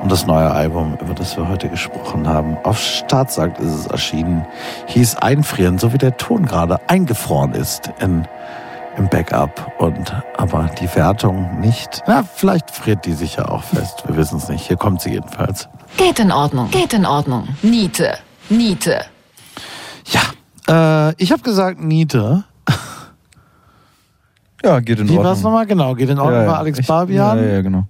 [0.00, 4.46] Und das neue Album, über das wir heute gesprochen haben, auf Staatsakt ist es erschienen,
[4.86, 8.26] hieß Einfrieren, so wie der Ton gerade eingefroren ist in,
[8.96, 9.70] im Backup.
[9.76, 12.02] Und aber die Wertung nicht.
[12.06, 14.04] Na, vielleicht friert die sich ja auch fest.
[14.06, 14.66] Wir wissen es nicht.
[14.66, 15.68] Hier kommt sie jedenfalls.
[15.98, 16.70] Geht in Ordnung.
[16.70, 17.48] Geht in Ordnung.
[17.60, 18.14] Niete.
[18.48, 19.04] Niete.
[20.70, 22.44] Äh, ich habe gesagt Niete.
[24.64, 25.24] Ja, geht in Wie Ordnung.
[25.24, 25.66] war es nochmal?
[25.66, 26.48] Genau, geht in Ordnung Ja, ja.
[26.50, 27.38] war Alex Ich- Barbian.
[27.38, 27.84] Ja, ja, genau.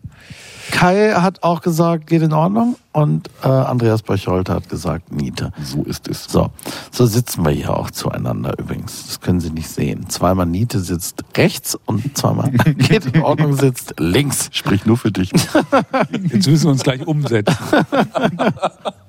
[0.71, 2.77] Kai hat auch gesagt, geht in Ordnung.
[2.93, 5.51] Und äh, Andreas Böchholt hat gesagt, Niete.
[5.65, 6.25] So ist es.
[6.25, 6.51] So,
[6.93, 9.07] so sitzen wir hier auch zueinander übrigens.
[9.07, 10.09] Das können Sie nicht sehen.
[10.09, 14.49] Zweimal Niete sitzt rechts und zweimal geht in Ordnung sitzt links.
[14.53, 15.33] Sprich nur für dich.
[16.33, 17.57] Jetzt müssen wir uns gleich umsetzen.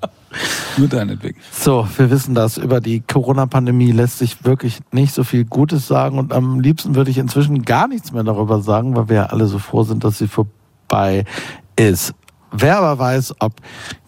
[0.76, 1.38] Nur deinetwegen.
[1.50, 2.56] So, wir wissen das.
[2.56, 6.18] Über die Corona-Pandemie lässt sich wirklich nicht so viel Gutes sagen.
[6.18, 9.46] Und am liebsten würde ich inzwischen gar nichts mehr darüber sagen, weil wir ja alle
[9.46, 11.24] so froh sind, dass sie vorbei
[11.76, 12.14] ist.
[12.52, 13.54] Wer aber weiß, ob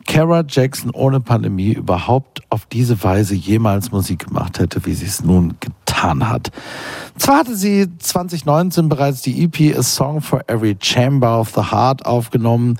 [0.06, 5.24] Kara Jackson ohne Pandemie überhaupt auf diese Weise jemals Musik gemacht hätte, wie sie es
[5.24, 6.50] nun getan hat.
[7.16, 12.04] Zwar hatte sie 2019 bereits die EP A Song for Every Chamber of the Heart
[12.04, 12.78] aufgenommen.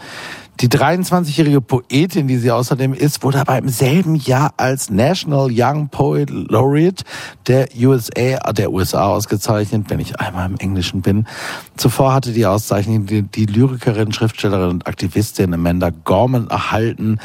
[0.61, 5.89] Die 23-jährige Poetin, die sie außerdem ist, wurde aber im selben Jahr als National Young
[5.89, 7.05] Poet Laureate
[7.49, 11.27] der USA, der USA ausgezeichnet, wenn ich einmal im Englischen bin.
[11.77, 17.19] Zuvor hatte die Auszeichnung die, die Lyrikerin, Schriftstellerin und Aktivistin Amanda Gorman erhalten.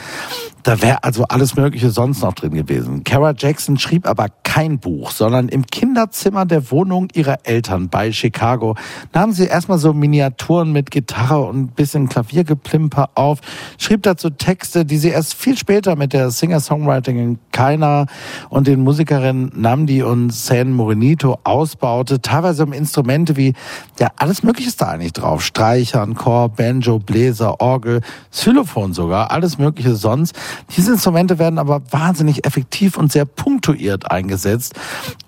[0.64, 3.04] Da wäre also alles Mögliche sonst noch drin gewesen.
[3.04, 8.76] Kara Jackson schrieb aber kein Buch, sondern im Kinderzimmer der Wohnung ihrer Eltern bei Chicago
[9.14, 13.40] nahm sie erstmal so Miniaturen mit Gitarre und ein bisschen Klaviergeplimper auf,
[13.78, 18.08] schrieb dazu Texte, die sie erst viel später mit der Singer-Songwriterin Kaina
[18.50, 23.54] und den Musikerinnen Namdi und San Morenito ausbaute, teilweise um Instrumente wie,
[24.00, 25.44] ja, alles Mögliche ist da eigentlich drauf.
[25.44, 30.36] Streichern, Chor, Banjo, Bläser, Orgel, Xylophon sogar, alles Mögliche sonst.
[30.76, 34.76] Diese Instrumente werden aber wahnsinnig effektiv und sehr punktuiert eingesetzt.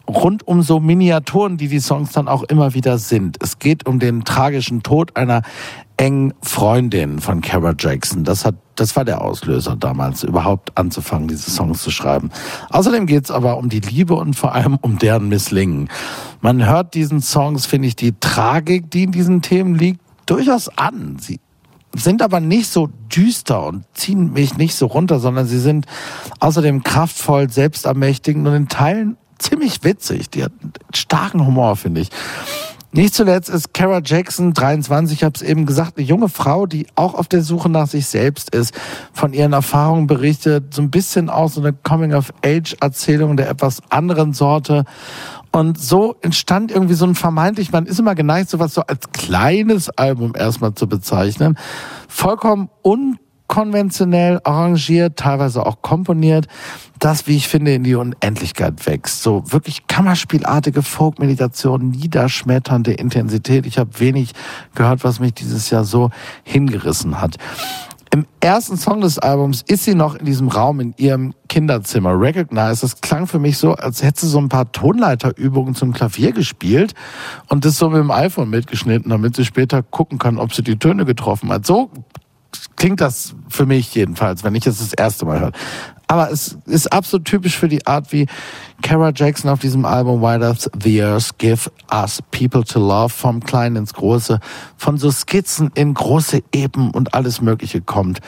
[0.07, 3.37] Rund um so Miniaturen, die die Songs dann auch immer wieder sind.
[3.41, 5.41] Es geht um den tragischen Tod einer
[6.01, 8.23] engen Freundin von Kara Jackson.
[8.23, 12.31] Das hat, das war der Auslöser damals, überhaupt anzufangen, diese Songs zu schreiben.
[12.71, 15.89] Außerdem geht es aber um die Liebe und vor allem um deren Misslingen.
[16.41, 21.17] Man hört diesen Songs, finde ich, die Tragik, die in diesen Themen liegt, durchaus an.
[21.19, 21.39] Sie
[21.95, 25.85] sind aber nicht so düster und ziehen mich nicht so runter, sondern sie sind
[26.39, 30.29] außerdem kraftvoll, selbstermächtigend und in Teilen ziemlich witzig.
[30.29, 30.53] Die hat
[30.93, 32.09] starken Humor, finde ich.
[32.93, 36.87] Nicht zuletzt ist Kara Jackson, 23, ich habe es eben gesagt, eine junge Frau, die
[36.95, 38.73] auch auf der Suche nach sich selbst ist,
[39.13, 44.83] von ihren Erfahrungen berichtet, so ein bisschen auch so eine Coming-of-Age-Erzählung der etwas anderen Sorte.
[45.51, 49.89] Und so entstand irgendwie so ein vermeintlich, man ist immer geneigt, sowas so als kleines
[49.89, 51.57] Album erstmal zu bezeichnen.
[52.07, 56.47] Vollkommen unkonventionell arrangiert, teilweise auch komponiert,
[56.99, 59.23] das, wie ich finde, in die Unendlichkeit wächst.
[59.23, 63.65] So wirklich kammerspielartige Folk-Meditation, niederschmetternde Intensität.
[63.65, 64.31] Ich habe wenig
[64.73, 66.11] gehört, was mich dieses Jahr so
[66.43, 67.35] hingerissen hat.
[68.13, 72.19] Im ersten Song des Albums ist sie noch in diesem Raum in ihrem Kinderzimmer.
[72.19, 76.33] Recognize, das klang für mich so, als hätte sie so ein paar Tonleiterübungen zum Klavier
[76.33, 76.93] gespielt
[77.47, 80.75] und das so mit dem iPhone mitgeschnitten, damit sie später gucken kann, ob sie die
[80.75, 81.65] Töne getroffen hat.
[81.65, 81.89] So
[82.75, 85.51] klingt das für mich jedenfalls, wenn ich es das erste Mal höre.
[86.07, 88.25] Aber es ist absolut typisch für die Art, wie
[88.81, 93.41] Kara Jackson auf diesem Album Why Does the Earth Give Us People to Love vom
[93.41, 94.39] Kleinen ins Große,
[94.75, 98.19] von so Skizzen in große Eben und alles Mögliche kommt.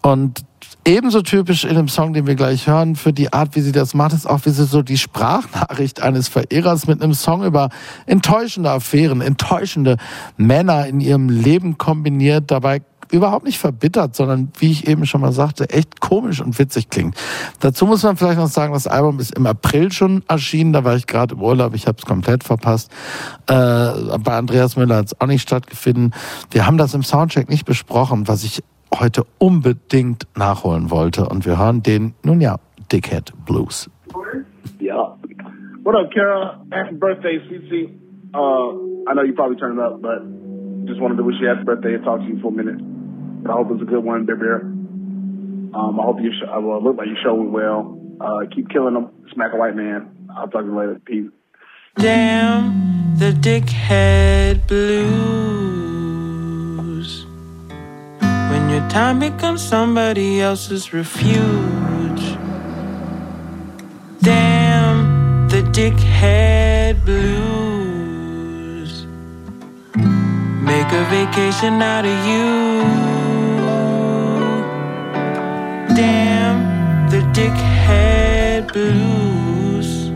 [0.00, 0.44] Und
[0.86, 3.92] ebenso typisch in dem Song, den wir gleich hören, für die Art, wie sie das
[3.92, 7.68] macht, ist auch, wie sie so die Sprachnachricht eines Verehrers mit einem Song über
[8.06, 9.96] enttäuschende Affären, enttäuschende
[10.36, 12.80] Männer in ihrem Leben kombiniert, dabei
[13.12, 17.16] überhaupt nicht verbittert, sondern wie ich eben schon mal sagte, echt komisch und witzig klingt.
[17.60, 20.96] Dazu muss man vielleicht noch sagen, das Album ist im April schon erschienen, da war
[20.96, 22.90] ich gerade im Urlaub, ich habe es komplett verpasst.
[23.48, 23.54] Äh,
[24.18, 26.14] bei Andreas Müller hat es auch nicht stattgefunden.
[26.50, 28.62] Wir haben das im Soundcheck nicht besprochen, was ich
[28.98, 31.28] heute unbedingt nachholen wollte.
[31.28, 32.56] Und wir hören den, nun ja,
[32.92, 33.90] Dickhead Blues.
[34.80, 35.16] Yeah.
[35.82, 36.60] What up, Kara?
[36.72, 37.90] Happy birthday, CC.
[38.34, 40.22] Uh, I know you probably turned up, but
[40.86, 42.80] just wanted to wish you happy birthday and talk to you for a minute.
[43.48, 44.60] I hope it's a good one, Bear Bear.
[44.60, 47.96] Um, I hope you sh- uh, well, look like you show it well.
[48.20, 49.08] Uh, keep killing them.
[49.32, 50.10] Smack a white man.
[50.36, 51.00] I'll talk to you later.
[51.04, 51.30] Peace.
[51.96, 55.20] Damn the dickhead blues.
[58.50, 61.38] When your time becomes somebody else's refuge.
[64.22, 69.06] Damn the dickhead blues.
[70.62, 73.19] Make a vacation out of you.
[75.94, 80.10] Damn, the dickhead blues.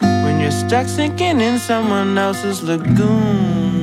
[0.00, 3.80] When you're stuck sinking in someone else's lagoon.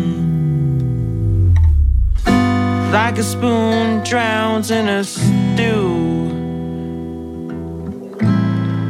[2.92, 6.06] Like a spoon drowns in a stew.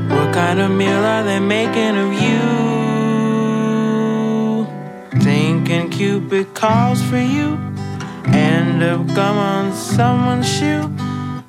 [0.10, 2.78] What kind of meal are they making of you?
[5.22, 7.58] Thinking Cupid calls for you.
[8.28, 10.88] End up gum on someone's shoe.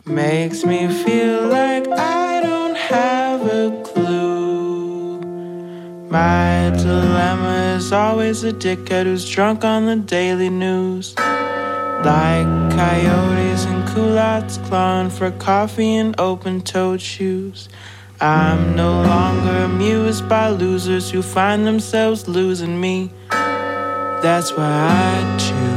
[0.08, 5.20] Makes me feel like I don't have a clue.
[6.08, 11.14] My dilemma is always a dickhead who's drunk on the daily news.
[11.18, 17.68] Like coyotes and culottes clawing for coffee and open toed shoes.
[18.18, 23.12] I'm no longer amused by losers who find themselves losing me.
[23.30, 25.67] That's why I choose.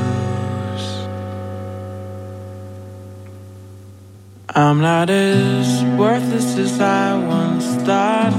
[4.53, 8.33] I'm not as worthless as I once thought.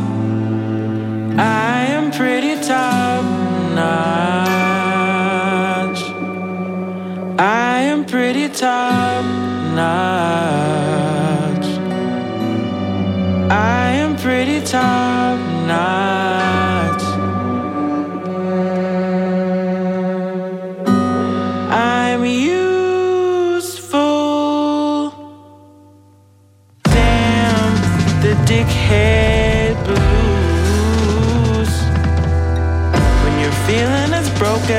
[1.39, 3.25] I am pretty top
[3.75, 4.43] notch.
[7.41, 9.25] I am pretty top
[9.75, 9.97] notch.
[13.51, 15.22] I am pretty top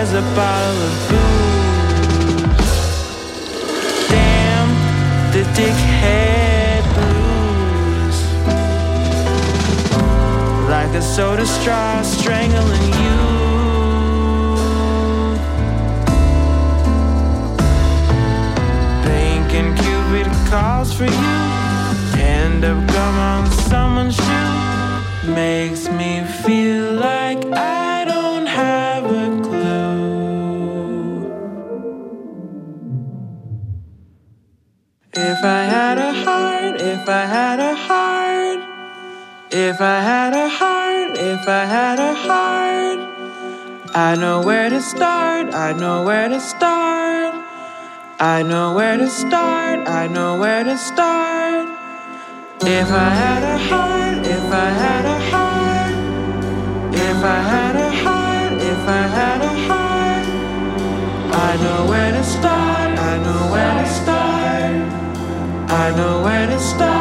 [0.03, 2.73] as a bottle of booze.
[4.09, 4.69] Damn,
[5.31, 8.17] the dickhead blues.
[10.75, 13.19] Like a soda straw strangling you.
[19.07, 21.39] Thinking Cupid calls for you.
[22.21, 25.33] End up gum on someone's shoe.
[25.33, 27.82] Makes me feel like I
[35.43, 38.59] If I had a heart, if I had a heart,
[39.51, 42.99] if I had a heart, if I had a heart,
[43.93, 47.35] I know where to start, I know where to start.
[48.21, 51.67] I know where to start, I know where to start.
[52.61, 58.53] If I had a heart, if I had a heart, if I had a heart,
[58.61, 60.25] if I had a heart,
[61.35, 62.22] I know where to
[65.83, 66.92] I know where to start,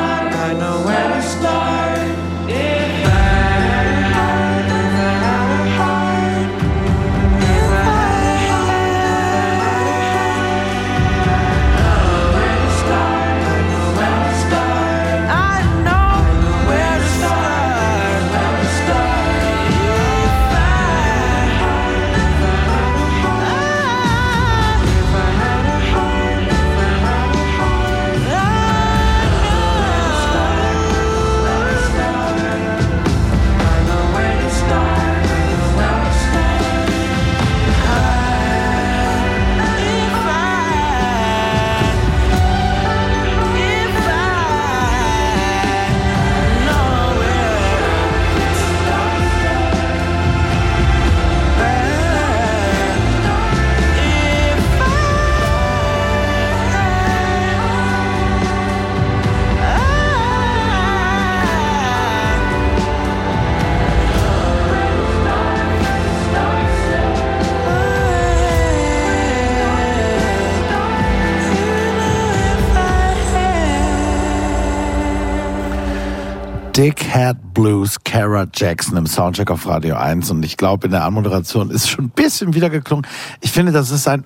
[76.77, 81.71] Dickhead Blues, Kara Jackson im Soundcheck auf Radio 1 und ich glaube, in der Anmoderation
[81.71, 83.07] ist schon ein bisschen wieder geklungen.
[83.43, 84.25] Ich finde, das ist ein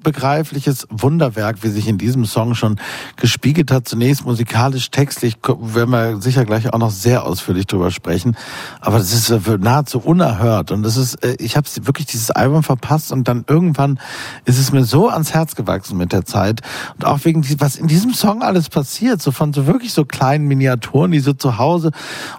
[0.00, 2.80] unbegreifliches Wunderwerk, wie sich in diesem Song schon
[3.16, 3.86] gespiegelt hat.
[3.86, 8.36] Zunächst musikalisch, textlich, werden wir sicher gleich auch noch sehr ausführlich drüber sprechen.
[8.80, 12.62] Aber das ist äh, nahezu unerhört und das ist, äh, ich habe wirklich dieses Album
[12.62, 14.00] verpasst und dann irgendwann
[14.46, 16.62] ist es mir so ans Herz gewachsen mit der Zeit
[16.94, 20.46] und auch wegen, was in diesem Song alles passiert, so von so wirklich so kleinen
[20.46, 21.90] Miniaturen, die so zu Hause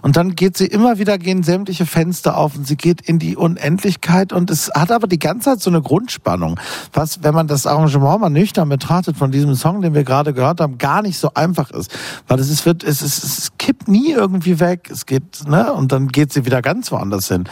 [0.02, 3.36] und dann geht sie immer wieder, gehen sämtliche Fenster auf und sie geht in die
[3.36, 6.58] Unendlichkeit und es hat aber die ganze Zeit so eine Grundspannung,
[6.92, 10.60] was, wenn man das Arrangement mal nüchtern betrachtet von diesem Song, den wir gerade gehört
[10.60, 11.90] haben, gar nicht so einfach ist,
[12.26, 15.92] weil es ist, wird, es, ist, es kippt nie irgendwie weg, es geht, ne, und
[15.92, 17.44] dann geht sie wieder ganz woanders hin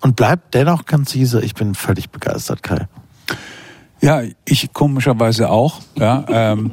[0.00, 1.40] und bleibt dennoch konzise.
[1.42, 2.86] Ich bin völlig begeistert, Kai.
[4.00, 5.80] Ja, ich komischerweise auch.
[5.96, 6.72] Ja, ähm,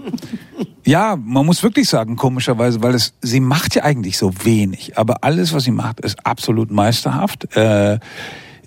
[0.85, 5.23] ja, man muss wirklich sagen, komischerweise, weil es, sie macht ja eigentlich so wenig, aber
[5.23, 7.55] alles, was sie macht, ist absolut meisterhaft.
[7.55, 7.99] Äh,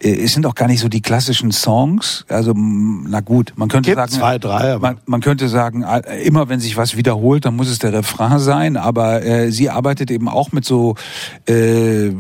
[0.01, 2.25] es sind auch gar nicht so die klassischen Songs.
[2.29, 6.23] Also, na gut, man könnte Gibt sagen, zwei, drei, aber- man, man könnte sagen, äh,
[6.23, 8.77] immer wenn sich was wiederholt, dann muss es der Refrain sein.
[8.77, 10.95] Aber äh, sie arbeitet eben auch mit so
[11.49, 12.11] äh,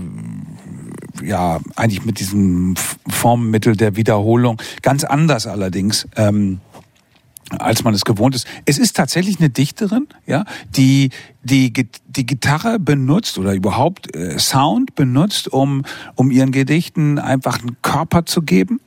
[1.24, 2.74] ja, eigentlich mit diesem
[3.09, 4.61] Formmittel der Wiederholung.
[4.82, 6.07] Ganz anders allerdings.
[6.16, 6.61] Ähm,
[7.59, 8.47] als man es gewohnt ist.
[8.64, 10.44] Es ist tatsächlich eine Dichterin, ja,
[10.77, 11.10] die
[11.43, 11.73] die
[12.09, 15.85] die Gitarre benutzt oder überhaupt äh, Sound benutzt, um
[16.16, 18.81] um ihren Gedichten einfach einen Körper zu geben.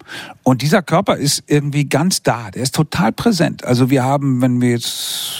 [0.44, 2.52] Und dieser Körper ist irgendwie ganz da.
[2.52, 3.64] Der ist total präsent.
[3.64, 5.31] Also wir haben, wenn wir jetzt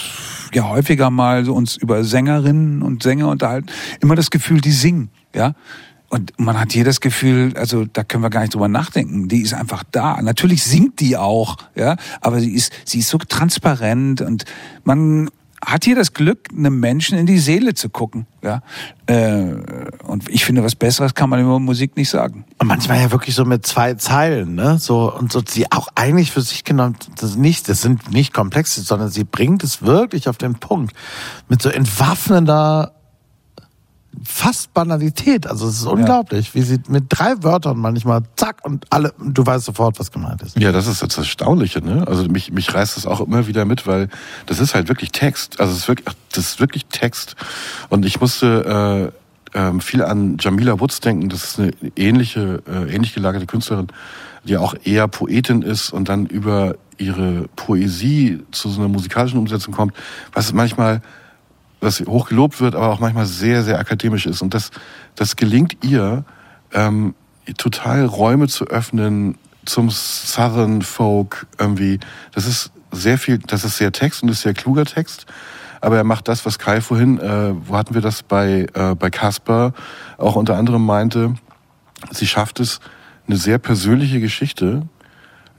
[0.54, 3.68] ja häufiger mal so uns über Sängerinnen und Sänger unterhalten,
[4.00, 5.54] immer das Gefühl, die singen, ja.
[6.10, 9.28] Und man hat hier das Gefühl, also da können wir gar nicht drüber nachdenken.
[9.28, 10.20] Die ist einfach da.
[10.20, 14.44] Natürlich singt die auch, ja, aber sie ist, sie ist so transparent und
[14.82, 15.30] man
[15.64, 18.62] hat hier das Glück, einem Menschen in die Seele zu gucken, ja.
[19.06, 19.54] Äh,
[20.04, 22.44] und ich finde, was Besseres kann man über Musik nicht sagen.
[22.58, 24.78] Und manchmal ja wirklich so mit zwei Zeilen, ne?
[24.78, 28.80] So und so sie auch eigentlich für sich genommen, das nicht, das sind nicht komplexe,
[28.80, 30.94] sondern sie bringt es wirklich auf den Punkt
[31.48, 32.94] mit so entwaffnender
[34.22, 35.46] fast Banalität.
[35.46, 39.64] Also es ist unglaublich, wie sie mit drei Wörtern manchmal zack und alle, du weißt
[39.64, 40.58] sofort, was gemeint ist.
[40.58, 42.06] Ja, das ist das Erstaunliche, ne?
[42.06, 44.08] Also mich, mich reißt das auch immer wieder mit, weil
[44.46, 45.60] das ist halt wirklich Text.
[45.60, 47.36] Also es ist wirklich, das ist wirklich Text.
[47.88, 49.12] Und ich musste
[49.54, 51.28] äh, ähm, viel an Jamila Woods denken.
[51.28, 53.88] Das ist eine ähnliche, äh, ähnlich gelagerte Künstlerin,
[54.44, 59.72] die auch eher Poetin ist und dann über ihre Poesie zu so einer musikalischen Umsetzung
[59.72, 59.94] kommt,
[60.32, 61.00] was manchmal
[61.80, 64.42] was hoch gelobt wird, aber auch manchmal sehr, sehr akademisch ist.
[64.42, 64.70] Und das,
[65.14, 66.24] das gelingt ihr,
[66.72, 67.14] ähm,
[67.56, 71.98] total Räume zu öffnen zum Southern Folk irgendwie.
[72.32, 75.26] Das ist sehr viel, das ist sehr Text und ist sehr kluger Text.
[75.80, 79.10] Aber er macht das, was Kai vorhin, äh, wo hatten wir das bei, äh, bei
[79.10, 79.72] Casper
[80.18, 81.34] auch unter anderem meinte,
[82.10, 82.80] sie schafft es,
[83.26, 84.82] eine sehr persönliche Geschichte,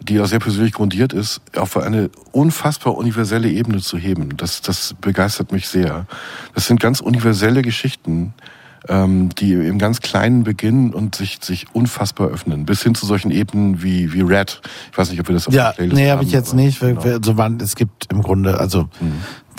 [0.02, 4.36] die auch sehr persönlich grundiert ist, auf eine unfassbar universelle Ebene zu heben.
[4.38, 6.06] Das, das begeistert mich sehr.
[6.56, 8.34] Das sind ganz universelle Geschichten,
[8.90, 12.66] ähm, die im ganz Kleinen beginnen und sich, sich unfassbar öffnen.
[12.66, 14.62] Bis hin zu solchen Ebenen wie, wie Red.
[14.92, 16.54] Ich weiß nicht, ob wir das auf Ja, der Playlist nee, habe haben, ich jetzt
[16.56, 16.82] nicht.
[16.82, 18.90] Wir- Also es gibt im Grunde, also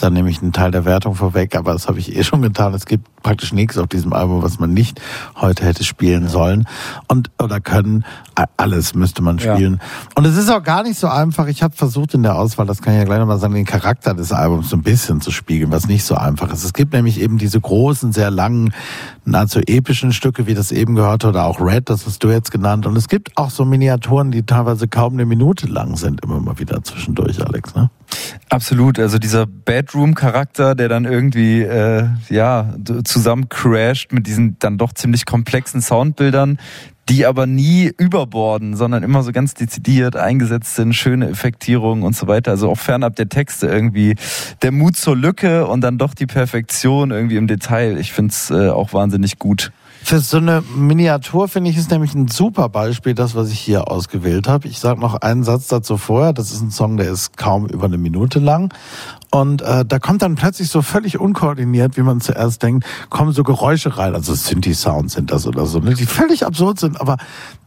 [0.02, 2.74] da nehme ich einen Teil der Wertung vorweg, aber das habe ich eh schon getan.
[2.74, 5.00] Es gibt praktisch nichts auf diesem Album, was man nicht
[5.36, 6.66] heute hätte spielen sollen
[7.06, 8.04] und oder können.
[8.56, 9.54] Alles müsste man Ja.
[9.54, 9.80] spielen.
[10.16, 11.46] Und es ist auch gar nicht so einfach.
[11.46, 14.14] Ich habe versucht in der Auswahl, das kann ich ja gleich nochmal sagen, den Charakter
[14.14, 16.64] des Albums so ein bisschen zu spiegeln, was nicht so einfach ist.
[16.64, 18.74] Es gibt nämlich eben diese großen, sehr langen,
[19.24, 22.86] nahezu epischen Stücke, wie das eben gehört oder auch Red, das hast du jetzt genannt.
[22.86, 26.58] Und es gibt auch so Miniaturen, die teilweise kaum eine Minute lang sind, immer mal
[26.58, 27.74] wieder zwischendurch, Alex.
[27.76, 27.88] Ne?
[28.48, 32.74] Absolut, also dieser Bedroom-Charakter, der dann irgendwie äh, ja
[33.04, 36.58] zusammen crasht mit diesen dann doch ziemlich komplexen Soundbildern,
[37.08, 42.26] die aber nie überborden, sondern immer so ganz dezidiert eingesetzt sind, schöne Effektierungen und so
[42.26, 42.52] weiter.
[42.52, 44.16] Also auch fernab der Texte irgendwie
[44.62, 47.98] der Mut zur Lücke und dann doch die Perfektion irgendwie im Detail.
[47.98, 49.72] Ich find's äh, auch wahnsinnig gut.
[50.04, 53.90] Für so eine Miniatur finde ich es nämlich ein super Beispiel, das, was ich hier
[53.90, 54.68] ausgewählt habe.
[54.68, 56.32] Ich sage noch einen Satz dazu vorher.
[56.32, 58.74] Das ist ein Song, der ist kaum über eine Minute lang.
[59.30, 63.44] Und äh, da kommt dann plötzlich so völlig unkoordiniert, wie man zuerst denkt, kommen so
[63.44, 64.14] Geräusche rein.
[64.14, 67.00] Also Synthi-Sounds sind das oder so, ne, die völlig absurd sind.
[67.00, 67.16] Aber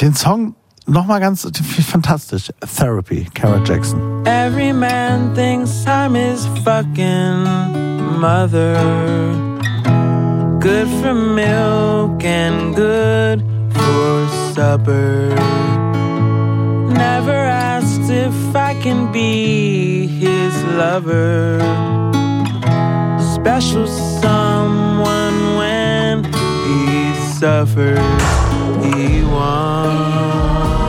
[0.02, 0.56] den Song
[0.86, 1.48] nochmal ganz
[1.88, 2.52] fantastisch.
[2.78, 4.26] Therapy, Kara Jackson.
[4.26, 8.76] Every man thinks I'm his fucking mother.
[10.66, 15.30] Good for milk and good for supper.
[16.90, 17.38] Never
[17.72, 21.60] asked if I can be his lover.
[23.36, 28.00] Special someone when he suffers.
[28.84, 30.85] He wants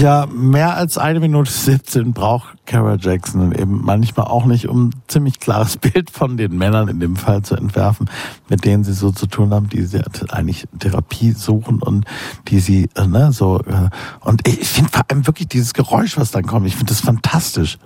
[0.00, 5.40] Ja, mehr als eine Minute 17 braucht Kara Jackson eben manchmal auch nicht, um ziemlich
[5.40, 8.08] klares Bild von den Männern in dem Fall zu entwerfen,
[8.48, 10.00] mit denen sie so zu tun haben, die sie
[10.30, 12.06] eigentlich Therapie suchen und
[12.48, 13.90] die sie, äh, ne, so, äh,
[14.20, 17.76] und ich finde vor allem wirklich dieses Geräusch, was dann kommt, ich finde das fantastisch.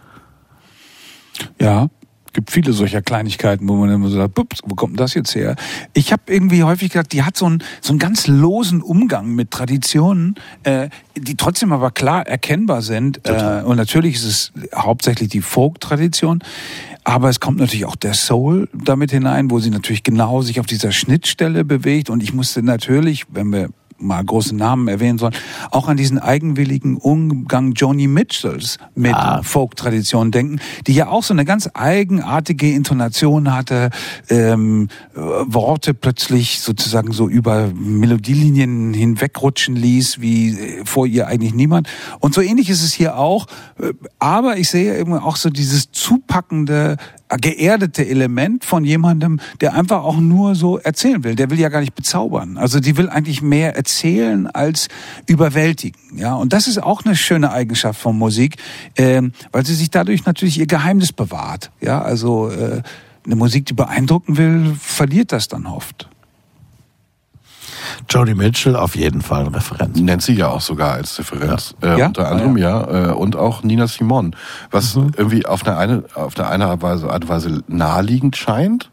[1.61, 1.89] Ja,
[2.35, 5.57] gibt viele solcher Kleinigkeiten, wo man immer so sagt, wo kommt das jetzt her?
[5.95, 9.51] Ich habe irgendwie häufig gedacht, die hat so einen, so einen ganz losen Umgang mit
[9.51, 10.35] Traditionen,
[10.65, 13.27] äh, die trotzdem aber klar erkennbar sind.
[13.27, 16.43] Äh, und natürlich ist es hauptsächlich die Folk-Tradition.
[17.05, 20.67] Aber es kommt natürlich auch der Soul damit hinein, wo sie natürlich genau sich auf
[20.67, 22.11] dieser Schnittstelle bewegt.
[22.11, 23.69] Und ich musste natürlich, wenn wir
[24.05, 25.35] mal große Namen erwähnen sollen,
[25.71, 29.43] auch an diesen eigenwilligen Umgang Joni Mitchells mit Ah.
[29.43, 33.91] Folk-Tradition denken, die ja auch so eine ganz eigenartige Intonation hatte,
[34.29, 41.89] ähm, äh, Worte plötzlich sozusagen so über Melodielinien hinwegrutschen ließ, wie vor ihr eigentlich niemand.
[42.21, 43.47] Und so ähnlich ist es hier auch.
[43.81, 46.97] Äh, Aber ich sehe eben auch so dieses zupackende,
[47.37, 51.35] geerdete Element von jemandem, der einfach auch nur so erzählen will.
[51.37, 52.57] Der will ja gar nicht bezaubern.
[52.57, 54.89] Also die will eigentlich mehr erzählen als
[55.27, 56.01] überwältigen.
[56.17, 58.57] Ja, und das ist auch eine schöne Eigenschaft von Musik,
[58.97, 61.71] ähm, weil sie sich dadurch natürlich ihr Geheimnis bewahrt.
[61.81, 62.83] Ja, also äh,
[63.25, 66.09] eine Musik, die beeindrucken will, verliert das dann oft.
[68.09, 69.99] Joni Mitchell auf jeden Fall eine Referenz.
[69.99, 71.75] Nennt sie ja auch sogar als Referenz.
[71.83, 72.07] Äh, Ja?
[72.07, 73.11] Unter anderem, ja.
[73.11, 74.33] Äh, und auch Nina Simone.
[74.71, 78.91] Was irgendwie auf eine, eine, auf eine, eine Weise, Art und Weise naheliegend scheint.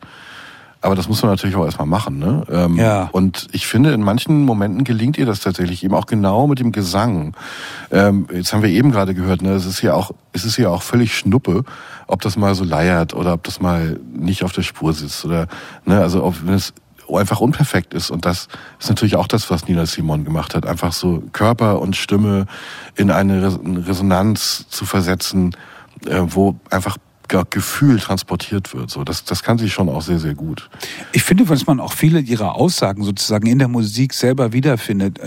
[0.83, 2.17] Aber das muss man natürlich auch erstmal machen.
[2.17, 2.43] Ne?
[2.49, 3.07] Ähm, Ja.
[3.11, 6.71] Und ich finde, in manchen Momenten gelingt ihr das tatsächlich eben auch genau mit dem
[6.71, 7.35] Gesang.
[7.91, 10.69] Ähm, jetzt haben wir eben gerade gehört, ne, es ist ja auch, es ist ja
[10.69, 11.65] auch völlig Schnuppe,
[12.07, 15.45] ob das mal so leiert oder ob das mal nicht auf der Spur sitzt oder,
[15.85, 16.73] ne, also ob, wenn es
[17.17, 18.09] einfach unperfekt ist.
[18.11, 18.47] Und das
[18.79, 20.65] ist natürlich auch das, was Nina Simon gemacht hat.
[20.65, 22.45] Einfach so Körper und Stimme
[22.95, 25.55] in eine Res- eine Resonanz zu versetzen,
[26.05, 26.97] äh, wo einfach
[27.27, 28.89] Ge- Gefühl transportiert wird.
[28.89, 30.69] So, das, das kann sie schon auch sehr, sehr gut.
[31.13, 35.17] Ich finde, dass man auch viele ihrer Aussagen sozusagen in der Musik selber wiederfindet.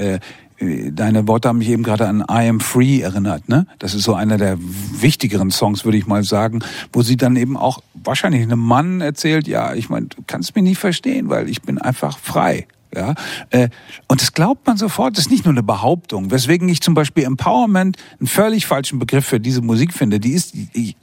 [0.60, 3.48] Deine Worte haben mich eben gerade an I Am Free erinnert.
[3.48, 3.66] Ne?
[3.78, 6.60] Das ist so einer der wichtigeren Songs, würde ich mal sagen,
[6.93, 10.64] wo sie dann eben auch wahrscheinlich einem Mann erzählt, ja, ich meine, du kannst mich
[10.64, 12.66] nicht verstehen, weil ich bin einfach frei.
[12.94, 13.14] Ja,
[13.51, 13.70] äh,
[14.06, 16.31] und das glaubt man sofort, das ist nicht nur eine Behauptung.
[16.31, 20.20] Weswegen ich zum Beispiel Empowerment einen völlig falschen Begriff für diese Musik finde.
[20.20, 20.55] Die ist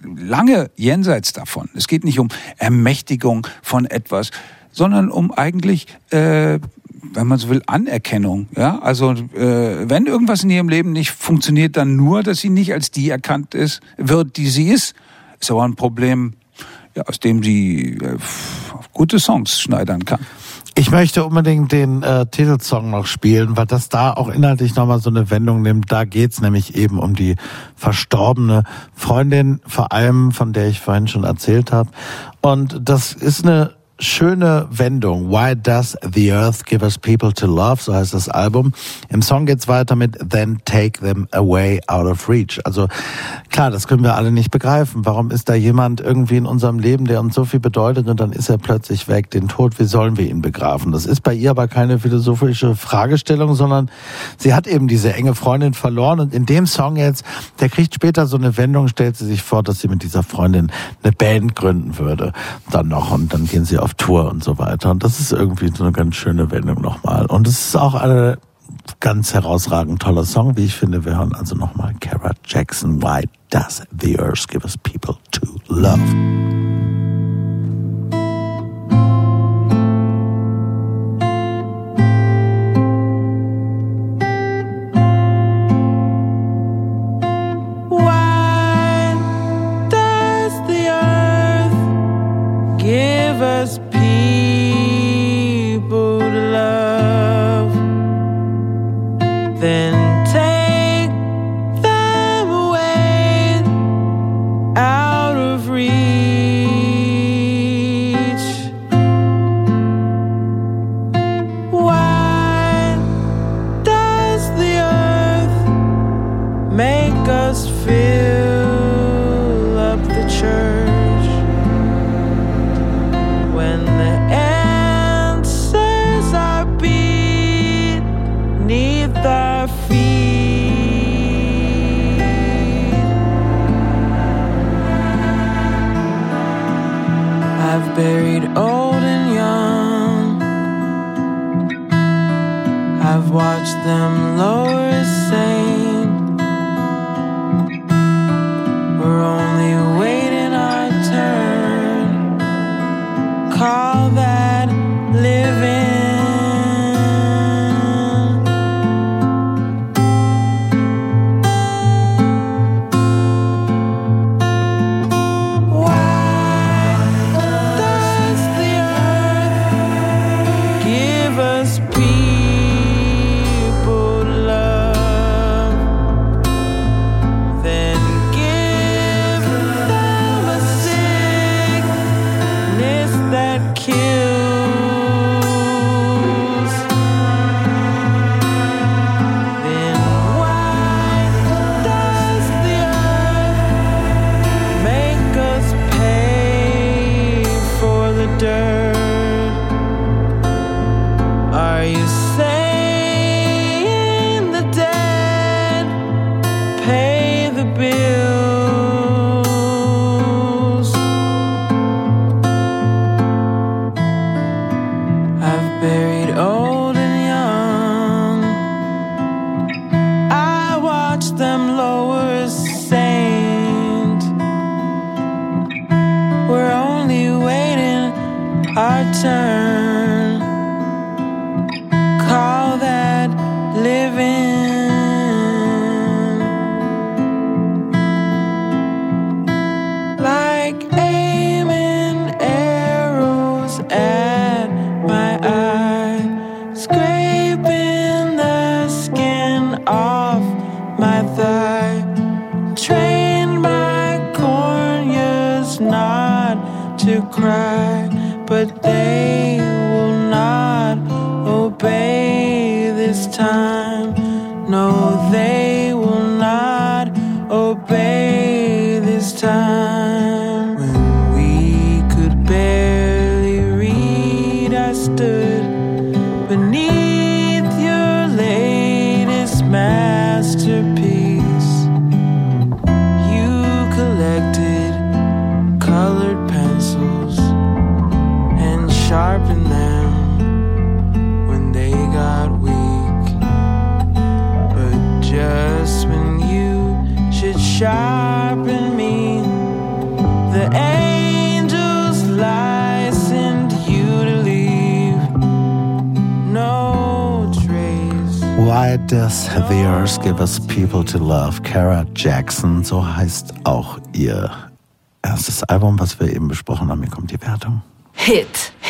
[0.02, 1.70] lange jenseits davon.
[1.76, 4.32] Es geht nicht um Ermächtigung von etwas,
[4.72, 6.60] sondern um eigentlich, äh,
[7.02, 8.48] wenn man so will, Anerkennung.
[8.56, 12.74] Ja, also äh, wenn irgendwas in ihrem Leben nicht funktioniert, dann nur, dass sie nicht
[12.74, 14.94] als die erkannt ist, wird, die sie ist.
[15.40, 16.34] Ist aber ein Problem,
[16.96, 18.18] ja, aus dem sie äh,
[18.94, 20.20] gute Songs schneidern kann.
[20.74, 25.10] Ich möchte unbedingt den äh, Titelsong noch spielen, weil das da auch inhaltlich nochmal so
[25.10, 25.92] eine Wendung nimmt.
[25.92, 27.36] Da geht's nämlich eben um die
[27.76, 28.64] verstorbene
[28.96, 31.90] Freundin, vor allem von der ich vorhin schon erzählt habe.
[32.42, 35.30] Und das ist eine schöne Wendung.
[35.30, 37.82] Why does the earth give us people to love?
[37.82, 38.74] So heißt das Album.
[39.10, 42.60] Im Song geht's weiter mit Then take them away out of reach.
[42.66, 42.88] Also
[43.50, 45.06] klar, das können wir alle nicht begreifen.
[45.06, 48.32] Warum ist da jemand irgendwie in unserem Leben, der uns so viel bedeutet und dann
[48.32, 50.92] ist er plötzlich weg, den Tod, wie sollen wir ihn begraben?
[50.92, 53.92] Das ist bei ihr aber keine philosophische Fragestellung, sondern
[54.38, 57.24] sie hat eben diese enge Freundin verloren und in dem Song jetzt,
[57.60, 60.72] der kriegt später so eine Wendung, stellt sie sich vor, dass sie mit dieser Freundin
[61.04, 62.34] eine Band gründen würde.
[62.72, 64.92] Dann noch und dann gehen sie auf Tour und so weiter.
[64.92, 67.26] Und das ist irgendwie so eine ganz schöne Wendung nochmal.
[67.26, 68.38] Und es ist auch eine
[69.00, 71.06] ganz herausragend toller Song, wie ich finde.
[71.06, 73.02] Wir hören also nochmal Kara Jackson.
[73.02, 76.00] Why does the earth give us people to love?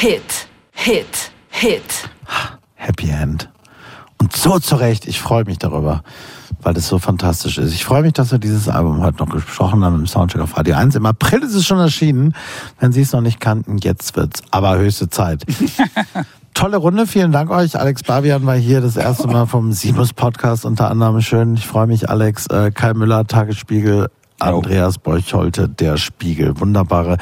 [0.01, 2.09] Hit, Hit, Hit.
[2.73, 3.47] Happy End.
[4.17, 6.01] Und so zurecht, ich freue mich darüber,
[6.63, 7.71] weil es so fantastisch ist.
[7.71, 10.75] Ich freue mich, dass wir dieses Album heute noch besprochen haben im Soundcheck auf Radio
[10.75, 10.95] 1.
[10.95, 12.33] Im April ist es schon erschienen.
[12.79, 15.45] Wenn Sie es noch nicht kannten, jetzt wird's aber höchste Zeit.
[16.55, 17.79] Tolle Runde, vielen Dank euch.
[17.79, 21.21] Alex Babian war hier das erste Mal vom Sinus Podcast unter anderem.
[21.21, 22.47] Schön, ich freue mich, Alex.
[22.47, 24.09] Äh, Kai Müller, Tagesspiegel,
[24.39, 26.59] Andreas Beucholte, Der Spiegel.
[26.59, 27.17] Wunderbare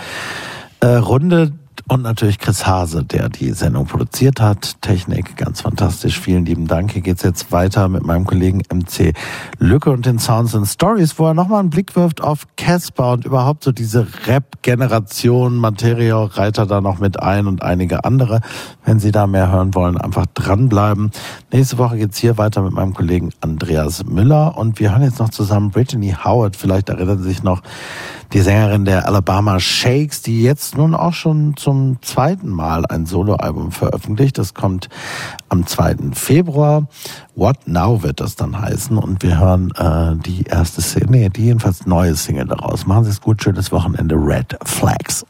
[0.80, 1.52] äh, Runde.
[1.92, 4.80] Und natürlich Chris Hase, der die Sendung produziert hat.
[4.82, 6.20] Technik, ganz fantastisch.
[6.20, 6.92] Vielen lieben Dank.
[6.92, 9.16] Hier geht's jetzt weiter mit meinem Kollegen MC
[9.58, 13.26] Lücke und den Sounds and Stories, wo er nochmal einen Blick wirft auf Casper und
[13.26, 15.58] überhaupt so diese Rap-Generation.
[15.58, 18.42] Materio Reiter da noch mit ein und einige andere.
[18.86, 21.10] Wenn Sie da mehr hören wollen, einfach dranbleiben.
[21.52, 25.30] Nächste Woche geht's hier weiter mit meinem Kollegen Andreas Müller und wir hören jetzt noch
[25.30, 26.56] zusammen Brittany Howard.
[26.56, 27.64] Vielleicht erinnern Sie sich noch,
[28.34, 33.72] die Sängerin der Alabama Shakes, die jetzt nun auch schon zum zweiten Mal ein Soloalbum
[33.72, 34.38] veröffentlicht.
[34.38, 34.90] Das kommt
[35.50, 36.12] am 2.
[36.14, 36.88] Februar.
[37.36, 38.98] What Now wird das dann heißen.
[38.98, 42.86] Und wir hören äh, die erste Single, nee, die jedenfalls neue Single daraus.
[42.86, 44.16] Machen Sie es gut, schönes Wochenende.
[44.16, 45.26] Red Flags.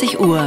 [0.00, 0.39] 20 Uhr.